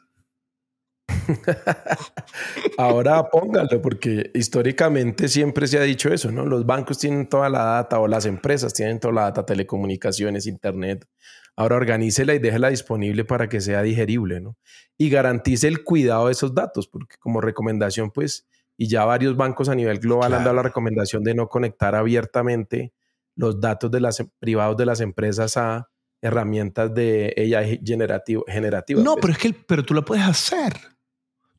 Ahora 2.77 3.29
póngalo, 3.29 3.81
porque 3.81 4.31
históricamente 4.33 5.27
siempre 5.27 5.67
se 5.67 5.77
ha 5.77 5.83
dicho 5.83 6.13
eso, 6.13 6.31
¿no? 6.31 6.45
Los 6.45 6.65
bancos 6.65 6.97
tienen 6.97 7.27
toda 7.27 7.49
la 7.49 7.63
data 7.63 7.99
o 7.99 8.07
las 8.07 8.25
empresas 8.25 8.73
tienen 8.73 8.99
toda 8.99 9.13
la 9.13 9.21
data, 9.23 9.45
telecomunicaciones, 9.45 10.47
internet. 10.47 11.05
Ahora 11.55 11.75
organícela 11.75 12.33
y 12.33 12.39
déjela 12.39 12.69
disponible 12.69 13.25
para 13.25 13.49
que 13.49 13.59
sea 13.61 13.81
digerible, 13.81 14.39
¿no? 14.39 14.57
Y 14.97 15.09
garantice 15.09 15.67
el 15.67 15.83
cuidado 15.83 16.27
de 16.27 16.33
esos 16.33 16.55
datos, 16.55 16.87
porque 16.87 17.17
como 17.19 17.41
recomendación, 17.41 18.11
pues, 18.11 18.47
y 18.77 18.87
ya 18.87 19.03
varios 19.03 19.35
bancos 19.35 19.67
a 19.67 19.75
nivel 19.75 19.99
global 19.99 20.33
han 20.33 20.43
dado 20.45 20.55
la 20.55 20.63
recomendación 20.63 21.23
de 21.23 21.35
no 21.35 21.49
conectar 21.49 21.95
abiertamente 21.95 22.93
los 23.35 23.59
datos 23.59 23.91
de 23.91 23.99
las 23.99 24.23
privados 24.39 24.77
de 24.77 24.85
las 24.85 25.01
empresas 25.01 25.57
a 25.57 25.89
herramientas 26.21 26.93
de 26.93 27.33
AI 27.37 27.81
generativo, 27.85 28.45
generativa. 28.47 29.01
No, 29.01 29.15
pues. 29.15 29.21
pero 29.21 29.33
es 29.33 29.39
que 29.39 29.53
pero 29.67 29.83
tú 29.83 29.93
lo 29.93 30.03
puedes 30.05 30.25
hacer. 30.25 30.73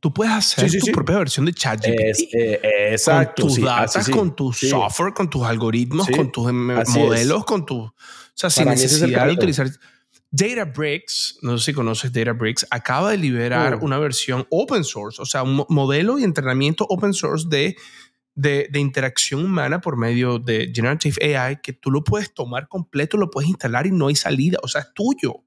Tú 0.01 0.13
puedes 0.13 0.33
hacer 0.33 0.71
tu 0.81 0.87
propia 0.93 1.19
versión 1.19 1.45
de 1.47 1.53
ChatGPT. 1.53 2.35
Eh, 2.35 2.61
exacto. 2.93 3.43
Con 3.43 3.55
tus 3.55 3.65
datos, 3.65 4.09
con 4.09 4.35
tu 4.35 4.53
software, 4.53 5.13
con 5.13 5.29
tus 5.29 5.43
algoritmos, 5.43 6.09
con 6.09 6.33
tus 6.33 6.53
modelos, 6.53 7.45
con 7.45 7.67
tu... 7.67 7.81
O 7.81 7.95
sea, 8.35 8.51
sin 8.51 8.67
necesidad 8.67 9.27
de 9.27 9.33
utilizar... 9.33 9.71
Databricks, 10.33 11.41
no 11.43 11.59
sé 11.59 11.67
si 11.67 11.73
conoces 11.73 12.13
Databricks, 12.13 12.65
acaba 12.71 13.11
de 13.11 13.19
liberar 13.19 13.75
uh. 13.75 13.85
una 13.85 13.99
versión 13.99 14.47
open 14.51 14.85
source, 14.85 15.21
o 15.21 15.27
sea, 15.27 15.43
un 15.43 15.65
modelo 15.69 16.21
y 16.21 16.25
entrenamiento 16.25 16.87
open 16.89 17.13
source 17.13 17.47
de 17.49 17.77
de, 18.35 18.71
interacción 18.75 19.45
humana 19.45 19.81
por 19.81 19.97
medio 19.97 20.39
de 20.39 20.73
Generative 20.75 21.37
AI 21.37 21.61
que 21.63 21.73
tú 21.73 21.91
lo 21.91 22.03
puedes 22.03 22.33
tomar 22.33 22.69
completo, 22.69 23.17
lo 23.17 23.31
puedes 23.31 23.51
instalar 23.51 23.87
y 23.87 23.91
no 23.91 24.09
hay 24.09 24.17
salida, 24.17 24.59
o 24.63 24.69
sea, 24.69 24.83
es 24.83 24.95
tuyo. 24.95 25.45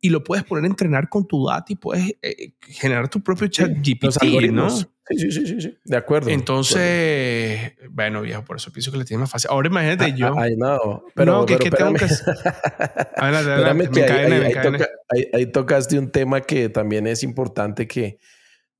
Y 0.00 0.10
lo 0.10 0.22
puedes 0.22 0.44
poner 0.44 0.64
a 0.64 0.66
entrenar 0.68 1.08
con 1.08 1.26
tu 1.26 1.46
data 1.46 1.64
y 1.68 1.76
puedes 1.76 2.14
eh, 2.22 2.52
generar 2.60 3.08
tu 3.08 3.22
propio 3.22 3.48
chat 3.48 3.70
GPT, 3.70 4.50
¿no? 4.52 4.70
Sí, 4.70 4.86
sí, 5.18 5.30
sí, 5.30 5.60
sí, 5.60 5.78
de 5.84 5.96
acuerdo. 5.96 6.30
Entonces, 6.30 7.74
bueno, 7.90 8.22
viejo, 8.22 8.44
por 8.44 8.56
eso 8.56 8.72
pienso 8.72 8.90
que 8.90 8.98
le 8.98 9.04
tiene 9.04 9.20
más 9.20 9.30
fácil. 9.30 9.50
Ahora 9.52 9.68
imagínate 9.68 10.12
yo. 10.14 10.36
Ay, 10.36 10.56
no, 10.56 11.04
pero, 11.14 11.32
no, 11.32 11.46
que, 11.46 11.56
que 11.58 11.70
tengo 11.70 11.94
que... 11.94 12.06
Adelante, 13.16 13.74
me 13.74 14.06
cae, 14.06 14.46
ahí, 14.46 14.52
ahí, 15.08 15.28
ahí 15.32 15.46
tocaste 15.46 15.98
un 15.98 16.10
tema 16.10 16.40
que 16.40 16.68
también 16.68 17.06
es 17.06 17.22
importante 17.22 17.86
que 17.86 18.18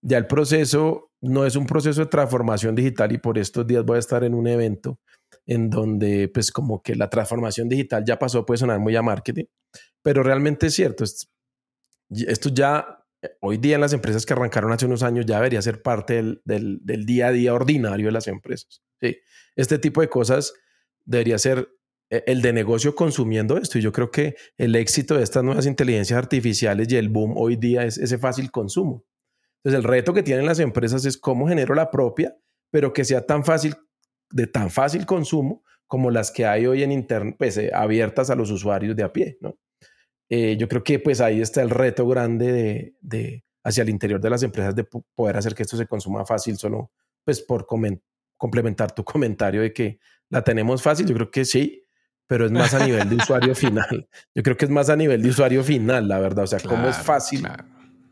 ya 0.01 0.19
el 0.19 0.27
proceso 0.27 1.13
no 1.21 1.47
es 1.47 1.57
un 1.57 1.67
proceso 1.67 2.01
de 2.01 2.07
transformación 2.07 2.75
digital 2.75 3.13
y 3.13 3.19
por 3.19 3.39
estos 3.39 3.67
días 3.67 3.85
voy 3.85 3.97
a 3.97 4.01
estar 4.01 4.25
en 4.25 4.35
un 4.35 4.47
evento 4.47 4.99
en 5.47 5.71
donde 5.71 6.29
pues 6.29 6.51
como 6.51 6.83
que 6.83 6.95
la 6.95 7.09
transformación 7.09 7.69
digital 7.69 8.05
ya 8.05 8.19
pasó, 8.19 8.45
puede 8.45 8.59
sonar 8.59 8.81
muy 8.81 8.97
a 8.97 9.03
marketing, 9.03 9.45
pero 10.07 10.23
realmente 10.23 10.69
es 10.69 10.75
cierto, 10.75 11.03
esto 11.03 12.49
ya 12.51 13.05
hoy 13.41 13.57
día 13.57 13.75
en 13.75 13.81
las 13.81 13.93
empresas 13.93 14.25
que 14.25 14.35
arrancaron 14.35 14.71
hace 14.71 14.87
unos 14.87 15.03
años 15.03 15.27
ya 15.27 15.35
debería 15.35 15.61
ser 15.61 15.83
parte 15.83 16.23
del, 16.45 16.81
día 16.85 17.27
a 17.27 17.33
día 17.33 17.53
ordinario 17.53 18.07
de 18.07 18.13
las 18.13 18.29
empresas. 18.29 18.85
¿sí? 19.01 19.17
Este 19.57 19.81
tipo 19.81 20.03
de 20.03 20.09
cosas 20.09 20.55
debería 21.05 21.41
ser 21.41 21.69
eh, 22.09 22.23
el 22.29 22.41
de 22.41 22.53
negocio 22.53 22.95
consumiendo 22.95 23.59
esto 23.59 23.79
y 23.79 23.83
yo 23.83 23.91
creo 23.91 24.13
que 24.13 24.37
el 24.57 24.77
éxito 24.77 25.17
de 25.17 25.25
estas 25.25 25.43
nuevas 25.43 25.67
inteligencias 25.67 26.17
artificiales 26.17 26.87
y 26.93 26.95
el 26.95 27.09
boom 27.09 27.35
hoy 27.37 27.57
día 27.57 27.83
es 27.85 27.99
ese 27.99 28.17
fácil 28.17 28.53
consumo. 28.53 29.05
Entonces, 29.65 29.85
el 29.85 29.91
reto 29.91 30.15
que 30.15 30.23
tienen 30.23 30.47
las 30.47 30.61
empresas 30.61 31.05
es 31.05 31.19
cómo 31.19 31.49
genero 31.49 31.75
la 31.75 31.91
propia, 31.91 32.37
pero 32.71 32.93
que 32.93 33.05
sea 33.05 33.27
tan 33.27 33.45
fácil, 33.45 33.75
de 34.31 34.47
tan 34.47 34.71
fácil 34.71 35.05
consumo 35.05 35.65
como 35.89 36.13
las 36.13 36.31
que 36.31 36.47
hay 36.47 36.65
hoy 36.65 36.85
en 36.85 36.93
Internet, 36.93 37.35
pues 37.37 37.57
eh, 37.59 37.73
abiertas 37.75 38.31
a 38.31 38.37
los 38.37 38.53
usuarios 38.53 38.95
de 38.95 39.03
a 39.03 39.13
pie, 39.13 39.37
¿no? 39.41 39.59
Eh, 40.29 40.57
yo 40.59 40.69
creo 40.69 40.83
que 40.83 40.99
pues 40.99 41.21
ahí 41.21 41.41
está 41.41 41.63
el 41.63 41.71
reto 41.71 42.07
grande 42.07 42.95
de, 43.01 43.45
hacia 43.63 43.83
el 43.83 43.89
interior 43.89 44.21
de 44.21 44.31
las 44.31 44.43
empresas 44.43 44.75
de 44.75 44.85
poder 45.15 45.37
hacer 45.37 45.55
que 45.55 45.63
esto 45.63 45.77
se 45.77 45.87
consuma 45.87 46.25
fácil, 46.27 46.57
solo 46.57 46.91
pues 47.25 47.41
por 47.41 47.67
complementar 48.37 48.93
tu 48.93 49.05
comentario 49.05 49.63
de 49.63 49.73
que 49.73 49.99
la 50.29 50.43
tenemos 50.43 50.83
fácil, 50.83 51.07
yo 51.07 51.15
creo 51.15 51.31
que 51.31 51.45
sí, 51.45 51.85
pero 52.27 52.47
es 52.47 52.53
más 52.53 52.75
a 52.75 52.85
nivel 52.85 53.09
de 53.09 53.17
usuario 53.17 53.55
final. 53.55 54.09
Yo 54.35 54.43
creo 54.43 54.57
que 54.57 54.65
es 54.65 54.71
más 54.71 54.91
a 54.91 54.97
nivel 54.97 55.23
de 55.23 55.29
usuario 55.29 55.63
final, 55.63 56.09
la 56.09 56.19
verdad. 56.19 56.43
O 56.43 56.47
sea, 56.49 56.59
cómo 56.59 56.89
es 56.89 56.97
fácil 56.97 57.47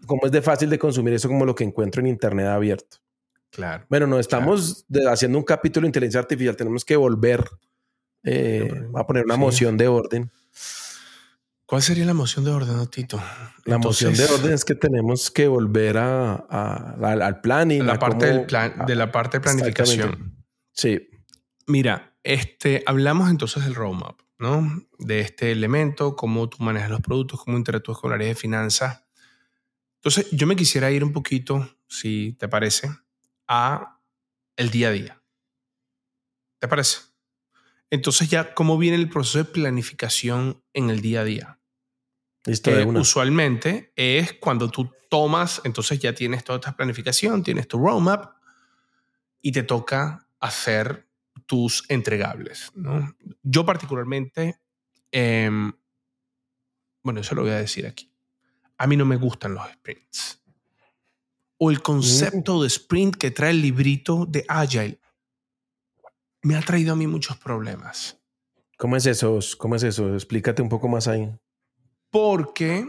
como 0.05 0.27
es 0.27 0.33
de 0.33 0.43
fácil 0.43 0.71
de 0.71 0.79
consumir 0.79 1.15
eso 1.15 1.29
como 1.29 1.45
lo 1.45 1.55
que 1.55 1.65
encuentro 1.65 2.01
en 2.01 2.09
Internet 2.09 2.47
abierto. 2.47 2.99
Claro. 3.51 3.85
Bueno, 3.89 4.07
no 4.07 4.19
estamos 4.19 4.85
haciendo 5.09 5.39
un 5.39 5.45
capítulo 5.45 5.85
de 5.85 5.89
inteligencia 5.89 6.21
artificial, 6.21 6.57
tenemos 6.57 6.85
que 6.85 6.97
volver 6.97 7.45
eh, 8.25 8.89
a 8.95 9.07
poner 9.07 9.25
una 9.25 9.37
moción 9.37 9.77
de 9.77 9.89
orden. 9.89 10.31
¿Cuál 11.67 11.83
sería 11.83 12.05
la 12.05 12.15
moción 12.15 12.45
de 12.45 12.51
orden, 12.51 12.87
Tito? 12.89 13.23
La 13.65 13.79
moción 13.79 14.15
de 14.15 14.25
orden 14.25 14.53
es 14.53 14.65
que 14.65 14.75
tenemos 14.75 15.31
que 15.31 15.49
volver 15.49 15.97
a, 15.99 16.35
al 17.01 17.41
planning. 17.41 17.87
La 17.87 17.99
parte 17.99 18.27
del 18.27 18.47
plan, 18.47 18.85
de 18.87 18.95
la 18.95 19.11
parte 19.11 19.39
de 19.39 19.43
planificación. 19.43 20.45
Sí. 20.73 21.09
Mira, 21.67 22.17
este, 22.23 22.83
hablamos 22.87 23.31
entonces 23.31 23.65
del 23.65 23.75
roadmap, 23.75 24.21
¿no? 24.39 24.87
De 24.99 25.21
este 25.21 25.53
elemento, 25.53 26.17
cómo 26.17 26.49
tú 26.51 26.63
manejas 26.63 26.91
los 26.91 27.01
productos, 27.01 27.41
cómo 27.43 27.57
interactúas 27.57 27.99
con 27.99 28.11
el 28.11 28.17
área 28.17 28.29
de 28.29 28.35
finanzas 28.35 29.05
entonces, 30.05 30.31
yo 30.33 30.47
me 30.47 30.55
quisiera 30.55 30.91
ir 30.91 31.03
un 31.03 31.15
poquito, 31.15 31.67
si 31.89 32.35
te 32.39 32.47
parece, 32.47 32.91
a 33.49 34.03
el 34.55 34.69
día 34.69 34.89
a 34.89 34.91
día. 34.91 35.23
¿Te 36.59 36.69
parece? 36.69 36.99
Entonces 37.95 38.29
ya, 38.29 38.55
¿cómo 38.55 38.77
viene 38.77 38.97
el 38.97 39.09
proceso 39.09 39.39
de 39.39 39.45
planificación 39.45 40.61
en 40.73 40.91
el 40.91 41.01
día 41.01 41.21
a 41.21 41.25
día? 41.25 41.61
que 42.43 42.85
usualmente 42.85 43.93
es 43.95 44.35
cuando 44.35 44.69
tú 44.69 44.91
tomas, 45.09 45.63
entonces 45.65 46.01
ya 46.01 46.13
tienes 46.13 46.43
toda 46.43 46.59
esta 46.59 46.77
planificación, 46.77 47.45
tienes 47.45 47.69
tu 47.69 47.79
roadmap 47.79 48.35
y 49.41 49.53
te 49.53 49.63
toca 49.63 50.29
hacer 50.41 51.09
tus 51.47 51.85
entregables. 51.89 52.73
¿no? 52.75 53.15
Yo 53.45 53.65
particularmente, 53.65 54.61
em, 55.13 55.73
bueno, 57.05 57.21
eso 57.21 57.37
lo 57.37 57.43
voy 57.43 57.53
a 57.53 57.59
decir 57.59 57.87
aquí. 57.87 58.13
A 58.77 58.89
mí 58.89 58.97
no 58.97 59.07
me 59.07 59.17
gustan 59.17 59.55
los 59.55 59.71
sprints. 59.71 60.43
O 61.59 61.71
el 61.71 61.81
concepto 61.81 62.61
de 62.61 62.67
sprint 62.67 63.15
que 63.15 63.31
trae 63.31 63.53
el 63.53 63.63
librito 63.63 64.27
de 64.27 64.45
Agile 64.49 64.99
me 66.45 66.57
ha 66.57 66.61
traído 66.61 66.93
a 66.93 66.97
mí 66.97 67.07
muchos 67.07 67.37
problemas. 67.39 68.21
¿Cómo 68.77 68.97
es 68.97 69.07
eso? 69.07 69.41
¿Cómo 69.59 69.77
es 69.77 69.83
eso? 69.83 70.15
Explícate 70.15 70.63
un 70.63 70.69
poco 70.69 70.89
más 70.89 71.09
ahí. 71.09 71.33
Porque 72.11 72.87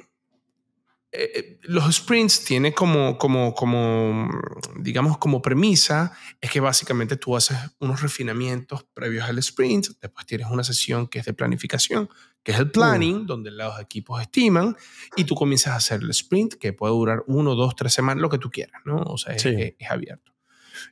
eh, 1.11 1.31
eh, 1.33 1.59
los 1.63 1.95
sprints 1.95 2.43
tienen 2.43 2.73
como, 2.73 3.17
como, 3.17 3.55
como, 3.55 4.29
digamos, 4.77 5.17
como 5.17 5.41
premisa, 5.41 6.11
es 6.41 6.51
que 6.51 6.59
básicamente 6.59 7.15
tú 7.15 7.35
haces 7.35 7.57
unos 7.79 8.01
refinamientos 8.01 8.85
previos 8.93 9.23
al 9.23 9.37
sprint, 9.37 9.87
después 10.01 10.25
tienes 10.25 10.47
una 10.51 10.63
sesión 10.65 11.07
que 11.07 11.19
es 11.19 11.25
de 11.25 11.33
planificación, 11.33 12.09
que 12.43 12.51
es 12.51 12.59
el 12.59 12.71
planning, 12.71 13.23
mm. 13.23 13.25
donde 13.25 13.51
los 13.51 13.79
equipos 13.79 14.21
estiman, 14.21 14.75
y 15.15 15.23
tú 15.23 15.33
comienzas 15.33 15.73
a 15.73 15.77
hacer 15.77 16.01
el 16.01 16.09
sprint, 16.09 16.55
que 16.55 16.73
puede 16.73 16.93
durar 16.93 17.23
uno, 17.27 17.55
dos, 17.55 17.73
tres 17.75 17.93
semanas, 17.93 18.21
lo 18.21 18.29
que 18.29 18.37
tú 18.37 18.51
quieras, 18.51 18.81
¿no? 18.83 18.97
O 18.97 19.17
sea, 19.17 19.33
es, 19.33 19.45
es 19.45 19.89
abierto. 19.89 20.33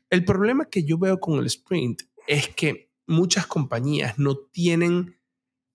El 0.10 0.24
problema 0.24 0.66
que 0.66 0.86
yo 0.86 0.98
veo 0.98 1.20
con 1.20 1.40
el 1.40 1.46
sprint 1.48 2.04
es 2.28 2.50
que 2.50 2.92
muchas 3.08 3.48
compañías 3.48 4.18
no 4.18 4.38
tienen 4.38 5.20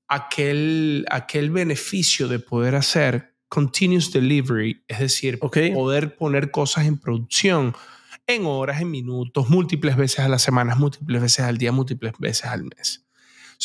aquel, 0.08 1.06
aquel 1.10 1.50
beneficio 1.50 2.28
de 2.28 2.38
poder 2.38 2.74
hacer 2.74 3.36
continuous 3.48 4.12
delivery, 4.12 4.82
es 4.88 4.98
decir, 4.98 5.38
poder 5.38 6.16
poner 6.16 6.50
cosas 6.50 6.86
en 6.86 6.98
producción 6.98 7.74
en 8.26 8.44
horas, 8.44 8.80
en 8.82 8.90
minutos, 8.90 9.48
múltiples 9.48 9.96
veces 9.96 10.20
a 10.20 10.28
la 10.28 10.38
semana, 10.38 10.74
múltiples 10.74 11.20
veces 11.20 11.40
al 11.40 11.56
día, 11.56 11.72
múltiples 11.72 12.12
veces 12.18 12.44
al 12.44 12.64
mes. 12.64 13.06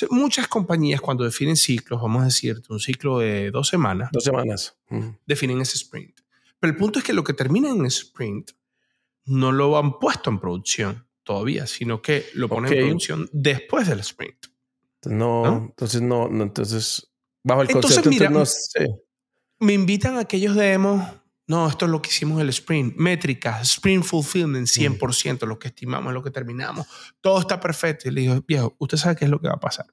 muchas 0.10 0.48
compañías 0.48 1.02
cuando 1.02 1.26
definen 1.26 1.58
ciclos, 1.58 2.02
vamos 2.02 2.22
a 2.22 2.26
decirte 2.26 2.72
un 2.72 2.80
ciclo 2.80 3.20
de 3.20 3.52
dos 3.52 3.68
semanas. 3.68 4.10
Dos 4.12 4.24
semanas. 4.24 4.78
Definen 5.26 5.60
ese 5.60 5.76
sprint. 5.76 6.22
Pero 6.60 6.72
el 6.72 6.78
punto 6.78 7.00
es 7.00 7.06
que 7.06 7.14
lo 7.14 7.26
que 7.26 7.34
termina 7.34 7.70
en 7.70 7.86
sprint 7.86 8.52
no 9.26 9.52
lo 9.52 9.78
han 9.78 10.00
puesto 10.00 10.30
en 10.30 10.40
producción 10.40 11.06
todavía, 11.24 11.68
sino 11.68 12.02
que 12.02 12.26
lo 12.34 12.50
ponen 12.50 12.74
en 12.74 12.80
producción 12.80 13.30
después 13.32 13.88
del 13.88 14.00
sprint. 14.02 14.48
No, 15.06 15.68
entonces 15.70 16.02
no, 16.02 16.28
entonces 16.28 17.12
bajo 17.44 17.62
el 17.62 17.70
concepto 17.70 18.10
mira, 18.10 18.30
no 18.30 18.44
me 19.60 19.74
invitan 19.74 20.18
a 20.18 20.22
aquellos 20.22 20.56
demos, 20.56 21.06
no, 21.48 21.68
esto 21.68 21.86
es 21.86 21.92
lo 21.92 22.02
que 22.02 22.10
hicimos 22.10 22.42
el 22.42 22.50
sprint, 22.50 22.96
métricas, 22.96 23.62
sprint 23.70 24.04
fulfillment 24.04 24.68
100%, 24.68 25.46
lo 25.46 25.60
que 25.60 25.70
estimamos, 25.70 26.14
lo 26.14 26.24
que 26.24 26.32
terminamos, 26.32 26.88
todo 27.22 27.40
está 27.40 27.60
perfecto. 27.60 28.08
Y 28.08 28.12
le 28.12 28.22
digo, 28.22 28.44
viejo, 28.48 28.76
usted 28.80 28.98
sabe 28.98 29.16
qué 29.16 29.26
es 29.26 29.32
lo 29.32 29.40
que 29.40 29.48
va 29.48 29.56
a 29.56 29.60
pasar. 29.60 29.88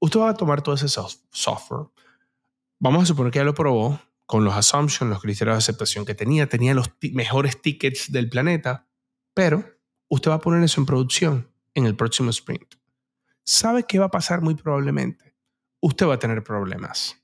Usted 0.00 0.20
va 0.20 0.30
a 0.30 0.34
tomar 0.34 0.62
todo 0.62 0.76
ese 0.76 0.88
software, 0.88 1.88
vamos 2.78 3.02
a 3.02 3.06
suponer 3.06 3.32
que 3.32 3.40
ya 3.40 3.44
lo 3.44 3.54
probó 3.54 4.00
con 4.26 4.44
los 4.44 4.54
assumptions, 4.54 5.10
los 5.10 5.22
criterios 5.22 5.54
de 5.54 5.58
aceptación 5.58 6.04
que 6.04 6.14
tenía, 6.14 6.48
tenía 6.48 6.74
los 6.74 6.90
mejores 7.12 7.60
tickets 7.60 8.12
del 8.12 8.28
planeta, 8.28 8.86
pero 9.34 9.77
usted 10.08 10.30
va 10.30 10.34
a 10.34 10.40
poner 10.40 10.62
eso 10.62 10.80
en 10.80 10.86
producción 10.86 11.50
en 11.74 11.86
el 11.86 11.96
próximo 11.96 12.30
sprint. 12.30 12.74
¿Sabe 13.44 13.84
qué 13.84 13.98
va 13.98 14.06
a 14.06 14.10
pasar 14.10 14.42
muy 14.42 14.54
probablemente? 14.54 15.34
Usted 15.80 16.06
va 16.06 16.14
a 16.14 16.18
tener 16.18 16.42
problemas 16.42 17.16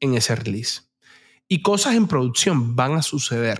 en 0.00 0.14
ese 0.14 0.36
release. 0.36 0.82
Y 1.48 1.62
cosas 1.62 1.94
en 1.94 2.06
producción 2.06 2.76
van 2.76 2.94
a 2.94 3.02
suceder 3.02 3.58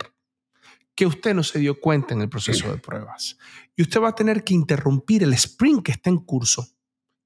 que 0.95 1.07
usted 1.07 1.35
no 1.35 1.43
se 1.43 1.59
dio 1.59 1.79
cuenta 1.81 2.15
en 2.15 2.23
el 2.23 2.29
proceso 2.29 2.71
de 2.71 2.79
pruebas. 2.79 3.39
Y 3.77 3.83
usted 3.83 4.01
va 4.01 4.09
a 4.09 4.15
tener 4.15 4.45
que 4.45 4.55
interrumpir 4.55 5.23
el 5.23 5.33
sprint 5.35 5.85
que 5.85 5.93
está 5.93 6.11
en 6.11 6.19
curso 6.19 6.69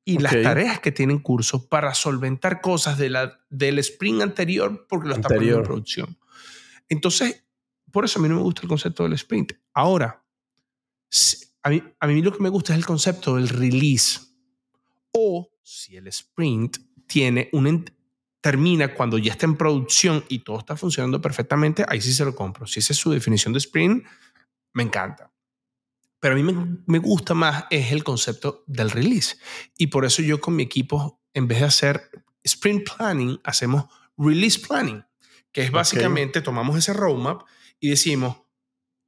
y 0.04 0.18
las 0.18 0.32
tareas 0.32 0.80
que 0.80 0.92
tiene 0.92 1.12
en 1.12 1.20
curso 1.20 1.68
para 1.68 1.94
solventar 1.94 2.60
cosas 2.60 2.98
de 2.98 3.10
la, 3.10 3.40
del 3.48 3.78
sprint 3.78 4.22
anterior 4.22 4.86
porque 4.88 5.08
lo 5.08 5.14
está 5.14 5.28
poniendo 5.28 5.58
en 5.58 5.64
producción. 5.64 6.18
Entonces, 6.88 7.44
por 7.92 8.04
eso 8.04 8.18
a 8.18 8.22
mí 8.22 8.28
no 8.28 8.36
me 8.36 8.42
gusta 8.42 8.62
el 8.62 8.68
concepto 8.68 9.04
del 9.04 9.12
sprint. 9.12 9.52
Ahora, 9.72 10.24
a 11.62 11.70
mí, 11.70 11.82
a 11.98 12.06
mí 12.06 12.22
lo 12.22 12.32
que 12.32 12.42
me 12.42 12.48
gusta 12.48 12.72
es 12.72 12.78
el 12.78 12.86
concepto 12.86 13.36
del 13.36 13.48
release. 13.48 14.20
O 15.12 15.50
si 15.62 15.96
el 15.96 16.06
sprint 16.08 16.78
tiene 17.06 17.48
un, 17.52 17.84
termina 18.40 18.94
cuando 18.94 19.18
ya 19.18 19.32
está 19.32 19.46
en 19.46 19.56
producción 19.56 20.24
y 20.28 20.40
todo 20.40 20.58
está 20.58 20.76
funcionando 20.76 21.20
perfectamente, 21.20 21.84
ahí 21.88 22.00
sí 22.00 22.12
se 22.12 22.24
lo 22.24 22.34
compro. 22.34 22.66
Si 22.66 22.80
esa 22.80 22.92
es 22.92 22.98
su 22.98 23.10
definición 23.10 23.52
de 23.52 23.58
sprint, 23.58 24.04
me 24.72 24.82
encanta. 24.82 25.32
Pero 26.20 26.34
a 26.34 26.38
mí 26.38 26.82
me, 26.86 26.98
gusta 26.98 27.34
más 27.34 27.64
es 27.70 27.92
el 27.92 28.04
concepto 28.04 28.62
del 28.66 28.90
release. 28.90 29.36
Y 29.76 29.88
por 29.88 30.04
eso 30.04 30.22
yo 30.22 30.40
con 30.40 30.54
mi 30.54 30.62
equipo, 30.62 31.20
en 31.32 31.48
vez 31.48 31.60
de 31.60 31.66
hacer 31.66 32.10
sprint 32.42 32.88
planning, 32.96 33.40
hacemos 33.42 33.86
release 34.16 34.58
planning, 34.58 35.02
que 35.50 35.62
es 35.62 35.70
básicamente 35.70 36.42
tomamos 36.42 36.76
ese 36.76 36.92
roadmap 36.92 37.42
y 37.78 37.88
decimos, 37.88 38.36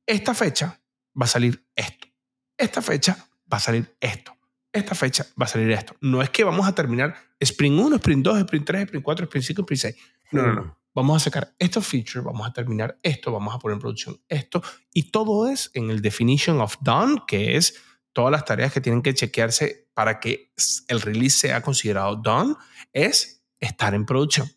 esta 0.06 0.34
fecha 0.34 0.81
va 1.20 1.24
a 1.24 1.28
salir 1.28 1.64
esto. 1.76 2.08
Esta 2.56 2.82
fecha 2.82 3.16
va 3.52 3.56
a 3.56 3.60
salir 3.60 3.96
esto 4.00 4.36
esta 4.72 4.94
fecha 4.94 5.26
va 5.40 5.44
a 5.44 5.48
salir 5.48 5.70
esto. 5.70 5.94
No 6.00 6.22
es 6.22 6.30
que 6.30 6.44
vamos 6.44 6.66
a 6.66 6.74
terminar 6.74 7.14
Spring 7.38 7.78
1, 7.78 7.96
Spring 7.96 8.22
2, 8.22 8.38
Spring 8.38 8.64
3, 8.64 8.82
Spring 8.84 9.02
4, 9.02 9.24
Spring 9.24 9.42
5, 9.42 9.62
Spring 9.62 9.78
6. 9.78 9.96
No, 10.32 10.42
no, 10.42 10.52
no. 10.54 10.78
Vamos 10.94 11.16
a 11.16 11.24
sacar 11.24 11.54
estos 11.58 11.86
features, 11.86 12.24
vamos 12.24 12.46
a 12.46 12.52
terminar 12.52 12.98
esto, 13.02 13.32
vamos 13.32 13.54
a 13.54 13.58
poner 13.58 13.76
en 13.76 13.80
producción 13.80 14.20
esto. 14.28 14.62
Y 14.92 15.10
todo 15.10 15.48
es 15.48 15.70
en 15.74 15.90
el 15.90 16.02
definition 16.02 16.60
of 16.60 16.76
done, 16.80 17.22
que 17.26 17.56
es 17.56 17.80
todas 18.12 18.30
las 18.30 18.44
tareas 18.44 18.72
que 18.72 18.80
tienen 18.80 19.02
que 19.02 19.14
chequearse 19.14 19.88
para 19.94 20.20
que 20.20 20.52
el 20.88 21.00
release 21.00 21.38
sea 21.38 21.62
considerado 21.62 22.16
done, 22.16 22.56
es 22.92 23.42
estar 23.58 23.94
en 23.94 24.04
producción. 24.04 24.50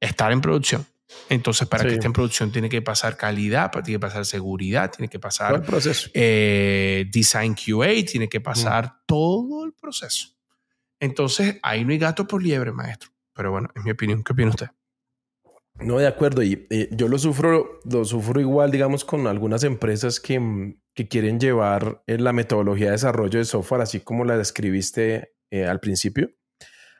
Estar 0.00 0.30
en 0.30 0.40
producción. 0.40 0.86
Entonces, 1.28 1.66
para 1.66 1.84
que 1.84 1.94
esté 1.94 2.06
en 2.06 2.12
producción 2.12 2.52
tiene 2.52 2.68
que 2.68 2.82
pasar 2.82 3.16
calidad, 3.16 3.70
tiene 3.70 3.92
que 3.92 4.00
pasar 4.00 4.26
seguridad, 4.26 4.90
tiene 4.90 5.08
que 5.08 5.18
pasar 5.18 5.54
el 5.54 5.62
proceso? 5.62 6.10
Eh, 6.12 7.06
design 7.10 7.54
QA, 7.54 8.04
tiene 8.04 8.28
que 8.28 8.40
pasar 8.40 9.00
todo 9.06 9.64
el 9.64 9.72
proceso. 9.72 10.28
Entonces, 11.00 11.58
ahí 11.62 11.84
no 11.84 11.92
hay 11.92 11.98
gato 11.98 12.26
por 12.26 12.42
liebre, 12.42 12.72
maestro. 12.72 13.10
Pero 13.32 13.52
bueno, 13.52 13.68
es 13.74 13.84
mi 13.84 13.90
opinión. 13.90 14.22
¿Qué 14.22 14.32
opina 14.32 14.50
usted? 14.50 14.68
No, 15.80 15.98
de 15.98 16.08
acuerdo. 16.08 16.42
Y 16.42 16.66
yo 16.90 17.08
lo 17.08 17.18
sufro, 17.18 17.80
lo 17.84 18.04
sufro 18.04 18.40
igual, 18.40 18.70
digamos, 18.70 19.04
con 19.04 19.26
algunas 19.26 19.62
empresas 19.64 20.18
que, 20.18 20.74
que 20.92 21.08
quieren 21.08 21.38
llevar 21.38 22.02
eh, 22.06 22.18
la 22.18 22.32
metodología 22.32 22.86
de 22.86 22.92
desarrollo 22.92 23.38
de 23.38 23.44
software, 23.44 23.82
así 23.82 24.00
como 24.00 24.24
la 24.24 24.36
describiste 24.36 25.34
eh, 25.50 25.66
al 25.66 25.78
principio, 25.78 26.30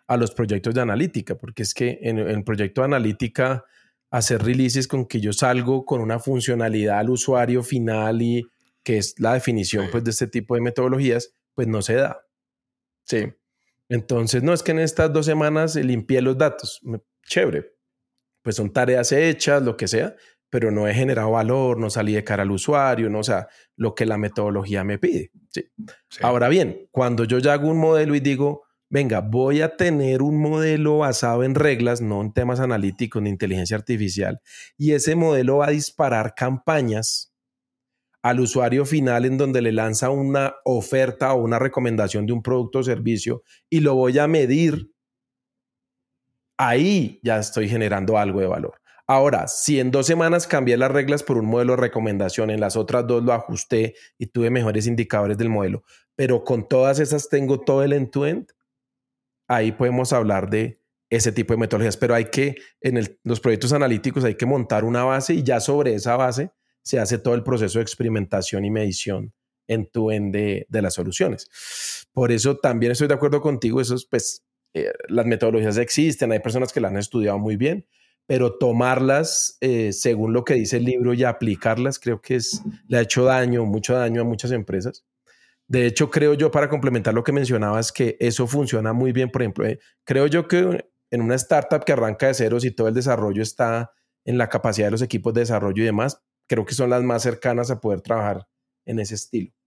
a 0.06 0.16
los 0.16 0.30
proyectos 0.30 0.74
de 0.74 0.80
analítica, 0.80 1.36
porque 1.36 1.64
es 1.64 1.74
que 1.74 1.98
en 2.02 2.18
el 2.18 2.44
proyecto 2.44 2.82
de 2.82 2.86
analítica 2.86 3.64
hacer 4.10 4.42
releases 4.42 4.88
con 4.88 5.06
que 5.06 5.20
yo 5.20 5.32
salgo 5.32 5.84
con 5.84 6.00
una 6.00 6.18
funcionalidad 6.18 6.98
al 6.98 7.10
usuario 7.10 7.62
final 7.62 8.22
y 8.22 8.46
que 8.82 8.98
es 8.98 9.14
la 9.18 9.34
definición 9.34 9.88
pues 9.90 10.04
de 10.04 10.10
este 10.10 10.26
tipo 10.26 10.54
de 10.54 10.62
metodologías, 10.62 11.32
pues 11.54 11.68
no 11.68 11.82
se 11.82 11.94
da. 11.94 12.24
Sí. 13.04 13.32
Entonces, 13.88 14.42
no 14.42 14.52
es 14.52 14.62
que 14.62 14.72
en 14.72 14.80
estas 14.80 15.12
dos 15.12 15.26
semanas 15.26 15.74
limpié 15.76 16.22
los 16.22 16.36
datos. 16.36 16.80
Chévere. 17.26 17.74
Pues 18.42 18.56
son 18.56 18.72
tareas 18.72 19.12
hechas, 19.12 19.62
lo 19.62 19.76
que 19.76 19.88
sea, 19.88 20.14
pero 20.50 20.70
no 20.70 20.86
he 20.88 20.94
generado 20.94 21.32
valor, 21.32 21.78
no 21.78 21.90
salí 21.90 22.14
de 22.14 22.24
cara 22.24 22.42
al 22.42 22.50
usuario, 22.50 23.10
no, 23.10 23.18
o 23.18 23.24
sea, 23.24 23.48
lo 23.76 23.94
que 23.94 24.06
la 24.06 24.16
metodología 24.16 24.84
me 24.84 24.98
pide. 24.98 25.32
Sí. 25.50 25.64
Ahora 26.20 26.48
bien, 26.48 26.88
cuando 26.90 27.24
yo 27.24 27.38
ya 27.38 27.54
hago 27.54 27.68
un 27.68 27.78
modelo 27.78 28.14
y 28.14 28.20
digo, 28.20 28.64
venga, 28.90 29.20
voy 29.20 29.62
a 29.62 29.76
tener 29.76 30.22
un 30.22 30.40
modelo 30.40 30.98
basado 30.98 31.44
en 31.44 31.54
reglas, 31.54 32.00
no 32.00 32.20
en 32.20 32.32
temas 32.32 32.60
analíticos 32.60 33.22
ni 33.22 33.30
inteligencia 33.30 33.76
artificial, 33.76 34.40
y 34.76 34.92
ese 34.92 35.14
modelo 35.14 35.58
va 35.58 35.68
a 35.68 35.70
disparar 35.70 36.34
campañas 36.34 37.32
al 38.22 38.40
usuario 38.40 38.84
final 38.84 39.24
en 39.24 39.38
donde 39.38 39.62
le 39.62 39.72
lanza 39.72 40.10
una 40.10 40.54
oferta 40.64 41.32
o 41.32 41.42
una 41.42 41.58
recomendación 41.58 42.26
de 42.26 42.32
un 42.32 42.42
producto 42.42 42.80
o 42.80 42.82
servicio 42.82 43.42
y 43.70 43.80
lo 43.80 43.94
voy 43.94 44.18
a 44.18 44.26
medir, 44.26 44.90
ahí 46.56 47.20
ya 47.22 47.38
estoy 47.38 47.68
generando 47.68 48.18
algo 48.18 48.40
de 48.40 48.46
valor. 48.46 48.80
Ahora, 49.06 49.48
si 49.48 49.80
en 49.80 49.90
dos 49.90 50.06
semanas 50.06 50.46
cambié 50.46 50.76
las 50.76 50.90
reglas 50.90 51.22
por 51.22 51.38
un 51.38 51.46
modelo 51.46 51.74
de 51.74 51.80
recomendación, 51.80 52.50
en 52.50 52.60
las 52.60 52.76
otras 52.76 53.06
dos 53.06 53.22
lo 53.22 53.32
ajusté 53.32 53.94
y 54.18 54.26
tuve 54.26 54.50
mejores 54.50 54.86
indicadores 54.86 55.38
del 55.38 55.48
modelo, 55.48 55.82
pero 56.14 56.44
con 56.44 56.68
todas 56.68 56.98
esas 56.98 57.30
tengo 57.30 57.60
todo 57.60 57.82
el 57.82 57.94
end-to-end, 57.94 58.48
ahí 59.48 59.72
podemos 59.72 60.12
hablar 60.12 60.48
de 60.50 60.80
ese 61.10 61.32
tipo 61.32 61.54
de 61.54 61.58
metodologías, 61.58 61.96
pero 61.96 62.14
hay 62.14 62.26
que, 62.26 62.56
en 62.80 63.00
los 63.24 63.40
proyectos 63.40 63.72
analíticos 63.72 64.24
hay 64.24 64.34
que 64.34 64.46
montar 64.46 64.84
una 64.84 65.04
base 65.04 65.34
y 65.34 65.42
ya 65.42 65.58
sobre 65.58 65.94
esa 65.94 66.16
base 66.16 66.52
se 66.82 66.98
hace 66.98 67.18
todo 67.18 67.34
el 67.34 67.42
proceso 67.42 67.78
de 67.78 67.82
experimentación 67.82 68.64
y 68.64 68.70
medición 68.70 69.32
en 69.66 69.90
tu 69.90 70.10
end 70.10 70.34
de, 70.34 70.66
las 70.70 70.94
soluciones. 70.94 71.48
Por 72.12 72.32
eso 72.32 72.56
también 72.58 72.92
estoy 72.92 73.08
de 73.08 73.14
acuerdo 73.14 73.40
contigo, 73.40 73.80
eso 73.80 73.94
es, 73.94 74.06
pues 74.06 74.44
eh, 74.74 74.92
las 75.08 75.26
metodologías 75.26 75.78
existen, 75.78 76.32
hay 76.32 76.40
personas 76.40 76.72
que 76.72 76.80
las 76.80 76.92
han 76.92 76.98
estudiado 76.98 77.38
muy 77.38 77.56
bien, 77.56 77.86
pero 78.26 78.58
tomarlas 78.58 79.56
eh, 79.60 79.92
según 79.92 80.34
lo 80.34 80.44
que 80.44 80.54
dice 80.54 80.76
el 80.76 80.84
libro 80.84 81.14
y 81.14 81.24
aplicarlas 81.24 81.98
creo 81.98 82.20
que 82.20 82.36
es, 82.36 82.62
le 82.86 82.98
ha 82.98 83.00
hecho 83.00 83.24
daño, 83.24 83.64
mucho 83.64 83.94
daño 83.94 84.20
a 84.20 84.24
muchas 84.24 84.52
empresas. 84.52 85.06
De 85.68 85.86
hecho, 85.86 86.10
creo 86.10 86.34
yo, 86.34 86.50
para 86.50 86.68
complementar 86.68 87.12
lo 87.12 87.22
que 87.22 87.32
mencionabas, 87.32 87.92
que 87.92 88.16
eso 88.20 88.46
funciona 88.46 88.92
muy 88.92 89.12
bien. 89.12 89.30
Por 89.30 89.42
ejemplo, 89.42 89.66
eh, 89.66 89.78
creo 90.04 90.26
yo 90.26 90.48
que 90.48 90.86
en 91.10 91.22
una 91.22 91.34
startup 91.34 91.84
que 91.84 91.92
arranca 91.92 92.26
de 92.26 92.34
ceros 92.34 92.64
y 92.64 92.70
todo 92.70 92.88
el 92.88 92.94
desarrollo 92.94 93.42
está 93.42 93.92
en 94.24 94.38
la 94.38 94.48
capacidad 94.48 94.86
de 94.86 94.92
los 94.92 95.02
equipos 95.02 95.34
de 95.34 95.40
desarrollo 95.40 95.82
y 95.82 95.86
demás, 95.86 96.22
creo 96.48 96.64
que 96.64 96.74
son 96.74 96.90
las 96.90 97.02
más 97.02 97.22
cercanas 97.22 97.70
a 97.70 97.80
poder 97.80 98.00
trabajar 98.00 98.46
en 98.86 98.98
ese 98.98 99.14
estilo 99.14 99.57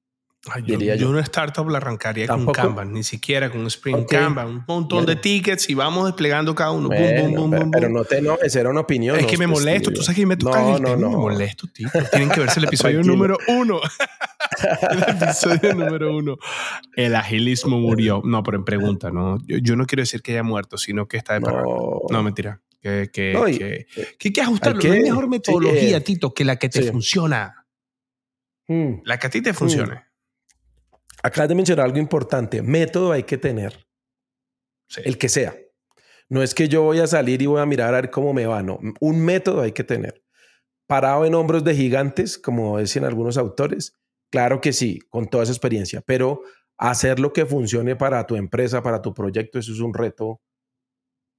yo, 0.66 0.80
yo, 0.80 1.10
una 1.10 1.22
startup 1.22 1.70
la 1.70 1.78
arrancaría 1.78 2.26
con 2.28 2.48
Kanban, 2.48 2.92
ni 2.92 3.04
siquiera 3.04 3.52
con 3.52 3.68
Spring 3.68 4.06
Kanban, 4.06 4.48
un 4.48 4.64
montón 4.68 5.06
de 5.06 5.16
tickets 5.16 5.70
y 5.70 5.76
vamos 5.76 6.06
desplegando 6.06 6.56
cada 6.56 6.72
uno. 6.72 6.90
pero, 6.90 7.90
no 7.90 8.04
te 8.06 8.18
enojes, 8.18 8.56
era 8.56 8.70
una 8.70 8.82
opinión. 8.82 9.20
Es 9.20 9.28
que 9.28 9.38
me 9.38 9.46
molesto, 9.46 9.92
tú 9.92 10.02
sabes 10.02 10.18
que 10.18 10.26
me 10.26 10.38
toca 10.38 10.60
no, 10.60 10.80
no, 10.80 10.96
no. 10.96 11.10
me 11.12 11.18
molesto, 11.18 11.68
tío. 11.68 11.90
Tienen 12.12 12.30
que 12.30 12.40
verse 12.40 12.60
el 12.60 12.66
episodio 12.68 13.04
número 13.04 13.38
uno. 13.48 13.82
el 14.90 15.16
episodio 15.16 15.76
número 15.76 16.16
uno. 16.16 16.38
El 16.96 17.16
agilismo 17.16 17.80
murió. 17.80 18.22
No, 18.26 18.42
pero 18.42 18.58
en 18.58 18.66
pregunta, 18.66 19.12
¿no? 19.12 19.38
Yo, 19.46 19.76
no 19.76 19.86
quiero 19.86 20.02
decir 20.02 20.24
que 20.24 20.32
haya 20.32 20.44
muerto, 20.44 20.78
sino 20.78 21.08
que 21.08 21.18
está 21.18 21.36
de 21.36 21.42
parranda. 21.42 21.70
No, 22.10 22.24
mentira. 22.24 22.62
Que, 22.82 23.12
que, 23.14 23.34
que, 23.60 23.86
que, 24.18 24.28
hay 24.30 24.34
que 24.34 24.42
ajustarlo. 24.42 24.82
No 24.82 24.92
hay 24.92 25.04
mejor 25.04 25.28
metodología, 25.28 25.98
eh, 25.98 26.02
Tito, 26.02 26.34
que 26.34 26.44
la 26.44 26.56
que 26.56 26.68
te 26.68 26.92
funciona. 26.92 27.68
Hmm. 28.68 29.02
La 29.04 29.20
que 29.20 29.28
a 29.28 29.30
ti 29.30 29.42
te 29.42 29.54
funcione. 29.54 29.96
Hmm. 29.96 30.11
Acabas 31.24 31.50
de 31.50 31.56
mencionar 31.56 31.86
algo 31.86 32.00
importante. 32.00 32.62
Método 32.62 33.12
hay 33.12 33.24
que 33.24 33.38
tener. 33.38 33.86
El 35.04 35.18
que 35.18 35.30
sea. 35.30 35.56
No 36.30 36.42
es 36.42 36.54
que 36.54 36.68
yo 36.68 36.84
voy 36.84 37.00
a 37.00 37.08
salir 37.08 37.42
y 37.42 37.46
voy 37.46 37.62
a 37.62 37.66
mirar 37.66 37.90
a 37.94 38.02
ver 38.02 38.10
cómo 38.10 38.34
me 38.34 38.46
va. 38.46 38.64
No, 38.64 38.80
un 39.00 39.24
método 39.24 39.62
hay 39.62 39.72
que 39.72 39.84
tener. 39.84 40.24
Parado 40.88 41.26
en 41.26 41.36
hombros 41.36 41.64
de 41.64 41.76
gigantes, 41.76 42.38
como 42.38 42.78
decían 42.78 43.06
algunos 43.06 43.38
autores. 43.38 43.98
Claro 44.32 44.62
que 44.62 44.74
sí, 44.74 45.00
con 45.10 45.28
toda 45.28 45.44
esa 45.44 45.52
experiencia. 45.52 46.02
Pero 46.06 46.42
hacer 46.78 47.20
lo 47.20 47.34
que 47.34 47.46
funcione 47.46 47.96
para 47.96 48.26
tu 48.26 48.36
empresa, 48.36 48.82
para 48.82 49.02
tu 49.02 49.14
proyecto, 49.14 49.60
eso 49.60 49.72
es 49.72 49.80
un 49.80 49.94
reto 49.94 50.42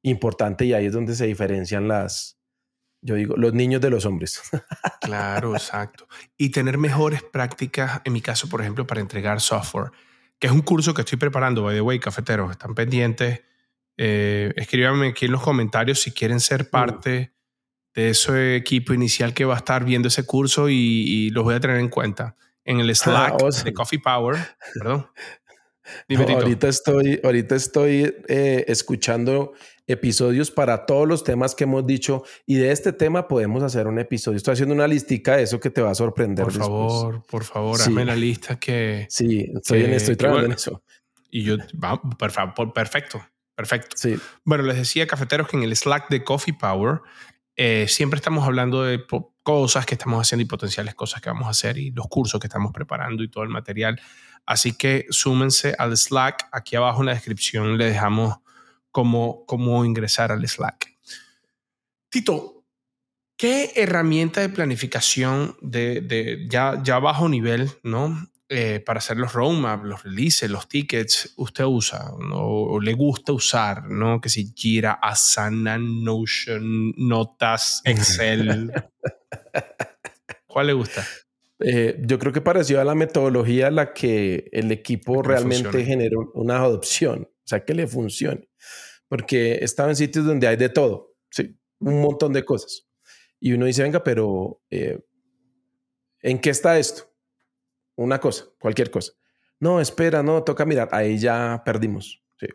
importante 0.04 0.64
y 0.64 0.72
ahí 0.72 0.86
es 0.86 0.92
donde 0.92 1.14
se 1.14 1.26
diferencian 1.26 1.88
las, 1.88 2.38
yo 3.02 3.16
digo, 3.16 3.36
los 3.36 3.52
niños 3.52 3.80
de 3.80 3.90
los 3.90 4.06
hombres. 4.06 4.40
claro, 5.00 5.54
exacto. 5.54 6.08
Y 6.36 6.50
tener 6.50 6.78
mejores 6.78 7.22
prácticas, 7.22 8.00
en 8.04 8.12
mi 8.12 8.20
caso, 8.20 8.48
por 8.48 8.60
ejemplo, 8.60 8.86
para 8.86 9.00
entregar 9.00 9.40
software, 9.40 9.90
que 10.38 10.46
es 10.46 10.52
un 10.52 10.62
curso 10.62 10.94
que 10.94 11.02
estoy 11.02 11.18
preparando, 11.18 11.62
by 11.62 11.74
the 11.74 11.80
way, 11.80 11.98
cafeteros, 11.98 12.50
están 12.50 12.74
pendientes. 12.74 13.42
Eh, 13.96 14.52
escríbanme 14.56 15.08
aquí 15.08 15.26
en 15.26 15.32
los 15.32 15.42
comentarios 15.42 16.00
si 16.00 16.12
quieren 16.12 16.40
ser 16.40 16.70
parte 16.70 17.34
de 17.94 18.10
ese 18.10 18.56
equipo 18.56 18.94
inicial 18.94 19.34
que 19.34 19.44
va 19.44 19.54
a 19.54 19.58
estar 19.58 19.84
viendo 19.84 20.08
ese 20.08 20.24
curso 20.24 20.68
y, 20.68 21.30
los 21.30 21.44
voy 21.44 21.54
a 21.54 21.60
tener 21.60 21.78
en 21.78 21.88
cuenta. 21.88 22.36
En 22.64 22.78
el 22.78 22.88
ah, 22.90 22.94
Slack 22.94 23.64
de 23.64 23.72
Coffee 23.74 23.98
Power, 23.98 24.38
perdón. 24.74 25.08
ahorita 26.08 26.68
estoy, 26.68 27.20
ahorita 27.22 27.54
estoy 27.54 28.14
eh, 28.28 28.64
escuchando 28.68 29.52
episodios 29.86 30.50
para 30.50 30.86
todos 30.86 31.08
los 31.08 31.24
temas 31.24 31.54
que 31.54 31.64
hemos 31.64 31.86
dicho 31.86 32.24
y 32.46 32.56
de 32.56 32.70
este 32.70 32.92
tema 32.92 33.28
podemos 33.28 33.62
hacer 33.62 33.86
un 33.86 33.98
episodio. 33.98 34.36
Estoy 34.36 34.52
haciendo 34.52 34.74
una 34.74 34.86
listica 34.86 35.36
de 35.36 35.42
eso 35.42 35.60
que 35.60 35.70
te 35.70 35.80
va 35.80 35.90
a 35.90 35.94
sorprender. 35.94 36.44
Por 36.44 36.52
favor, 36.52 37.22
por 37.26 37.44
favor, 37.44 37.80
hazme 37.80 38.04
la 38.04 38.16
lista 38.16 38.58
que... 38.58 39.06
Sí, 39.08 39.50
estoy, 39.54 39.84
en, 39.84 39.92
estoy 39.94 40.16
trabajando 40.16 40.46
en 40.46 40.52
eso. 40.52 40.82
Y 41.30 41.44
yo, 41.44 41.56
perfecto, 42.18 43.22
perfecto. 43.54 43.96
Sí. 43.96 44.16
Bueno, 44.44 44.64
les 44.64 44.76
decía, 44.76 45.06
cafeteros, 45.06 45.48
que 45.48 45.56
en 45.56 45.62
el 45.62 45.74
Slack 45.74 46.10
de 46.10 46.22
Coffee 46.24 46.54
Power 46.54 47.00
eh, 47.56 47.86
siempre 47.88 48.16
estamos 48.16 48.44
hablando 48.44 48.82
de 48.82 49.04
cosas 49.42 49.84
que 49.84 49.94
estamos 49.94 50.20
haciendo 50.20 50.42
y 50.42 50.46
potenciales 50.46 50.94
cosas 50.94 51.20
que 51.20 51.28
vamos 51.28 51.46
a 51.46 51.50
hacer 51.50 51.76
y 51.76 51.90
los 51.90 52.06
cursos 52.08 52.40
que 52.40 52.46
estamos 52.46 52.72
preparando 52.72 53.22
y 53.22 53.28
todo 53.28 53.44
el 53.44 53.50
material. 53.50 54.00
Así 54.46 54.72
que 54.72 55.06
súmense 55.10 55.74
al 55.78 55.96
Slack. 55.96 56.48
Aquí 56.52 56.76
abajo 56.76 57.00
en 57.00 57.06
la 57.06 57.14
descripción 57.14 57.78
le 57.78 57.86
dejamos 57.86 58.36
cómo, 58.90 59.44
cómo 59.46 59.84
ingresar 59.84 60.32
al 60.32 60.46
Slack. 60.46 60.92
Tito, 62.08 62.64
¿qué 63.36 63.72
herramienta 63.76 64.40
de 64.40 64.48
planificación 64.48 65.56
de, 65.62 66.00
de 66.00 66.46
ya, 66.48 66.80
ya 66.82 66.98
bajo 66.98 67.28
nivel, 67.28 67.70
¿no? 67.82 68.28
Eh, 68.54 68.80
para 68.80 68.98
hacer 68.98 69.16
los 69.16 69.32
roadmaps, 69.32 69.82
los 69.84 70.02
releases, 70.02 70.50
los 70.50 70.68
tickets, 70.68 71.32
usted 71.36 71.64
usa 71.64 72.12
o 72.34 72.78
le 72.80 72.92
gusta 72.92 73.32
usar, 73.32 73.88
¿no? 73.88 74.20
Que 74.20 74.28
si 74.28 74.52
Jira, 74.54 74.92
Asana, 74.92 75.78
Notion, 75.78 76.92
Notas, 76.98 77.80
Excel. 77.86 78.70
¿Cuál 80.46 80.66
le 80.66 80.72
gusta? 80.74 81.02
Eh, 81.64 82.00
yo 82.00 82.18
creo 82.18 82.32
que 82.32 82.40
pareció 82.40 82.80
a 82.80 82.84
la 82.84 82.94
metodología 82.94 83.70
la 83.70 83.92
que 83.92 84.48
el 84.52 84.72
equipo 84.72 85.22
realmente 85.22 85.84
generó 85.84 86.30
una 86.34 86.58
adopción, 86.58 87.28
o 87.30 87.46
sea, 87.46 87.64
que 87.64 87.74
le 87.74 87.86
funcione 87.86 88.48
porque 89.12 89.58
estaba 89.60 89.90
en 89.90 89.96
sitios 89.96 90.24
donde 90.24 90.46
hay 90.46 90.56
de 90.56 90.70
todo, 90.70 91.16
sí, 91.28 91.54
un 91.80 92.00
montón 92.00 92.32
de 92.32 92.46
cosas. 92.46 92.88
Y 93.38 93.52
uno 93.52 93.66
dice, 93.66 93.82
venga, 93.82 94.02
pero 94.02 94.62
eh, 94.70 95.00
¿en 96.22 96.40
qué 96.40 96.48
está 96.48 96.78
esto? 96.78 97.12
Una 97.94 98.18
cosa, 98.18 98.46
cualquier 98.58 98.90
cosa. 98.90 99.12
No, 99.60 99.82
espera, 99.82 100.22
no, 100.22 100.42
toca 100.42 100.64
mirar. 100.64 100.88
Ahí 100.92 101.18
ya 101.18 101.60
perdimos. 101.62 102.24
Sí. 102.40 102.46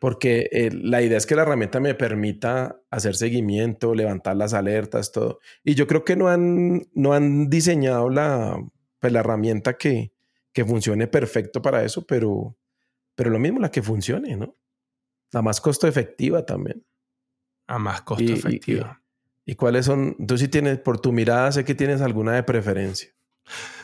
Porque 0.00 0.48
eh, 0.52 0.70
la 0.72 1.02
idea 1.02 1.18
es 1.18 1.26
que 1.26 1.34
la 1.34 1.42
herramienta 1.42 1.80
me 1.80 1.94
permita 1.94 2.80
hacer 2.90 3.16
seguimiento, 3.16 3.94
levantar 3.94 4.36
las 4.36 4.54
alertas, 4.54 5.10
todo. 5.10 5.40
Y 5.64 5.74
yo 5.74 5.86
creo 5.86 6.04
que 6.04 6.16
no 6.16 6.28
han, 6.28 6.86
no 6.94 7.12
han 7.14 7.50
diseñado 7.50 8.08
la, 8.08 8.56
pues, 9.00 9.12
la 9.12 9.20
herramienta 9.20 9.76
que, 9.76 10.12
que 10.52 10.64
funcione 10.64 11.06
perfecto 11.06 11.60
para 11.60 11.84
eso, 11.84 12.06
pero, 12.06 12.56
pero 13.14 13.30
lo 13.30 13.38
mismo, 13.38 13.60
la 13.60 13.70
que 13.70 13.82
funcione, 13.82 14.36
¿no? 14.36 14.56
La 15.32 15.42
más 15.42 15.60
costo 15.60 15.86
efectiva 15.86 16.46
también. 16.46 16.84
A 17.66 17.78
más 17.78 18.02
costo 18.02 18.32
efectiva. 18.32 19.02
Y, 19.44 19.54
cuáles 19.54 19.86
son? 19.86 20.16
Tú 20.26 20.38
sí 20.38 20.48
tienes, 20.48 20.78
por 20.78 21.00
tu 21.00 21.12
mirada, 21.12 21.52
sé 21.52 21.64
que 21.64 21.74
tienes 21.74 22.00
alguna 22.00 22.32
de 22.32 22.42
preferencia. 22.42 23.10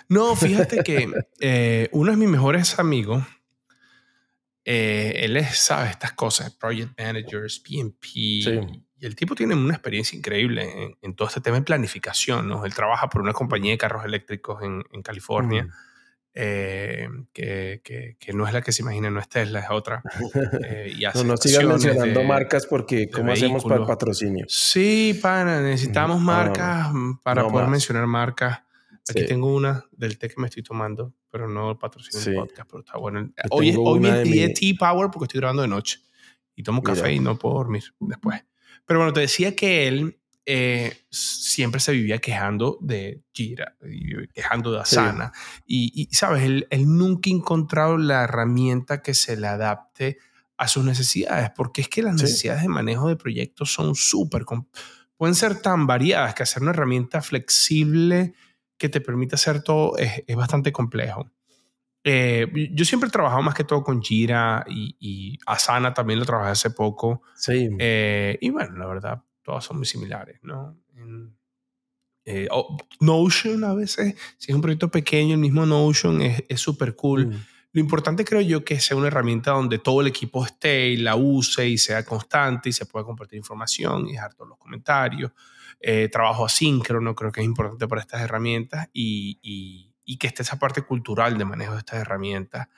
No, 0.09 0.35
fíjate 0.35 0.83
que 0.83 1.09
eh, 1.41 1.89
uno 1.93 2.13
de 2.13 2.17
mis 2.17 2.29
mejores 2.29 2.79
amigos, 2.79 3.25
eh, 4.65 5.21
él 5.25 5.45
sabe 5.47 5.91
estas 5.91 6.13
cosas, 6.13 6.53
project 6.53 6.99
managers, 6.99 7.61
PMP. 7.61 8.07
Y 8.15 9.07
el 9.07 9.17
tipo 9.17 9.35
tiene 9.35 9.55
una 9.55 9.75
experiencia 9.75 10.17
increíble 10.17 10.97
en, 11.01 11.15
todo 11.15 11.29
este 11.29 11.41
tema 11.41 11.57
de 11.57 11.63
planificación. 11.63 12.49
¿no? 12.49 12.65
Él 12.65 12.75
trabaja 12.75 13.09
por 13.09 13.23
una 13.23 13.33
compañía 13.33 13.73
de 13.73 13.79
carros 13.79 14.05
eléctricos 14.05 14.63
en, 14.63 14.85
en 14.93 15.03
California. 15.03 15.65
Mm. 15.65 15.71
Eh, 16.35 17.09
que, 17.35 17.83
que, 18.19 18.33
no 18.33 18.47
es 18.47 18.55
la 18.55 18.63
que 18.63 18.73
se 18.73 18.81
imagina, 18.81 19.11
no 19.11 19.21
es 19.21 19.29
Tesla, 19.29 19.61
es 19.61 19.71
otra. 19.71 20.03
Eh, 20.65 20.93
y 20.97 21.05
no, 21.15 21.25
no 21.25 21.37
sigan 21.37 21.69
mencionando 21.69 22.23
marcas 22.25 22.67
porque 22.67 23.11
¿cómo 23.11 23.33
hacemos 23.33 23.65
para 23.65 23.81
el 23.81 23.87
patrocinio? 23.87 24.47
Sí, 24.49 25.19
pana, 25.21 25.61
necesitamos 25.61 26.21
marcas 26.21 26.89
para 27.23 27.47
poder 27.47 27.69
mencionar 27.69 28.07
marcas. 28.07 28.61
Aquí 29.11 29.27
tengo 29.27 29.55
una 29.55 29.85
del 29.91 30.17
té 30.17 30.29
que 30.29 30.41
me 30.41 30.47
estoy 30.47 30.63
tomando, 30.63 31.13
pero 31.33 31.49
no 31.49 31.71
el 31.71 31.79
patrocinio 31.79 32.21
del 32.21 32.35
podcast, 32.35 32.71
pero 32.71 32.81
está 32.81 32.99
bueno. 32.99 33.33
Hoy, 33.51 33.75
hoy 33.77 34.01
me 34.01 34.21
envié 34.21 34.51
T-Power 34.51 35.09
porque 35.11 35.25
estoy 35.25 35.41
grabando 35.41 35.63
de 35.63 35.69
noche 35.69 35.99
y 36.55 36.63
tomo 36.63 36.83
café 36.83 37.11
y 37.15 37.21
no 37.21 37.39
puedo 37.39 37.55
dormir 37.55 37.85
después. 38.01 38.45
Pero 38.85 39.01
bueno, 39.01 39.15
te 39.15 39.21
decía 39.21 39.57
que 39.57 39.89
él 39.89 40.21
eh, 40.45 41.07
siempre 41.09 41.81
se 41.81 41.93
vivía 41.93 42.19
quejando 42.19 42.77
de 42.83 43.23
Gira, 43.33 43.79
quejando 44.35 44.73
de 44.73 44.81
Asana. 44.81 45.33
Y, 45.67 46.07
sabes, 46.13 46.43
él, 46.43 46.67
nunca 46.85 47.31
ha 47.31 47.33
encontrado 47.33 47.97
la 47.97 48.25
herramienta 48.25 49.01
que 49.01 49.15
se 49.15 49.39
le 49.39 49.47
adapte 49.47 50.19
a 50.59 50.69
sus 50.69 50.85
necesidades, 50.85 51.51
porque 51.57 51.81
es 51.81 51.89
que 51.89 52.03
las 52.03 52.15
necesidades 52.15 52.61
de 52.61 52.69
manejo 52.69 53.09
de 53.09 53.17
proyectos 53.17 53.73
son 53.73 53.95
súper, 53.95 54.45
pueden 55.17 55.35
ser 55.35 55.63
tan 55.63 55.87
variadas 55.87 56.35
que 56.35 56.43
hacer 56.43 56.63
una 56.63 56.73
herramienta 56.73 57.23
flexible 57.23 58.35
que 58.83 58.89
te 58.89 59.01
permita 59.01 59.37
hacer 59.37 59.63
todo 59.63 59.97
es, 59.97 60.25
bastante 60.35 60.73
complejo. 60.73 61.31
Eh, 62.03 62.49
yo 62.73 62.85
siempre 62.85 63.07
he 63.07 63.13
trabajado 63.13 63.41
más 63.43 63.55
que 63.55 63.63
todo 63.63 63.85
con 63.85 64.03
Jira 64.03 64.65
y, 64.69 65.39
Asana 65.47 65.95
también 65.95 66.19
lo 66.19 66.25
trabajé 66.25 66.51
hace 66.51 66.71
poco. 66.71 67.23
Sí. 67.37 67.71
Eh, 67.79 68.39
y 68.41 68.51
bueno, 68.51 68.77
la 68.77 68.87
verdad, 68.87 69.23
todas 69.43 69.63
son 69.63 69.77
muy 69.77 69.87
similares, 69.87 70.41
¿no? 70.43 70.77
Eh, 72.25 72.49
Notion 72.99 73.63
a 73.63 73.75
veces, 73.75 74.17
si 74.37 74.51
es 74.51 74.55
un 74.57 74.63
proyecto 74.63 74.91
pequeño, 74.91 75.35
el 75.35 75.41
mismo 75.41 75.65
Notion 75.65 76.21
es 76.21 76.61
súper 76.61 76.97
cool. 76.97 77.29
Mm. 77.29 77.45
Lo 77.75 77.81
importante 77.81 78.25
creo 78.25 78.41
yo 78.41 78.65
que 78.65 78.81
sea 78.81 78.97
una 78.97 79.07
herramienta 79.07 79.53
donde 79.53 79.79
todo 79.79 80.01
el 80.01 80.09
equipo 80.09 80.45
esté 80.45 80.89
y 80.89 80.97
la 80.97 81.15
use 81.15 81.69
y 81.69 81.79
sea 81.79 82.05
constante 82.05 82.71
y 82.71 82.73
se 82.73 82.85
pueda 82.85 83.07
compartir 83.07 83.39
información 83.39 84.09
y 84.09 84.13
dejar 84.15 84.35
todos 84.35 84.49
los 84.49 84.59
comentarios. 84.59 85.31
Eh, 85.85 86.09
trabajo 86.09 86.45
asíncrono 86.45 87.15
creo 87.17 87.33
que 87.33 87.41
es 87.41 87.47
importante 87.47 87.89
para 87.89 88.01
estas 88.01 88.21
herramientas 88.21 88.89
y, 88.93 89.41
y, 90.05 90.19
que 90.19 90.29
esté 90.29 90.43
esa 90.43 90.59
parte 90.59 90.83
cultural 90.83 91.37
de 91.37 91.45
manejo 91.45 91.73
de 91.73 91.79
estas 91.79 92.01
herramientas 92.01 92.69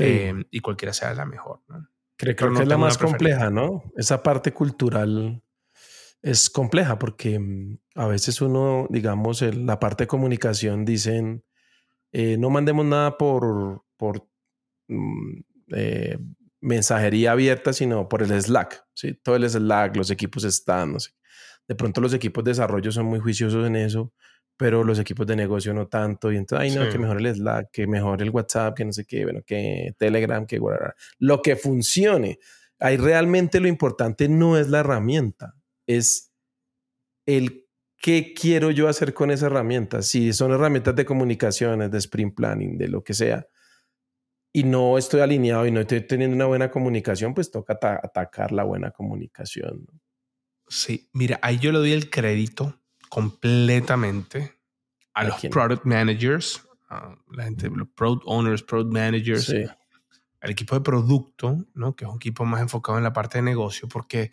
eh, 0.00 0.34
y 0.50 0.60
cualquiera 0.60 0.92
sea 0.92 1.14
la 1.14 1.24
mejor. 1.24 1.62
¿no? 1.68 1.88
Creo, 2.16 2.36
que 2.36 2.62
es 2.62 2.68
la 2.68 2.76
más 2.76 2.98
compleja, 2.98 3.48
¿no? 3.48 3.84
Esa 3.96 4.22
parte 4.22 4.52
cultural 4.52 5.42
es 6.20 6.50
compleja 6.50 6.98
porque 6.98 7.38
mm, 7.38 7.78
a 7.94 8.06
veces 8.06 8.40
uno, 8.40 8.86
digamos, 8.90 9.42
la 9.42 9.80
parte 9.80 10.04
de 10.04 10.08
comunicación 10.08 10.84
dicen, 10.84 11.44
eh, 12.12 12.36
no 12.38 12.50
mandemos 12.50 12.84
nada 12.84 13.18
por, 13.18 13.84
por 13.96 14.28
mm, 14.88 15.40
eh, 15.72 16.18
mensajería 16.60 17.32
abierta, 17.32 17.72
sino 17.72 18.08
por 18.08 18.22
el 18.22 18.40
Slack, 18.40 18.84
¿sí? 18.94 19.14
Todo 19.14 19.36
el 19.36 19.48
Slack, 19.48 19.96
los 19.96 20.10
equipos 20.10 20.44
están, 20.44 20.92
no 20.92 21.00
sé. 21.00 21.10
De 21.68 21.74
pronto 21.74 22.00
los 22.00 22.12
equipos 22.14 22.44
de 22.44 22.50
desarrollo 22.50 22.92
son 22.92 23.06
muy 23.06 23.20
juiciosos 23.20 23.66
en 23.66 23.76
eso, 23.76 24.12
pero 24.56 24.84
los 24.84 24.98
equipos 24.98 25.26
de 25.26 25.36
negocio 25.36 25.74
no 25.74 25.88
tanto. 25.88 26.30
Y 26.32 26.36
entonces, 26.36 26.70
ay, 26.70 26.78
no, 26.78 26.90
que 26.90 26.98
mejor 26.98 27.18
el 27.18 27.34
Slack, 27.34 27.70
que 27.72 27.86
mejor 27.86 28.22
el 28.22 28.30
WhatsApp, 28.30 28.76
que 28.76 28.84
no 28.84 28.92
sé 28.92 29.04
qué, 29.04 29.24
bueno, 29.24 29.40
que 29.44 29.94
Telegram, 29.98 30.46
que 30.46 30.60
lo 31.18 31.42
que 31.42 31.56
funcione. 31.56 32.38
Ahí 32.78 32.96
realmente 32.96 33.60
lo 33.60 33.68
importante 33.68 34.28
no 34.28 34.58
es 34.58 34.68
la 34.68 34.80
herramienta, 34.80 35.54
es 35.86 36.32
el 37.26 37.66
qué 37.96 38.34
quiero 38.34 38.70
yo 38.70 38.88
hacer 38.88 39.14
con 39.14 39.30
esa 39.30 39.46
herramienta. 39.46 40.02
Si 40.02 40.32
son 40.32 40.52
herramientas 40.52 40.94
de 40.94 41.06
comunicaciones, 41.06 41.90
de 41.90 41.98
sprint 41.98 42.34
planning, 42.34 42.76
de 42.76 42.88
lo 42.88 43.02
que 43.02 43.14
sea, 43.14 43.46
y 44.52 44.62
no 44.62 44.98
estoy 44.98 45.20
alineado 45.20 45.66
y 45.66 45.70
no 45.72 45.80
estoy 45.80 46.06
teniendo 46.06 46.36
una 46.36 46.46
buena 46.46 46.70
comunicación, 46.70 47.34
pues 47.34 47.50
toca 47.50 47.78
atacar 48.02 48.52
la 48.52 48.62
buena 48.62 48.90
comunicación. 48.90 49.86
Sí, 50.68 51.08
mira, 51.12 51.38
ahí 51.42 51.58
yo 51.58 51.72
le 51.72 51.78
doy 51.78 51.92
el 51.92 52.10
crédito 52.10 52.80
completamente 53.08 54.56
a, 55.12 55.24
los 55.24 55.40
product 55.50 55.84
managers, 55.84 56.66
a 56.88 57.14
la 57.30 57.44
gente, 57.44 57.70
los 57.70 57.88
product 57.88 58.22
owners, 58.26 58.62
product 58.62 58.92
managers, 58.92 59.52
al 60.40 60.50
equipo 60.50 60.74
de 60.74 60.80
producto, 60.80 61.64
¿no? 61.74 61.94
que 61.94 62.04
es 62.04 62.10
un 62.10 62.16
equipo 62.16 62.44
más 62.44 62.60
enfocado 62.60 62.98
en 62.98 63.04
la 63.04 63.12
parte 63.12 63.38
de 63.38 63.42
negocio, 63.42 63.88
porque 63.88 64.32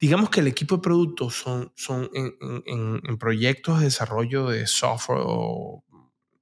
digamos 0.00 0.30
que 0.30 0.40
el 0.40 0.48
equipo 0.48 0.76
de 0.76 0.82
producto 0.82 1.30
son, 1.30 1.72
son 1.76 2.10
en, 2.14 3.18
proyectos 3.18 3.78
de 3.78 3.84
desarrollo 3.84 4.48
de 4.48 4.66
software 4.66 5.20
o 5.22 5.84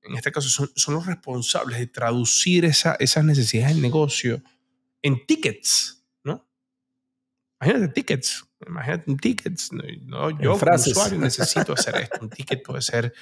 en 0.05 0.17
este 0.17 0.33
caso 0.33 0.49
son, 0.49 0.71
son 0.75 0.95
los 0.95 1.07
responsables 1.07 1.79
de 1.79 1.87
traducir 1.87 2.65
esa, 2.65 2.97
esas 2.97 3.25
necesidades 3.25 3.75
del 3.75 3.83
negocio 3.83 4.43
en 5.03 5.27
tickets. 5.27 6.02
Imagínate 7.63 7.93
tickets, 7.93 8.45
Imagínate 8.67 9.11
un 9.11 9.17
ticket. 9.17 9.59
¿no? 10.07 10.31
Yo, 10.31 10.59
como 10.59 10.75
usuario, 10.75 11.19
necesito 11.19 11.73
hacer 11.75 11.97
esto. 11.97 12.19
Un 12.21 12.31
ticket 12.31 12.63
puede 12.63 12.83
ser 12.83 13.13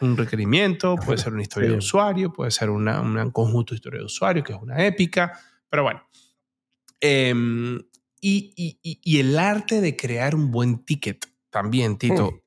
un 0.00 0.16
requerimiento, 0.16 0.96
puede 1.04 1.18
ser 1.18 1.32
una 1.32 1.42
historia 1.42 1.70
de 1.70 1.76
usuario, 1.76 2.32
puede 2.32 2.50
ser 2.50 2.70
una, 2.70 3.00
un 3.00 3.30
conjunto 3.30 3.74
de 3.74 3.76
historia 3.76 4.00
de 4.00 4.06
usuario, 4.06 4.42
que 4.42 4.52
es 4.52 4.58
una 4.60 4.84
épica. 4.84 5.38
Pero 5.68 5.82
bueno. 5.82 6.02
Em, 7.00 7.78
y, 8.20 8.52
y, 8.56 9.00
y, 9.04 9.20
el 9.20 9.38
arte 9.38 9.80
de 9.80 9.96
crear 9.96 10.34
un 10.34 10.50
buen 10.50 10.84
ticket 10.84 11.24
también, 11.50 11.96
Tito, 11.96 12.32
hmm. 12.32 12.40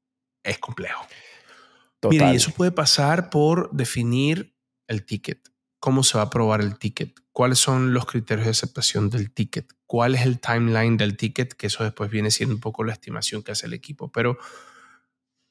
es 0.43 0.59
complejo. 0.59 1.05
Mira, 2.09 2.33
y 2.33 2.35
eso 2.35 2.51
puede 2.51 2.71
pasar 2.71 3.29
por 3.29 3.71
definir 3.71 4.53
el 4.87 5.05
ticket. 5.05 5.50
¿Cómo 5.81 6.03
se 6.03 6.17
va 6.17 6.23
a 6.23 6.27
aprobar 6.27 6.61
el 6.61 6.77
ticket? 6.77 7.19
¿Cuáles 7.33 7.59
son 7.59 7.93
los 7.93 8.05
criterios 8.05 8.45
de 8.45 8.51
aceptación 8.51 9.09
del 9.09 9.33
ticket? 9.33 9.73
cuál 9.91 10.15
es 10.15 10.21
el 10.21 10.39
timeline 10.39 10.95
del 10.95 11.17
ticket, 11.17 11.51
que 11.51 11.67
eso 11.67 11.83
después 11.83 12.09
viene 12.09 12.31
siendo 12.31 12.55
un 12.55 12.61
poco 12.61 12.85
la 12.85 12.93
estimación 12.93 13.43
que 13.43 13.51
hace 13.51 13.65
el 13.65 13.73
equipo. 13.73 14.09
Pero 14.09 14.37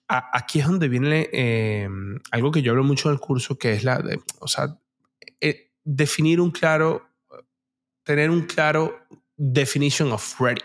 aquí 0.09 0.61
es 0.61 0.66
donde 0.66 0.89
viene 0.89 1.28
em, 1.31 2.18
algo 2.31 2.51
que 2.51 2.62
yo 2.62 2.72
hablo 2.72 2.83
mucho 2.83 3.11
en 3.11 3.16
el 3.16 3.20
curso, 3.20 3.59
que 3.59 3.74
es 3.74 3.85
la, 3.85 4.03
o 4.39 4.49
sea, 4.49 4.78
eh, 5.43 5.72
definir 5.85 6.41
un 6.41 6.53
claro, 6.53 7.07
tener 8.03 8.31
un 8.31 8.47
claro 8.47 9.05
definition 9.37 10.11
of 10.11 10.41
ready 10.41 10.62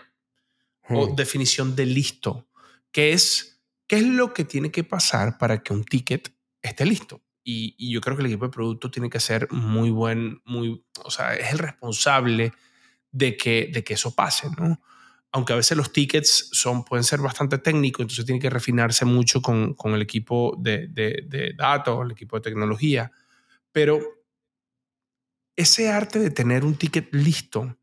o 0.88 1.08
hmm. 1.08 1.14
definición 1.14 1.76
de 1.76 1.84
listo, 1.84 2.48
que 2.90 3.12
es 3.12 3.60
qué 3.86 3.96
es 3.96 4.04
lo 4.04 4.32
que 4.32 4.44
tiene 4.46 4.70
que 4.70 4.84
pasar 4.84 5.36
para 5.36 5.62
que 5.62 5.74
un 5.74 5.84
ticket 5.84 6.34
esté 6.62 6.86
listo. 6.86 7.20
Y, 7.48 7.92
yo 7.92 8.00
creo 8.00 8.16
que 8.16 8.22
el 8.22 8.26
equipo 8.26 8.46
de 8.46 8.50
producto 8.50 8.90
tiene 8.90 9.08
que 9.08 9.20
ser 9.20 9.46
muy 9.52 9.90
buen, 9.90 10.42
muy, 10.44 10.84
o 11.04 11.10
sea, 11.12 11.32
es 11.36 11.52
el 11.52 11.60
responsable 11.60 12.52
de 13.12 13.36
que, 13.36 13.70
de 13.72 13.84
que 13.84 13.94
eso 13.94 14.16
pase, 14.16 14.48
¿no? 14.58 14.80
Aunque 15.30 15.52
a 15.52 15.56
veces 15.56 15.76
los 15.76 15.92
tickets 15.92 16.48
son, 16.50 16.84
pueden 16.84 17.04
ser 17.04 17.20
bastante 17.20 17.58
técnicos, 17.58 18.02
entonces 18.02 18.24
tiene 18.24 18.40
que 18.40 18.50
refinarse 18.50 19.04
mucho 19.04 19.40
con, 19.40 19.74
con 19.74 19.94
el 19.94 20.02
equipo 20.02 20.56
de, 20.58 20.88
de, 20.88 21.24
de 21.28 21.52
datos, 21.56 22.04
el 22.04 22.10
equipo 22.10 22.34
de 22.36 22.42
tecnología. 22.42 23.12
Pero 23.70 24.00
ese 25.54 25.88
arte 25.88 26.18
de 26.18 26.30
tener 26.30 26.64
un 26.64 26.74
ticket 26.74 27.14
listo 27.14 27.78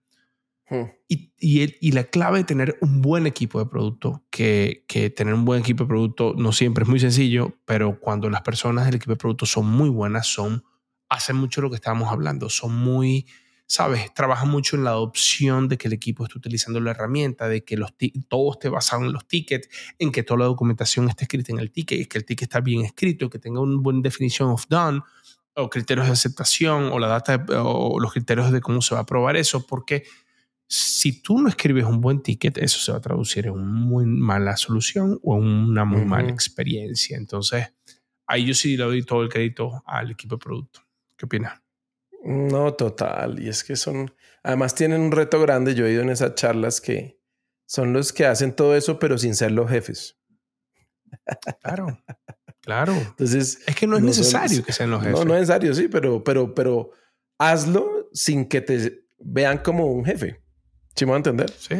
y, 1.07 1.33
y, 1.39 1.75
y, 1.79 1.91
la 1.91 2.05
clave 2.05 2.39
de 2.39 2.43
tener 2.43 2.77
un 2.81 3.01
buen 3.01 3.27
equipo 3.27 3.59
de 3.59 3.65
producto, 3.65 4.23
que, 4.29 4.85
que, 4.87 5.09
tener 5.09 5.33
un 5.33 5.45
buen 5.45 5.61
equipo 5.61 5.83
de 5.83 5.87
producto 5.89 6.33
no 6.37 6.51
siempre 6.51 6.83
es 6.83 6.89
muy 6.89 6.99
sencillo, 6.99 7.57
pero 7.65 7.99
cuando 7.99 8.29
las 8.29 8.41
personas 8.41 8.85
del 8.85 8.95
equipo 8.95 9.11
de 9.11 9.17
producto 9.17 9.45
son 9.45 9.67
muy 9.67 9.89
buenas, 9.89 10.27
son, 10.27 10.63
hacen 11.09 11.35
mucho 11.35 11.61
lo 11.61 11.69
que 11.69 11.75
estábamos 11.75 12.11
hablando, 12.11 12.49
son 12.49 12.75
muy 12.75 13.25
¿sabes? 13.67 14.13
Trabaja 14.13 14.45
mucho 14.45 14.75
en 14.75 14.83
la 14.83 14.91
adopción 14.91 15.67
de 15.67 15.77
que 15.77 15.87
el 15.87 15.93
equipo 15.93 16.23
esté 16.23 16.37
utilizando 16.37 16.79
la 16.79 16.91
herramienta, 16.91 17.47
de 17.47 17.63
que 17.63 17.77
los 17.77 17.93
todo 18.27 18.51
esté 18.51 18.69
basado 18.69 19.03
en 19.03 19.13
los 19.13 19.27
tickets, 19.27 19.67
en 19.97 20.11
que 20.11 20.21
toda 20.21 20.41
la 20.41 20.45
documentación 20.45 21.09
esté 21.09 21.23
escrita 21.23 21.51
en 21.51 21.59
el 21.59 21.71
ticket, 21.71 22.07
que 22.07 22.17
el 22.17 22.25
ticket 22.25 22.43
está 22.43 22.59
bien 22.59 22.81
escrito, 22.81 23.29
que 23.29 23.39
tenga 23.39 23.61
una 23.61 23.81
buena 23.81 24.01
definición 24.01 24.49
of 24.49 24.65
done, 24.69 25.01
o 25.55 25.69
criterios 25.69 26.05
de 26.07 26.13
aceptación, 26.13 26.91
o 26.91 26.99
la 26.99 27.07
data, 27.07 27.45
o 27.63 27.99
los 27.99 28.13
criterios 28.13 28.51
de 28.51 28.61
cómo 28.61 28.81
se 28.81 28.95
va 28.95 28.99
a 28.99 29.03
aprobar 29.03 29.37
eso, 29.37 29.65
porque 29.65 30.03
si 30.67 31.21
tú 31.21 31.39
no 31.39 31.49
escribes 31.49 31.85
un 31.85 32.01
buen 32.01 32.21
ticket, 32.21 32.57
eso 32.57 32.79
se 32.79 32.91
va 32.91 32.97
a 32.97 33.01
traducir 33.01 33.45
en 33.45 33.53
una 33.53 33.63
muy 33.63 34.05
mala 34.05 34.57
solución 34.57 35.19
o 35.21 35.37
en 35.37 35.43
una 35.43 35.85
muy 35.85 36.05
mala 36.05 36.29
experiencia. 36.29 37.17
Entonces, 37.17 37.73
ahí 38.25 38.45
yo 38.45 38.53
sí 38.53 38.77
le 38.77 38.83
doy 38.83 39.03
todo 39.03 39.21
el 39.21 39.29
crédito 39.29 39.83
al 39.85 40.11
equipo 40.11 40.35
de 40.35 40.39
producto. 40.39 40.81
¿Qué 41.17 41.25
opinas? 41.25 41.61
No, 42.23 42.73
total. 42.73 43.39
Y 43.39 43.49
es 43.49 43.63
que 43.63 43.75
son, 43.75 44.13
además 44.43 44.75
tienen 44.75 45.01
un 45.01 45.11
reto 45.11 45.41
grande. 45.41 45.75
Yo 45.75 45.85
he 45.85 45.91
ido 45.91 46.01
en 46.01 46.09
esas 46.09 46.35
charlas 46.35 46.79
que 46.79 47.19
son 47.65 47.93
los 47.93 48.13
que 48.13 48.25
hacen 48.25 48.55
todo 48.55 48.75
eso, 48.75 48.97
pero 48.99 49.17
sin 49.17 49.35
ser 49.35 49.51
los 49.51 49.69
jefes. 49.69 50.17
Claro, 51.61 52.01
claro. 52.61 52.93
Entonces, 52.93 53.59
es 53.67 53.75
que 53.75 53.87
no 53.87 53.97
es 53.97 54.03
necesario 54.03 54.63
que 54.63 54.71
sean 54.71 54.91
los 54.91 55.01
jefes. 55.01 55.19
No, 55.19 55.25
no 55.25 55.33
es 55.33 55.41
necesario, 55.41 55.73
sí, 55.73 55.87
pero, 55.87 56.23
pero, 56.23 56.53
pero 56.55 56.91
hazlo 57.37 58.09
sin 58.13 58.47
que 58.47 58.61
te 58.61 59.05
vean 59.19 59.59
como 59.59 59.87
un 59.87 60.05
jefe. 60.05 60.42
¿Sí 60.95 61.05
me 61.05 61.11
va 61.11 61.17
a 61.17 61.19
entender? 61.19 61.51
Sí. 61.51 61.75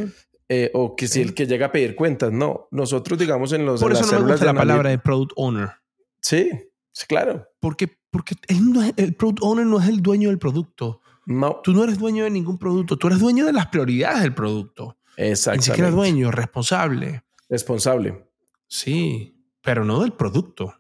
Eh, 0.50 0.72
o 0.74 0.96
que 0.96 1.08
si 1.08 1.22
el 1.22 1.34
que 1.34 1.48
llega 1.48 1.68
a 1.68 1.72
pedir 1.72 1.96
cuentas, 1.96 2.32
no. 2.32 2.68
Nosotros, 2.72 3.18
digamos, 3.18 3.54
en 3.54 3.66
los. 3.66 3.82
Por 3.82 3.92
eso 3.92 4.06
no 4.06 4.22
me 4.22 4.32
gusta 4.32 4.46
la 4.46 4.54
palabra 4.54 4.90
de 4.90 5.00
product 5.00 5.34
owner. 5.36 5.72
Sí, 6.20 6.50
sí, 6.92 7.06
claro. 7.08 7.48
Porque 7.60 7.98
porque 8.14 8.36
el 8.48 9.16
product 9.16 9.40
owner 9.42 9.66
no 9.66 9.80
es 9.80 9.90
el 9.90 10.02
dueño 10.02 10.30
del 10.30 10.38
producto. 10.38 11.02
No. 11.26 11.62
Tú 11.64 11.74
no 11.74 11.84
eres 11.84 11.98
dueño 11.98 12.26
de 12.26 12.30
ningún 12.30 12.60
producto. 12.60 12.96
Tú 12.98 13.08
eres 13.08 13.20
dueño 13.20 13.46
de 13.46 13.54
las 13.54 13.68
prioridades 13.68 14.22
del 14.22 14.36
producto. 14.36 15.00
Exactamente. 15.18 15.58
Ni 15.58 15.74
siquiera 15.74 15.90
dueño, 15.90 16.32
responsable. 16.32 17.24
Responsable. 17.50 18.30
Sí, 18.68 19.44
pero 19.64 19.84
no 19.84 20.02
del 20.02 20.14
producto. 20.14 20.76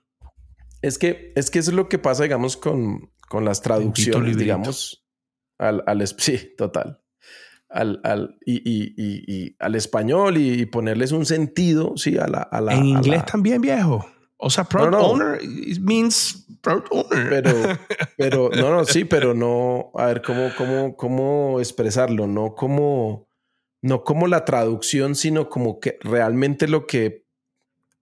Es 0.84 1.00
que, 1.00 1.34
es 1.36 1.50
que 1.50 1.60
eso 1.60 1.72
es 1.72 1.76
lo 1.76 1.90
que 1.90 1.98
pasa, 1.98 2.24
digamos, 2.24 2.58
con, 2.58 3.12
con 3.30 3.46
las 3.46 3.62
traducciones, 3.62 4.38
digamos, 4.38 5.08
al, 5.58 5.84
al, 5.88 6.06
sí, 6.18 6.54
total. 6.56 7.02
Al, 7.74 8.00
al, 8.04 8.38
y, 8.46 8.58
y, 8.58 8.94
y, 8.98 9.56
al 9.60 9.74
español 9.74 10.38
y, 10.38 10.66
ponerles 10.68 11.12
un 11.12 11.26
sentido, 11.26 11.94
sí, 11.98 12.18
a 12.18 12.28
la... 12.28 12.42
A 12.44 12.62
la 12.62 12.76
en 12.76 12.86
inglés 12.86 13.26
también, 13.26 13.62
viejo. 13.62 14.06
O 14.38 14.50
sea, 14.50 14.66
product 14.66 14.96
owner 14.96 15.40
means 15.80 16.46
product 16.62 16.88
owner. 16.92 17.30
Pero, 17.30 17.52
pero, 18.18 18.50
no, 18.50 18.72
no, 18.72 18.86
sí, 18.86 19.06
pero 19.06 19.34
no, 19.34 19.92
a 19.96 20.08
ver, 20.08 20.22
¿cómo, 20.22 20.50
cómo, 20.58 20.98
cómo 20.98 21.60
expresarlo? 21.60 22.28
No 22.28 22.54
como, 22.54 23.28
no 23.82 24.04
como 24.04 24.28
la 24.28 24.44
traducción, 24.44 25.16
sino 25.16 25.50
como 25.50 25.80
que 25.80 25.98
realmente 26.02 26.68
lo 26.68 26.86
que, 26.86 27.26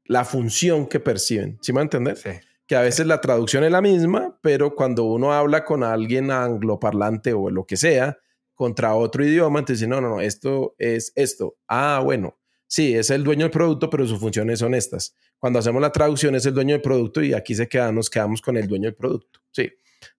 la 0.06 0.26
función 0.26 0.88
que 0.88 1.00
perciben. 1.00 1.60
¿Sí 1.62 1.72
me 1.72 1.78
va 1.78 1.82
a 1.82 1.84
entender? 1.84 2.18
Sí. 2.18 2.32
Que 2.66 2.76
a 2.76 2.82
veces 2.82 3.06
la 3.06 3.22
traducción 3.22 3.64
es 3.64 3.72
la 3.72 3.82
misma, 3.82 4.38
pero 4.42 4.74
cuando 4.74 5.04
uno 5.04 5.34
habla 5.34 5.64
con 5.64 5.84
alguien 5.84 6.32
angloparlante 6.32 7.34
o 7.34 7.52
lo 7.52 7.66
que 7.66 7.78
sea, 7.78 8.18
contra 8.62 8.94
otro 8.94 9.26
idioma, 9.26 9.58
entonces 9.58 9.88
no, 9.88 10.00
no, 10.00 10.08
no, 10.08 10.22
esto 10.22 10.76
es 10.78 11.12
esto. 11.16 11.58
Ah, 11.68 12.00
bueno, 12.04 12.38
sí, 12.68 12.94
es 12.94 13.10
el 13.10 13.24
dueño 13.24 13.46
del 13.46 13.50
producto, 13.50 13.90
pero 13.90 14.06
sus 14.06 14.20
funciones 14.20 14.60
son 14.60 14.76
estas. 14.76 15.16
Cuando 15.40 15.58
hacemos 15.58 15.82
la 15.82 15.92
traducción 15.92 16.36
es 16.36 16.46
el 16.46 16.54
dueño 16.54 16.76
del 16.76 16.82
producto 16.84 17.24
y 17.24 17.34
aquí 17.34 17.56
se 17.56 17.68
queda, 17.68 17.92
nos 17.92 18.08
quedamos 18.08 18.40
con 18.40 18.58
el 18.58 18.68
dueño 18.68 18.84
del 18.84 18.94
producto. 18.94 19.40
Sí, 19.50 19.72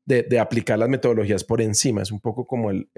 de, 0.05 0.41
aplicar 0.41 0.77
las 0.77 0.89
metodologías 0.89 1.45
por 1.45 1.61
encima. 1.61 2.03
Es 2.03 2.11
un 2.11 2.19
poco 2.19 2.45
como 2.45 2.73
el, 2.73 2.89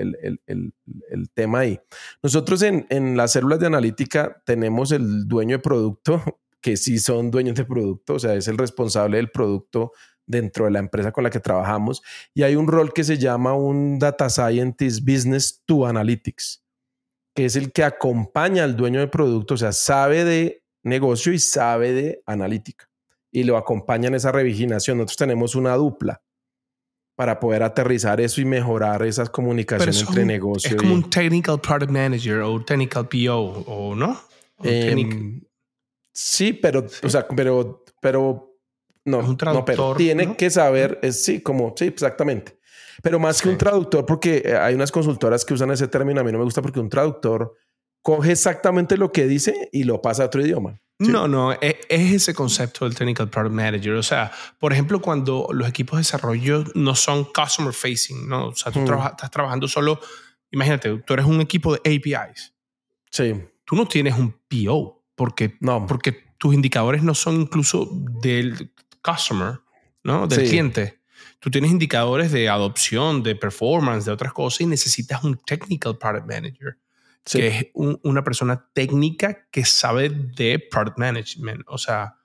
tema 1.35 1.59
ahí. 1.59 1.79
Nosotros 2.23 2.63
en, 2.63 2.87
en, 2.89 3.15
las 3.15 3.33
células 3.33 3.61
de 3.61 3.67
analítica 3.67 4.43
tenemos 4.47 4.93
el 4.93 5.29
dueño 5.29 5.59
de 5.59 5.63
producto, 5.63 6.23
que 6.63 6.79
sí 6.79 6.99
son 6.99 7.31
dueños 7.31 7.57
de 7.57 7.67
producto, 7.67 8.15
o 8.15 8.19
sea, 8.19 8.35
es 8.35 8.49
el 8.49 8.57
responsable 8.57 9.19
del 9.19 9.31
producto 9.31 9.93
dentro 10.27 10.65
de 10.65 10.71
la 10.71 10.79
empresa 10.79 11.13
con 11.13 11.25
la 11.25 11.31
que 11.31 11.41
trabajamos 11.41 12.03
y 12.33 12.43
hay 12.43 12.57
un 12.57 12.67
rol 12.67 12.93
que 12.93 13.05
se 13.05 13.19
llama 13.19 13.55
un 13.55 13.99
Data 13.99 14.29
Scientist 14.31 15.01
Business 15.05 15.63
to 15.67 15.87
Analytics, 15.87 16.65
que 17.35 17.45
es 17.45 17.57
el 17.57 17.73
que 17.73 17.85
acompaña 17.85 18.65
al 18.65 18.77
dueño 18.77 19.01
del 19.01 19.11
producto, 19.11 19.55
o 19.55 19.59
sea, 19.59 19.73
sabe 19.73 20.25
de 20.25 20.63
negocio 20.83 21.33
y 21.33 21.39
sabe 21.39 21.93
de 21.93 22.23
analítica 22.27 22.89
y 23.35 23.43
lo 23.43 23.57
acompaña 23.57 24.07
en 24.07 24.15
esa 24.15 24.31
reviginación. 24.31 24.99
Nosotros 24.99 25.17
tenemos 25.17 25.57
una 25.57 25.75
dupla 25.75 26.23
para 27.17 27.41
poder 27.41 27.65
aterrizar 27.65 28.21
eso 28.21 28.41
y 28.41 28.45
mejorar 28.45 29.03
esas 29.03 29.29
comunicaciones 29.29 30.03
entre 30.03 30.25
negocios. 30.25 30.75
Es 30.75 30.81
como 30.81 30.95
un 30.95 31.11
technical 31.11 31.61
product 31.61 31.91
manager 31.91 32.41
o 32.41 32.65
technical 32.65 33.09
PO, 33.09 33.65
¿o 33.67 33.95
no? 33.95 34.21
Em, 34.63 35.41
sí, 36.13 36.53
pero, 36.53 36.87
o 37.03 37.09
sea, 37.09 37.27
pero, 37.27 37.85
pero 38.01 38.54
no, 39.05 39.19
un 39.19 39.37
no, 39.45 39.65
pero 39.65 39.95
tiene 39.95 40.37
que 40.37 40.51
saber, 40.51 40.99
es, 41.03 41.25
sí, 41.25 41.41
como, 41.41 41.75
sí, 41.77 41.87
exactamente. 41.87 42.59
Pero 43.03 43.19
más 43.19 43.43
que 43.43 43.49
un 43.49 43.59
traductor, 43.59 44.07
porque 44.07 44.43
eh, 44.45 44.57
hay 44.57 44.75
unas 44.75 44.91
consultoras 44.91 45.45
que 45.45 45.55
usan 45.55 45.71
ese 45.71 45.89
término, 45.89 46.21
a 46.21 46.25
mí 46.25 46.33
no 46.33 46.39
me 46.39 46.45
gusta 46.45 46.63
porque 46.63 46.81
un 46.81 46.89
traductor 46.89 47.55
coge 48.03 48.33
exactamente 48.33 48.97
lo 48.97 49.13
que 49.13 49.27
dice 49.27 49.69
y 49.73 49.85
lo 49.85 50.01
pasa 50.01 50.23
a 50.23 50.27
otro 50.27 50.43
idioma. 50.43 50.81
No, 50.99 51.27
no, 51.27 51.53
es, 51.53 51.77
ese 51.89 52.35
concepto 52.35 52.85
del 52.85 52.95
Technical 52.95 53.29
Product 53.29 53.55
Manager. 53.55 53.95
O 53.95 54.03
sea, 54.03 54.31
por 54.59 54.73
ejemplo, 54.73 55.01
cuando 55.01 55.49
los 55.53 55.69
equipos 55.69 55.97
de 55.97 56.01
desarrollo 56.01 56.65
no 56.75 56.95
son 56.95 57.25
customer 57.25 57.73
facing, 57.73 58.29
¿no? 58.29 58.49
O 58.49 58.55
sea, 58.55 58.71
tú 58.71 58.81
hmm. 58.81 59.07
estás 59.07 59.31
trabajando 59.31 59.67
solo, 59.67 60.01
imagínate, 60.51 60.97
tú 60.99 61.15
eres 61.15 61.27
un 61.27 61.41
equipo 61.41 61.77
de 61.77 61.81
APIs. 61.81 62.55
Sí. 63.11 63.35
Tú 63.65 63.77
no 63.77 63.87
tienes 63.87 64.17
un 64.17 64.33
PO 64.49 65.05
porque, 65.15 65.57
no. 65.61 65.87
porque 65.87 66.13
tus 66.39 66.55
indicadores 66.55 67.03
no 67.03 67.15
son 67.15 67.41
incluso 67.41 67.89
del 67.93 68.73
customer, 69.05 69.61
¿no? 70.03 70.27
Del 70.27 70.49
cliente. 70.49 71.01
Tú 71.41 71.51
tienes 71.51 71.71
indicadores 71.71 72.33
de 72.33 72.49
adopción, 72.49 73.23
de 73.23 73.37
performance, 73.37 74.07
de 74.07 74.13
otras 74.13 74.33
cosas 74.33 74.63
y 74.63 74.67
necesitas 74.67 75.23
un 75.25 75.37
Technical 75.37 75.99
Product 75.99 76.27
Manager 76.27 76.79
que 77.25 77.47
es 77.47 77.67
una 77.75 78.23
persona 78.23 78.69
técnica 78.73 79.49
que 79.51 79.65
sabe 79.65 80.11
de 80.11 80.59
product 80.71 80.99
management. 80.99 81.63
O 81.67 81.79
sea, 81.79 82.17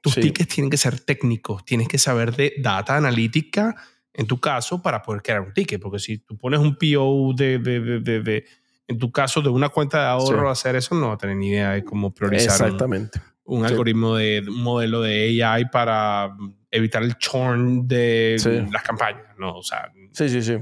tus 0.00 0.14
tickets 0.14 0.54
tienen 0.54 0.70
que 0.70 0.76
ser 0.76 1.00
técnicos, 1.00 1.64
tienes 1.64 1.88
que 1.88 1.98
saber 1.98 2.36
de 2.36 2.54
data 2.58 2.96
analítica 2.96 3.74
en 4.12 4.26
tu 4.26 4.38
caso 4.40 4.82
para 4.82 5.02
poder 5.02 5.22
crear 5.22 5.40
un 5.40 5.52
ticket, 5.52 5.80
porque 5.80 5.98
si 5.98 6.18
tú 6.18 6.36
pones 6.36 6.60
un 6.60 6.76
PO 6.76 7.32
de, 7.34 7.58
de, 7.58 7.80
de, 8.00 8.20
de 8.20 8.44
en 8.88 8.98
tu 8.98 9.10
caso 9.10 9.40
de 9.40 9.48
una 9.48 9.68
cuenta 9.68 10.00
de 10.00 10.06
ahorro 10.06 10.50
hacer 10.50 10.76
eso, 10.76 10.94
no 10.94 11.08
va 11.08 11.14
a 11.14 11.18
tener 11.18 11.36
ni 11.36 11.48
idea 11.48 11.72
de 11.72 11.84
cómo 11.84 12.14
priorizar 12.14 12.52
Exactamente. 12.52 13.18
un, 13.18 13.35
algoritmo 13.64 14.16
de 14.16 14.42
un 14.46 14.62
modelo 14.62 15.02
de 15.02 15.42
AI 15.44 15.66
para 15.66 16.36
evitar 16.70 17.02
el 17.02 17.16
churn 17.16 17.86
de 17.86 18.36
las 18.72 18.82
campañas. 18.82 19.36
No, 19.38 19.58
o 19.58 19.62
sea, 19.62 19.92
sí, 20.12 20.28
sí, 20.28 20.42
sí. 20.42 20.58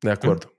De 0.00 0.10
acuerdo 0.10 0.58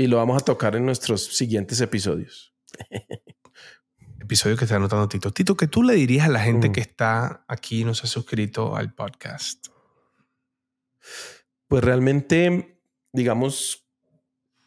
y 0.00 0.06
lo 0.06 0.16
vamos 0.16 0.40
a 0.40 0.44
tocar 0.44 0.76
en 0.76 0.86
nuestros 0.86 1.36
siguientes 1.36 1.78
episodios. 1.82 2.54
Episodio 4.18 4.56
que 4.56 4.64
está 4.64 4.76
anotando 4.76 5.06
Tito. 5.08 5.30
Tito, 5.30 5.58
¿qué 5.58 5.66
tú 5.66 5.82
le 5.82 5.92
dirías 5.92 6.26
a 6.26 6.30
la 6.30 6.40
gente 6.40 6.70
mm. 6.70 6.72
que 6.72 6.80
está 6.80 7.44
aquí 7.46 7.82
y 7.82 7.84
no 7.84 7.92
se 7.92 8.06
ha 8.06 8.08
suscrito 8.08 8.76
al 8.76 8.94
podcast? 8.94 9.66
Pues 11.68 11.84
realmente, 11.84 12.80
digamos, 13.12 13.86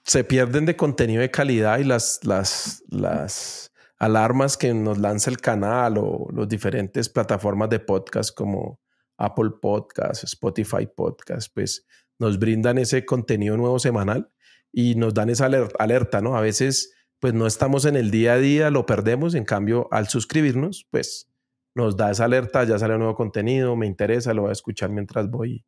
se 0.04 0.24
pierden 0.24 0.68
de 0.68 0.76
contenido 0.76 1.22
de 1.22 1.32
calidad 1.32 1.80
y 1.80 1.84
las, 1.84 2.20
las, 2.24 2.84
las 2.90 3.73
alarmas 4.04 4.58
que 4.58 4.74
nos 4.74 4.98
lanza 4.98 5.30
el 5.30 5.38
canal 5.38 5.98
o 5.98 6.28
las 6.36 6.50
diferentes 6.50 7.08
plataformas 7.08 7.70
de 7.70 7.80
podcast 7.80 8.36
como 8.36 8.82
Apple 9.18 9.52
Podcast, 9.62 10.26
Spotify 10.26 10.86
Podcast, 10.94 11.50
pues 11.54 11.86
nos 12.20 12.38
brindan 12.38 12.78
ese 12.78 13.06
contenido 13.06 13.56
nuevo 13.56 13.80
semanal 13.80 14.30
y 14.74 14.96
nos 14.96 15.14
dan 15.14 15.30
esa 15.30 15.50
alerta, 15.80 16.20
¿no? 16.20 16.36
A 16.36 16.42
veces, 16.42 16.94
pues 17.20 17.34
no 17.34 17.48
estamos 17.48 17.86
en 17.86 17.96
el 17.96 18.12
día 18.12 18.34
a 18.34 18.38
día, 18.40 18.72
lo 18.72 18.86
perdemos, 18.86 19.36
en 19.36 19.46
cambio, 19.46 19.88
al 19.90 20.10
suscribirnos, 20.10 20.86
pues 20.92 21.32
nos 21.74 21.96
da 21.96 22.12
esa 22.12 22.26
alerta, 22.26 22.66
ya 22.66 22.78
sale 22.78 22.96
un 22.96 23.00
nuevo 23.00 23.16
contenido, 23.16 23.78
me 23.78 23.88
interesa, 23.88 24.34
lo 24.34 24.42
voy 24.42 24.50
a 24.50 24.54
escuchar 24.54 24.90
mientras 24.90 25.30
voy 25.30 25.66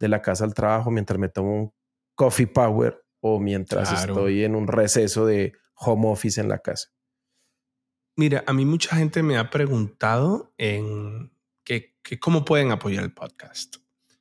de 0.00 0.08
la 0.08 0.22
casa 0.22 0.44
al 0.44 0.54
trabajo, 0.54 0.90
mientras 0.90 1.18
me 1.18 1.28
tomo 1.28 1.54
un 1.54 1.74
coffee 2.14 2.46
power 2.46 3.04
o 3.20 3.40
mientras 3.40 3.92
estoy 3.92 4.44
en 4.44 4.54
un 4.54 4.68
receso 4.68 5.26
de 5.26 5.52
home 5.74 6.08
office 6.08 6.40
en 6.40 6.48
la 6.48 6.60
casa. 6.60 6.88
Mira, 8.16 8.44
a 8.46 8.52
mí 8.52 8.64
mucha 8.64 8.96
gente 8.96 9.22
me 9.22 9.36
ha 9.36 9.50
preguntado 9.50 10.52
en 10.58 11.32
que, 11.64 11.96
que 12.02 12.18
cómo 12.18 12.44
pueden 12.44 12.70
apoyar 12.70 13.04
el 13.04 13.12
podcast. 13.12 13.76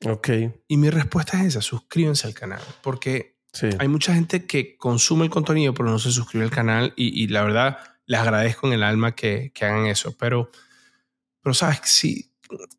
Ok. 0.06 0.30
Y 0.68 0.78
mi 0.78 0.90
respuesta 0.90 1.40
es 1.42 1.48
esa, 1.48 1.62
suscríbanse 1.62 2.28
al 2.28 2.34
canal, 2.34 2.62
porque 2.82 3.34
hay 3.78 3.88
mucha 3.88 4.16
gente 4.16 4.46
que 4.46 4.78
consume 4.78 5.26
el 5.26 5.30
contenido 5.30 5.76
pero 5.76 5.90
no 5.90 6.00
se 6.00 6.12
suscribe 6.12 6.44
al 6.44 6.52
canal 6.52 6.94
y, 6.96 7.28
la 7.28 7.44
verdad 7.44 7.78
les 8.06 8.20
agradezco 8.20 8.68
en 8.68 8.74
el 8.74 8.84
alma 8.84 9.16
que, 9.16 9.52
que 9.54 9.66
hagan 9.66 9.86
eso. 9.86 10.18
Pero, 10.18 10.50
pero 11.42 11.54
sabes, 11.54 11.82
sí, 11.84 12.34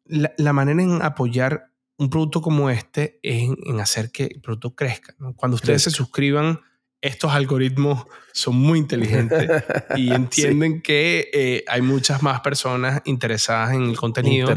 la, 0.04 0.32
la, 0.36 0.52
manera 0.52 0.82
en 0.82 1.00
apoyar 1.00 1.70
un 1.96 2.10
producto 2.10 2.42
como 2.42 2.70
este 2.70 3.20
es 3.22 3.48
en, 3.64 3.80
hacer 3.80 4.10
que 4.10 4.24
el 4.24 4.40
producto 4.40 4.74
crezca. 4.74 5.14
Cuando 5.36 5.54
ustedes 5.54 5.82
se 5.82 5.90
suscriban, 5.90 6.60
estos 7.04 7.32
algoritmos 7.32 8.06
son 8.32 8.56
muy 8.56 8.78
inteligentes 8.78 9.62
y 9.96 10.10
entienden 10.10 10.80
que 10.80 11.28
eh, 11.34 11.64
hay 11.68 11.82
muchas 11.82 12.22
más 12.22 12.40
personas 12.40 13.02
interesadas 13.04 13.74
en 13.74 13.82
el 13.82 13.96
contenido. 13.96 14.48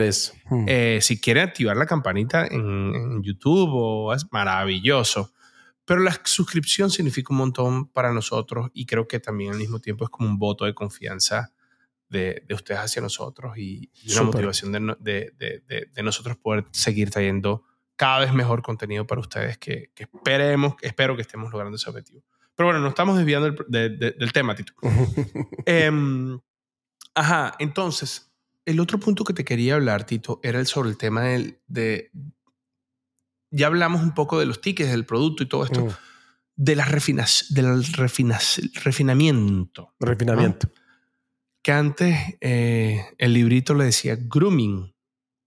Hmm. 0.45 0.63
Eh, 0.65 0.99
si 1.01 1.19
quieren 1.19 1.43
activar 1.43 1.75
la 1.75 1.85
campanita 1.85 2.47
en, 2.47 2.95
en 2.95 3.21
YouTube, 3.21 3.69
o 3.73 4.13
es 4.13 4.25
maravilloso. 4.31 5.33
Pero 5.83 5.99
la 5.99 6.17
suscripción 6.23 6.89
significa 6.89 7.33
un 7.33 7.39
montón 7.39 7.87
para 7.89 8.13
nosotros 8.13 8.69
y 8.73 8.85
creo 8.85 9.09
que 9.09 9.19
también 9.19 9.51
al 9.51 9.57
mismo 9.57 9.79
tiempo 9.79 10.05
es 10.05 10.09
como 10.09 10.29
un 10.29 10.39
voto 10.39 10.63
de 10.63 10.73
confianza 10.73 11.51
de, 12.07 12.43
de 12.47 12.55
ustedes 12.55 12.79
hacia 12.79 13.01
nosotros 13.01 13.57
y, 13.57 13.91
una 14.13 14.23
motivación 14.23 14.71
de, 14.71 15.33
de, 15.37 15.87
de, 15.93 16.03
nosotros 16.03 16.37
poder 16.37 16.63
seguir 16.71 17.09
trayendo 17.09 17.63
cada 17.97 18.19
vez 18.19 18.33
mejor 18.33 18.61
contenido 18.61 19.05
para 19.05 19.19
ustedes 19.19 19.57
que, 19.57 19.91
que 19.93 20.03
esperemos, 20.03 20.75
espero 20.81 21.17
que 21.17 21.23
estemos 21.23 21.51
logrando 21.51 21.75
ese 21.75 21.89
objetivo. 21.89 22.23
Pero 22.57 22.67
bueno, 22.69 22.81
nos 22.81 22.89
estamos 22.89 23.17
desviando 23.17 23.55
del, 23.67 23.99
del 23.99 24.33
tema, 24.33 24.55
Tito. 24.55 24.73
Em, 25.65 26.39
ajá, 27.13 27.53
entonces, 27.59 28.33
el 28.65 28.79
otro 28.79 28.99
punto 28.99 29.23
que 29.23 29.33
te 29.33 29.45
quería 29.45 29.75
hablar, 29.75 30.05
Tito, 30.05 30.39
era 30.41 30.59
el 30.59 30.65
sobre 30.65 30.89
el 30.89 30.97
tema 30.97 31.21
del, 31.21 31.59
de, 31.67 32.11
ya 33.51 33.67
hablamos 33.67 34.01
un 34.01 34.15
poco 34.15 34.39
de 34.39 34.47
los 34.47 34.59
tickets, 34.59 34.89
del 34.89 35.05
producto 35.05 35.43
y 35.43 35.45
todo 35.45 35.65
esto, 35.65 35.85
mm. 35.85 35.89
de 36.55 36.75
la 36.75 36.85
refinas, 36.85 37.45
del 37.49 37.83
refinamiento. 38.73 39.93
Refinamiento. 39.99 40.71
Que 41.61 41.71
antes 41.71 42.17
eh, 42.41 43.05
el 43.19 43.33
librito 43.33 43.75
le 43.75 43.85
decía 43.85 44.17
grooming. 44.19 44.95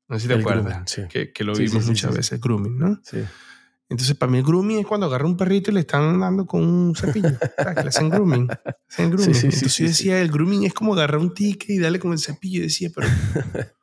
No 0.09 0.17
sé 0.17 0.23
si 0.23 0.29
te 0.29 0.35
acuerdas. 0.35 0.85
que, 1.11 1.33
que, 1.33 1.45
lo 1.45 1.55
vimos 1.55 1.87
muchas 1.87 2.15
veces, 2.15 2.41
grooming, 2.41 2.79
¿no? 2.79 3.01
Sí. 3.03 3.25
Entonces, 3.91 4.17
para 4.17 4.31
mí 4.31 4.39
el 4.39 4.45
grooming 4.45 4.79
es 4.79 4.87
cuando 4.87 5.07
agarra 5.07 5.27
un 5.27 5.37
perrito 5.37 5.71
y 5.71 5.75
le 5.75 5.81
están 5.81 6.21
dando 6.21 6.47
con 6.47 6.63
un 6.63 6.95
cepillo. 6.95 7.37
que 7.39 7.83
le 7.83 7.89
hacen 7.89 8.09
grooming. 8.09 8.49
Hacen 8.89 9.11
grooming. 9.11 9.35
Entonces 9.35 9.77
yo 9.77 9.87
decía, 9.87 10.21
el 10.21 10.31
grooming 10.31 10.65
es 10.65 10.73
como 10.73 10.95
agarrar 10.95 11.19
un 11.19 11.35
ticket 11.35 11.71
y 11.71 11.79
darle 11.79 11.99
con 11.99 12.13
el 12.13 12.21
cepillo. 12.21 12.61
Y 12.61 12.63
decía, 12.63 12.91
pero 12.95 13.09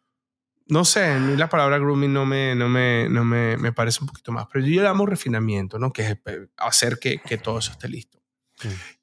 no 0.67 0.85
sé, 0.85 1.05
a 1.05 1.19
mí 1.19 1.35
la 1.35 1.49
palabra 1.49 1.77
grooming 1.77 2.13
no 2.13 2.25
me, 2.25 2.55
no 2.55 2.69
me, 2.69 3.09
no 3.09 3.25
me, 3.25 3.57
me 3.57 3.73
parece 3.73 3.99
un 4.01 4.07
poquito 4.07 4.31
más, 4.31 4.47
pero 4.51 4.65
yo 4.65 4.81
le 4.81 4.87
llamo 4.87 5.05
refinamiento, 5.05 5.77
¿no? 5.77 5.91
Que 5.91 6.03
es 6.03 6.17
eh, 6.25 6.47
hacer 6.55 6.99
que, 6.99 7.19
que 7.19 7.37
todo 7.37 7.59
eso 7.59 7.73
esté 7.73 7.89
listo. 7.89 8.17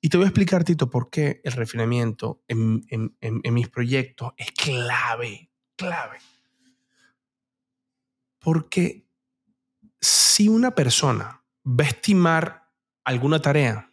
Y 0.00 0.08
te 0.08 0.16
voy 0.16 0.24
a 0.24 0.28
explicar, 0.28 0.64
Tito, 0.64 0.90
por 0.90 1.10
qué 1.10 1.40
el 1.44 1.52
refinamiento 1.52 2.42
en, 2.48 2.84
en, 2.88 3.14
en, 3.20 3.54
mis 3.54 3.68
proyectos 3.68 4.32
es 4.36 4.50
clave, 4.50 5.50
clave. 5.76 6.18
Porque 8.40 9.03
si 10.04 10.48
una 10.48 10.74
persona 10.74 11.44
va 11.66 11.84
a 11.84 11.88
estimar 11.88 12.70
alguna 13.04 13.40
tarea 13.40 13.92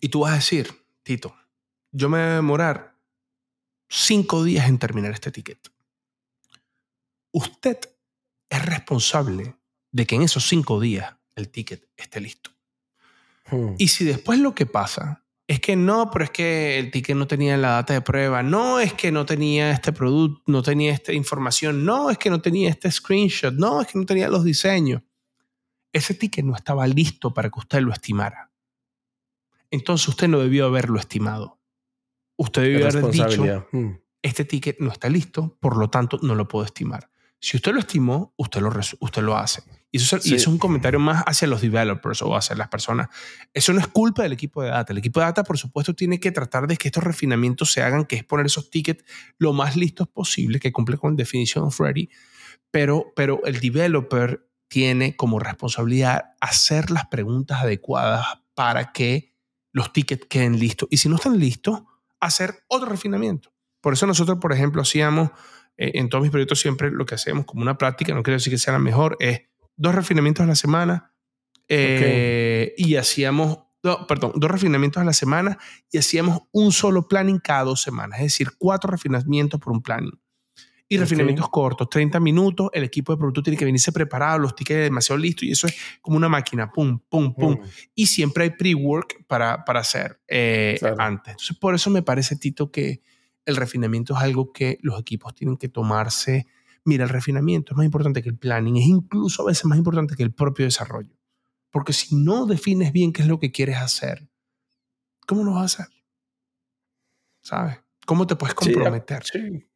y 0.00 0.08
tú 0.08 0.20
vas 0.20 0.32
a 0.32 0.36
decir, 0.36 0.86
Tito, 1.02 1.34
yo 1.92 2.08
me 2.08 2.18
voy 2.18 2.26
a 2.26 2.34
demorar 2.36 2.98
cinco 3.88 4.44
días 4.44 4.68
en 4.68 4.78
terminar 4.78 5.12
este 5.12 5.30
ticket 5.30 5.70
usted 7.36 7.78
es 8.48 8.64
responsable 8.64 9.56
de 9.92 10.06
que 10.06 10.14
en 10.14 10.22
esos 10.22 10.48
cinco 10.48 10.80
días 10.80 11.14
el 11.34 11.50
ticket 11.50 11.86
esté 11.94 12.20
listo. 12.20 12.50
Hmm. 13.50 13.74
Y 13.76 13.88
si 13.88 14.06
después 14.06 14.38
lo 14.38 14.54
que 14.54 14.64
pasa 14.64 15.25
es 15.48 15.60
que 15.60 15.76
no, 15.76 16.10
pero 16.10 16.24
es 16.24 16.30
que 16.30 16.78
el 16.78 16.90
ticket 16.90 17.16
no 17.16 17.26
tenía 17.26 17.56
la 17.56 17.70
data 17.70 17.94
de 17.94 18.00
prueba, 18.00 18.42
no 18.42 18.80
es 18.80 18.94
que 18.94 19.12
no 19.12 19.24
tenía 19.26 19.70
este 19.70 19.92
producto, 19.92 20.42
no 20.46 20.62
tenía 20.62 20.92
esta 20.92 21.12
información, 21.12 21.84
no 21.84 22.10
es 22.10 22.18
que 22.18 22.30
no 22.30 22.40
tenía 22.40 22.68
este 22.68 22.90
screenshot, 22.90 23.54
no 23.54 23.80
es 23.80 23.86
que 23.86 23.98
no 23.98 24.06
tenía 24.06 24.28
los 24.28 24.42
diseños. 24.42 25.02
Ese 25.92 26.14
ticket 26.14 26.44
no 26.44 26.56
estaba 26.56 26.86
listo 26.88 27.32
para 27.32 27.48
que 27.48 27.60
usted 27.60 27.80
lo 27.80 27.92
estimara. 27.92 28.50
Entonces 29.70 30.08
usted 30.08 30.28
no 30.28 30.40
debió 30.40 30.66
haberlo 30.66 30.98
estimado. 30.98 31.60
Usted 32.36 32.62
debió 32.62 32.88
haber 32.88 33.10
dicho, 33.10 33.68
hmm. 33.70 33.92
este 34.22 34.44
ticket 34.44 34.80
no 34.80 34.90
está 34.90 35.08
listo, 35.08 35.56
por 35.60 35.76
lo 35.76 35.88
tanto 35.88 36.18
no 36.22 36.34
lo 36.34 36.48
puedo 36.48 36.64
estimar. 36.64 37.08
Si 37.38 37.56
usted 37.56 37.72
lo 37.72 37.78
estimó, 37.78 38.34
usted 38.36 38.60
lo, 38.60 38.72
usted 39.00 39.22
lo 39.22 39.36
hace. 39.36 39.62
Y 39.90 39.98
eso, 39.98 40.16
es 40.16 40.46
un 40.46 40.58
comentario 40.58 40.98
más 40.98 41.22
hacia 41.26 41.48
los 41.48 41.60
developers 41.60 42.20
o 42.22 42.36
hacia 42.36 42.56
las 42.56 42.68
personas. 42.68 43.08
Eso 43.54 43.72
no 43.72 43.80
es 43.80 43.86
culpa 43.86 44.24
del 44.24 44.32
equipo 44.32 44.62
de 44.62 44.70
data. 44.70 44.92
El 44.92 44.98
equipo 44.98 45.20
de 45.20 45.26
data, 45.26 45.44
por 45.44 45.58
supuesto, 45.58 45.94
tiene 45.94 46.20
que 46.20 46.32
tratar 46.32 46.66
de 46.66 46.76
que 46.76 46.88
estos 46.88 47.04
refinamientos 47.04 47.72
se 47.72 47.82
hagan, 47.82 48.04
que 48.04 48.16
es 48.16 48.24
poner 48.24 48.46
esos 48.46 48.68
tickets 48.68 49.04
lo 49.38 49.52
más 49.52 49.76
listos 49.76 50.08
posible, 50.08 50.58
que 50.58 50.72
cumple 50.72 50.98
con 50.98 51.16
definition 51.16 51.64
of 51.64 51.78
ready. 51.80 52.10
Pero, 52.70 53.12
pero 53.14 53.40
el 53.44 53.60
developer 53.60 54.46
tiene 54.68 55.16
como 55.16 55.38
responsabilidad 55.38 56.34
hacer 56.40 56.90
las 56.90 57.06
preguntas 57.06 57.62
adecuadas 57.62 58.26
para 58.54 58.92
que 58.92 59.34
los 59.72 59.92
tickets 59.92 60.26
queden 60.28 60.58
listos. 60.58 60.88
Y 60.90 60.96
si 60.96 61.08
no 61.08 61.16
están 61.16 61.38
listos, 61.38 61.82
hacer 62.20 62.64
otro 62.68 62.88
refinamiento. 62.88 63.52
Por 63.80 63.92
eso 63.92 64.06
nosotros, 64.06 64.38
por 64.40 64.52
ejemplo, 64.52 64.82
hacíamos 64.82 65.30
eh, 65.76 65.92
en 65.94 66.08
todos 66.08 66.22
mis 66.22 66.30
proyectos 66.30 66.60
siempre 66.60 66.90
lo 66.90 67.06
que 67.06 67.14
hacemos 67.14 67.44
como 67.44 67.62
una 67.62 67.78
práctica, 67.78 68.14
no 68.14 68.22
quiero 68.22 68.36
decir 68.36 68.52
que 68.52 68.58
sea 68.58 68.72
la 68.72 68.78
mejor, 68.78 69.16
es 69.20 69.42
dos 69.76 69.94
refinamientos 69.94 70.44
a 70.44 70.46
la 70.46 70.56
semana 70.56 71.12
eh, 71.68 72.74
y 72.76 72.96
hacíamos, 72.96 73.58
perdón, 74.08 74.32
dos 74.36 74.50
refinamientos 74.50 75.00
a 75.00 75.04
la 75.04 75.12
semana 75.12 75.58
y 75.90 75.98
hacíamos 75.98 76.40
un 76.52 76.72
solo 76.72 77.08
planning 77.08 77.38
cada 77.38 77.64
dos 77.64 77.82
semanas, 77.82 78.18
es 78.20 78.26
decir, 78.26 78.50
cuatro 78.58 78.90
refinamientos 78.90 79.60
por 79.60 79.72
un 79.72 79.82
planning. 79.82 80.18
Y 80.88 80.98
refinamientos 80.98 81.48
cortos, 81.48 81.90
30 81.90 82.20
minutos, 82.20 82.70
el 82.72 82.84
equipo 82.84 83.12
de 83.12 83.18
producto 83.18 83.42
tiene 83.42 83.56
que 83.56 83.64
venirse 83.64 83.90
preparado, 83.90 84.38
los 84.38 84.54
tickets 84.54 84.82
demasiado 84.82 85.18
listos 85.18 85.42
y 85.42 85.50
eso 85.50 85.66
es 85.66 85.74
como 86.00 86.16
una 86.16 86.28
máquina, 86.28 86.70
pum, 86.70 87.00
pum, 87.08 87.34
pum. 87.34 87.54
Mm. 87.54 87.64
Y 87.96 88.06
siempre 88.06 88.44
hay 88.44 88.50
pre-work 88.50 89.24
para, 89.26 89.64
para 89.64 89.80
hacer 89.80 90.20
eh, 90.28 90.78
antes. 90.96 91.32
Entonces, 91.32 91.56
por 91.56 91.74
eso 91.74 91.90
me 91.90 92.02
parece, 92.02 92.36
Tito, 92.36 92.70
que 92.70 93.02
el 93.44 93.56
refinamiento 93.56 94.14
es 94.14 94.22
algo 94.22 94.52
que 94.52 94.78
los 94.80 95.00
equipos 95.00 95.34
tienen 95.34 95.56
que 95.56 95.68
tomarse. 95.68 96.46
Mira, 96.86 97.04
el 97.04 97.10
refinamiento 97.10 97.72
es 97.72 97.76
más 97.76 97.84
importante 97.84 98.22
que 98.22 98.28
el 98.28 98.38
planning, 98.38 98.76
es 98.76 98.86
incluso 98.86 99.42
a 99.42 99.46
veces 99.46 99.64
más 99.66 99.76
importante 99.76 100.14
que 100.16 100.22
el 100.22 100.32
propio 100.32 100.64
desarrollo. 100.64 101.14
Porque 101.70 101.92
si 101.92 102.16
no 102.16 102.46
defines 102.46 102.92
bien 102.92 103.12
qué 103.12 103.22
es 103.22 103.28
lo 103.28 103.38
que 103.38 103.50
quieres 103.50 103.76
hacer, 103.76 104.30
¿cómo 105.26 105.44
lo 105.44 105.52
vas 105.54 105.80
a 105.80 105.82
hacer? 105.82 105.94
¿Sabes? 107.42 107.80
¿Cómo 108.06 108.26
te 108.26 108.36
puedes 108.36 108.54
comprometer? 108.54 109.24
Sí. 109.24 109.66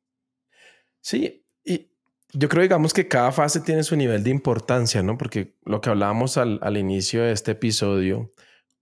Sí, 1.00 1.44
y 1.64 1.90
yo 2.32 2.48
creo, 2.48 2.62
digamos, 2.62 2.92
que 2.92 3.08
cada 3.08 3.32
fase 3.32 3.60
tiene 3.60 3.82
su 3.82 3.96
nivel 3.96 4.22
de 4.22 4.30
importancia, 4.30 5.02
¿no? 5.02 5.18
Porque 5.18 5.56
lo 5.64 5.80
que 5.80 5.90
hablábamos 5.90 6.36
al, 6.36 6.60
al 6.62 6.76
inicio 6.76 7.22
de 7.22 7.32
este 7.32 7.52
episodio, 7.52 8.32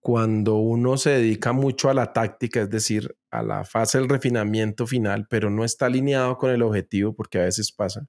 cuando 0.00 0.56
uno 0.56 0.96
se 0.96 1.10
dedica 1.10 1.52
mucho 1.52 1.90
a 1.90 1.94
la 1.94 2.12
táctica, 2.12 2.62
es 2.62 2.70
decir, 2.70 3.16
a 3.30 3.42
la 3.42 3.64
fase 3.64 3.98
del 3.98 4.08
refinamiento 4.08 4.86
final, 4.86 5.26
pero 5.28 5.50
no 5.50 5.64
está 5.64 5.86
alineado 5.86 6.36
con 6.36 6.50
el 6.50 6.62
objetivo, 6.62 7.14
porque 7.14 7.38
a 7.38 7.44
veces 7.44 7.72
pasa, 7.72 8.06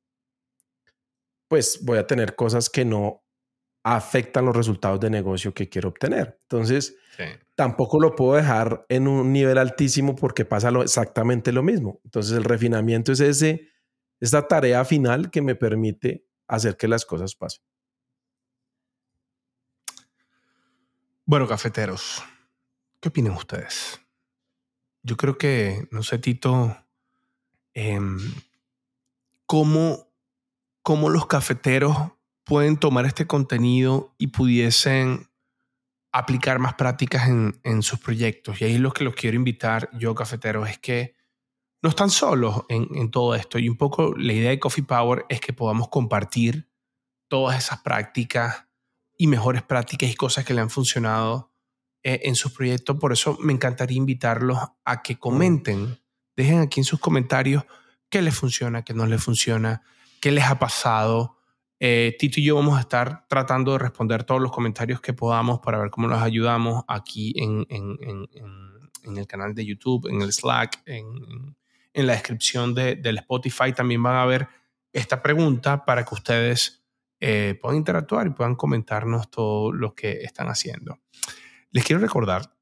pues 1.49 1.83
voy 1.83 1.97
a 1.97 2.07
tener 2.07 2.35
cosas 2.35 2.69
que 2.69 2.85
no 2.85 3.25
afectan 3.83 4.45
los 4.45 4.55
resultados 4.55 4.99
de 5.01 5.09
negocio 5.09 5.53
que 5.53 5.67
quiero 5.67 5.89
obtener. 5.89 6.39
Entonces, 6.43 6.95
tampoco 7.55 7.99
lo 7.99 8.15
puedo 8.15 8.35
dejar 8.35 8.85
en 8.87 9.07
un 9.07 9.33
nivel 9.33 9.57
altísimo 9.57 10.15
porque 10.15 10.45
pasa 10.45 10.69
exactamente 10.81 11.51
lo 11.51 11.63
mismo. 11.63 11.99
Entonces, 12.05 12.37
el 12.37 12.45
refinamiento 12.45 13.11
es 13.11 13.19
ese 13.19 13.67
esta 14.19 14.47
tarea 14.47 14.83
final 14.85 15.31
que 15.31 15.41
me 15.41 15.55
permite 15.55 16.25
hacer 16.47 16.77
que 16.77 16.87
las 16.87 17.05
cosas 17.05 17.35
pasen. 17.35 17.63
Bueno, 21.25 21.47
cafeteros, 21.47 22.23
¿qué 22.99 23.09
opinan 23.09 23.33
ustedes? 23.33 24.01
Yo 25.03 25.15
creo 25.15 25.37
que, 25.37 25.87
no 25.91 26.03
sé, 26.03 26.17
Tito, 26.17 26.75
em, 27.73 28.19
¿cómo, 29.45 30.08
¿cómo 30.83 31.09
los 31.09 31.27
cafeteros 31.27 31.95
pueden 32.43 32.77
tomar 32.77 33.05
este 33.05 33.27
contenido 33.27 34.15
y 34.17 34.27
pudiesen 34.27 35.29
aplicar 36.11 36.59
más 36.59 36.73
prácticas 36.73 37.27
en, 37.29 37.59
en, 37.63 37.83
sus 37.83 37.99
proyectos. 37.99 38.59
Y 38.59 38.65
ahí 38.65 38.77
lo 38.79 38.91
que 38.91 39.03
los 39.03 39.13
quiero 39.13 39.35
invitar 39.35 39.89
yo, 39.93 40.15
cafeteros, 40.15 40.67
es 40.67 40.79
que 40.79 41.15
no 41.81 41.89
están 41.89 42.09
solos 42.09 42.65
en, 42.67 43.11
todo 43.11 43.35
esto. 43.35 43.57
Y 43.59 43.69
un 43.69 43.77
poco 43.77 44.13
la 44.17 44.33
idea 44.33 44.49
de 44.49 44.59
Coffee 44.59 44.83
Power 44.83 45.25
es 45.29 45.39
que 45.39 45.53
podamos 45.53 45.89
compartir 45.89 46.69
todas 47.27 47.57
esas 47.57 47.81
prácticas 47.81 48.65
y 49.17 49.27
mejores 49.27 49.61
prácticas 49.61 50.09
y 50.09 50.15
cosas 50.15 50.45
que 50.45 50.53
le 50.53 50.61
han 50.61 50.69
funcionado 50.69 51.53
eh, 52.03 52.21
en 52.23 52.35
sus 52.35 52.51
proyectos. 52.51 52.97
Por 52.97 53.13
eso 53.13 53.37
me 53.39 53.53
encantaría 53.53 53.97
invitarlos 53.97 54.59
a 54.83 55.01
que 55.01 55.17
comenten, 55.17 56.01
dejen 56.35 56.59
aquí 56.59 56.81
en 56.81 56.85
sus 56.85 56.99
comentarios 56.99 57.63
qué 58.09 58.21
les 58.21 58.35
funciona, 58.35 58.83
qué 58.83 58.93
no 58.93 59.05
les 59.05 59.23
funciona, 59.23 59.83
qué 60.21 60.31
les 60.31 60.45
ha 60.45 60.59
pasado. 60.59 61.37
Eh, 61.79 62.15
Tito 62.19 62.39
y 62.39 62.43
yo 62.43 62.55
vamos 62.55 62.77
a 62.77 62.81
estar 62.81 63.25
tratando 63.27 63.73
de 63.73 63.79
responder 63.79 64.23
todos 64.23 64.41
los 64.41 64.51
comentarios 64.51 64.99
que 64.99 65.13
podamos 65.13 65.59
para 65.59 65.77
ver 65.79 65.89
cómo 65.89 66.07
los 66.07 66.21
ayudamos 66.21 66.83
aquí 66.87 67.33
en, 67.37 67.65
el 69.15 69.27
canal 69.27 69.55
de 69.55 69.65
YouTube, 69.65 70.07
en 70.07 70.21
el 70.21 70.33
Slack, 70.33 70.81
en, 70.85 71.55
en 71.93 72.07
la 72.07 72.13
descripción 72.13 72.73
de, 72.73 72.95
del 72.95 73.17
Spotify 73.19 73.73
también 73.73 74.03
van 74.03 74.15
a 74.15 74.25
ver 74.25 74.47
esta 74.93 75.21
pregunta 75.21 75.85
para 75.85 76.05
que 76.05 76.15
ustedes 76.15 76.83
eh, 77.19 77.57
puedan 77.61 77.77
interactuar 77.77 78.27
y 78.27 78.31
puedan 78.31 78.55
comentarnos 78.55 79.29
todo 79.29 79.71
lo 79.71 79.93
que 79.93 80.23
están 80.23 80.47
haciendo. 80.47 80.99
Les 81.71 81.83
quiero 81.83 82.01
recordar 82.01 82.55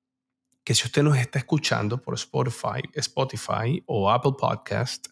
que 0.64 0.74
si 0.76 0.86
usted 0.86 1.03
nos 1.03 1.18
está 1.18 1.39
escuchando 1.39 2.01
por 2.01 2.16
Spotify, 2.16 2.82
Spotify 2.93 3.82
o 3.86 4.12
Apple 4.12 4.34
Podcast, 4.38 5.08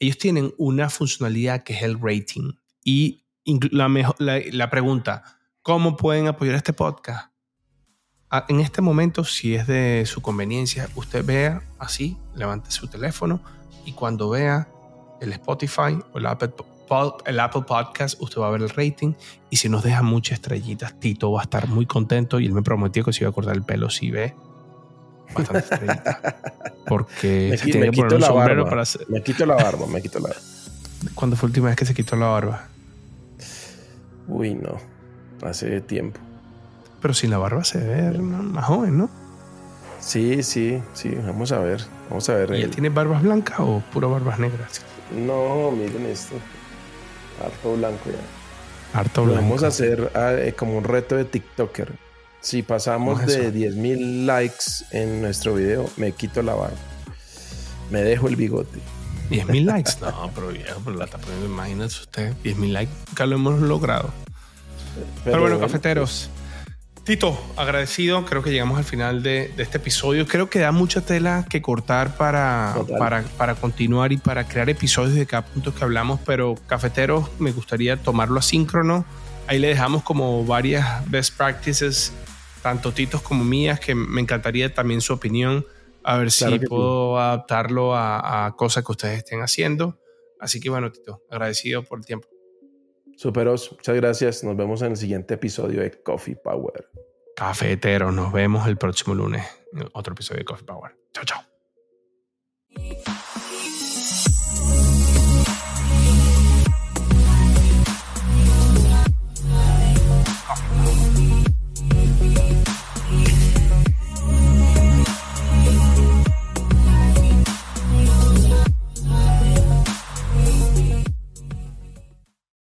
ellos 0.00 0.18
tienen 0.18 0.54
una 0.58 0.90
funcionalidad 0.90 1.62
que 1.62 1.74
es 1.74 1.82
el 1.82 1.98
rating. 2.00 2.52
Y 2.84 3.24
la, 3.70 3.88
la, 4.18 4.40
la 4.52 4.70
pregunta, 4.70 5.24
¿cómo 5.62 5.96
pueden 5.96 6.28
apoyar 6.28 6.54
este 6.54 6.72
podcast? 6.72 7.30
en 8.48 8.60
este 8.60 8.82
momento, 8.82 9.24
si 9.24 9.54
es 9.54 9.66
de 9.66 10.04
su 10.06 10.20
conveniencia, 10.20 10.88
usted 10.96 11.24
vea 11.24 11.62
así, 11.78 12.16
levante 12.34 12.70
su 12.70 12.86
teléfono 12.86 13.40
y 13.86 13.92
cuando 13.92 14.28
vea 14.28 14.68
el 15.20 15.32
Spotify 15.32 15.98
o 16.12 16.18
el 16.18 16.26
Apple, 16.26 16.52
el 17.24 17.40
Apple 17.40 17.62
Podcast, 17.62 18.20
usted 18.20 18.40
va 18.40 18.48
a 18.48 18.50
ver 18.50 18.62
el 18.62 18.68
rating 18.68 19.14
y 19.50 19.56
si 19.56 19.68
nos 19.68 19.82
deja 19.82 20.02
muchas 20.02 20.34
estrellitas, 20.34 20.98
Tito 21.00 21.32
va 21.32 21.40
a 21.40 21.44
estar 21.44 21.68
muy 21.68 21.86
contento 21.86 22.38
y 22.38 22.46
él 22.46 22.52
me 22.52 22.62
prometió 22.62 23.04
que 23.04 23.12
se 23.12 23.24
iba 23.24 23.30
a 23.30 23.32
cortar 23.32 23.56
el 23.56 23.62
pelo 23.62 23.88
si 23.88 24.10
ve 24.10 24.34
bastante. 25.34 26.00
Porque 26.86 27.48
me, 27.50 27.58
tiene 27.58 27.90
que 27.90 27.96
poner 27.96 28.14
un 28.14 28.22
sombrero 28.22 28.64
para 28.68 28.82
hacer... 28.82 29.06
Me 29.08 29.22
quito 29.22 29.44
la 29.46 29.54
barba, 29.54 29.86
me 29.86 30.00
quito 30.00 30.18
la 30.18 30.28
barba. 30.28 30.42
¿Cuándo 31.14 31.36
fue 31.36 31.48
la 31.48 31.50
última 31.50 31.68
vez 31.68 31.76
que 31.76 31.84
se 31.84 31.94
quitó 31.94 32.16
la 32.16 32.26
barba? 32.26 32.68
Uy, 34.26 34.54
no. 34.54 34.76
Hace 35.42 35.80
tiempo. 35.80 36.20
Pero 37.00 37.14
sin 37.14 37.30
la 37.30 37.38
barba 37.38 37.64
se 37.64 37.78
ve 37.78 38.18
más 38.18 38.64
joven, 38.64 38.98
¿no? 38.98 39.10
Sí, 40.00 40.42
sí, 40.42 40.82
sí. 40.92 41.16
Vamos 41.26 41.52
a 41.52 41.58
ver. 41.58 41.84
Vamos 42.08 42.28
a 42.28 42.34
ver. 42.34 42.54
¿Y 42.54 42.62
él 42.62 42.70
tiene 42.70 42.88
barbas 42.88 43.22
blancas 43.22 43.58
o 43.60 43.82
puro 43.92 44.10
barbas 44.10 44.38
negras? 44.38 44.82
No, 45.14 45.70
miren 45.70 46.06
esto. 46.06 46.36
Harto 47.44 47.76
blanco 47.76 48.10
ya. 48.10 48.98
Harto 48.98 49.24
blanco. 49.24 49.42
Vamos 49.42 49.62
a 49.62 49.68
hacer 49.68 50.10
ah, 50.14 50.32
eh, 50.32 50.54
como 50.54 50.76
un 50.76 50.84
reto 50.84 51.14
de 51.16 51.24
TikToker. 51.24 51.92
Si 52.40 52.62
pasamos 52.62 53.26
de 53.26 53.52
10.000 53.52 54.26
likes 54.26 54.84
en 54.92 55.22
nuestro 55.22 55.54
video, 55.54 55.88
me 55.96 56.12
quito 56.12 56.42
la 56.42 56.54
barba. 56.54 56.76
Me 57.90 58.02
dejo 58.02 58.28
el 58.28 58.36
bigote. 58.36 58.78
10.000 59.30 59.64
likes. 59.64 59.92
No, 60.00 60.30
pero 60.34 60.48
viejo, 60.48 60.80
pero 60.84 60.96
la 60.96 61.04
está 61.04 61.18
poniendo, 61.18 61.46
imagínate 61.46 61.94
usted. 61.94 62.34
10.000 62.44 62.72
likes, 62.72 62.92
nunca 63.08 63.26
lo 63.26 63.36
hemos 63.36 63.60
logrado. 63.60 64.12
Pero, 65.24 65.40
bueno, 65.40 65.58
cafeteros. 65.58 66.30
Tito, 67.08 67.40
agradecido. 67.56 68.26
Creo 68.26 68.42
que 68.42 68.50
llegamos 68.50 68.76
al 68.76 68.84
final 68.84 69.22
de, 69.22 69.50
este 69.56 69.78
episodio. 69.78 70.26
Creo 70.26 70.50
que 70.50 70.58
da 70.58 70.72
mucha 70.72 71.00
tela 71.00 71.46
que 71.48 71.62
cortar 71.62 72.16
para, 72.16 72.76
para, 72.98 73.54
continuar 73.54 74.12
y 74.12 74.18
para 74.18 74.46
crear 74.46 74.68
episodios 74.68 75.14
de 75.14 75.24
cada 75.24 75.46
punto 75.46 75.74
que 75.74 75.82
hablamos, 75.82 76.20
pero 76.26 76.54
cafeteros, 76.66 77.30
me 77.38 77.52
gustaría 77.52 77.96
tomarlo 77.96 78.38
asíncrono. 78.38 79.06
Ahí 79.46 79.58
le 79.58 79.68
dejamos 79.68 80.02
como 80.02 80.44
varias 80.44 81.08
best 81.10 81.34
practices, 81.34 82.12
tanto 82.62 82.92
Titos 82.92 83.22
como 83.22 83.44
mías, 83.44 83.80
que 83.80 83.94
me 83.94 84.20
encantaría 84.20 84.72
también 84.72 85.00
su 85.00 85.12
opinión, 85.12 85.66
a 86.02 86.16
ver 86.18 86.30
si 86.30 86.58
puedo 86.60 87.18
adaptarlo 87.18 87.94
a, 87.94 88.46
a 88.46 88.56
cosas 88.56 88.84
que 88.84 88.92
ustedes 88.92 89.18
estén 89.18 89.40
haciendo. 89.40 90.00
Así 90.40 90.60
que 90.60 90.70
bueno, 90.70 90.90
Tito, 90.90 91.22
agradecido 91.30 91.82
por 91.82 91.98
el 91.98 92.06
tiempo. 92.06 92.28
Superos, 93.16 93.72
muchas 93.72 93.96
gracias. 93.96 94.44
Nos 94.44 94.56
vemos 94.56 94.80
en 94.82 94.92
el 94.92 94.96
siguiente 94.96 95.34
episodio 95.34 95.80
de 95.80 95.90
Coffee 96.02 96.36
Power. 96.36 96.88
Cafetero, 97.34 98.12
nos 98.12 98.32
vemos 98.32 98.66
el 98.68 98.76
próximo 98.76 99.14
lunes 99.14 99.44
en 99.72 99.88
otro 99.92 100.12
episodio 100.12 100.38
de 100.38 100.44
Coffee 100.44 100.66
Power. 100.66 100.96
Chao, 101.12 101.24
chao. 101.24 101.42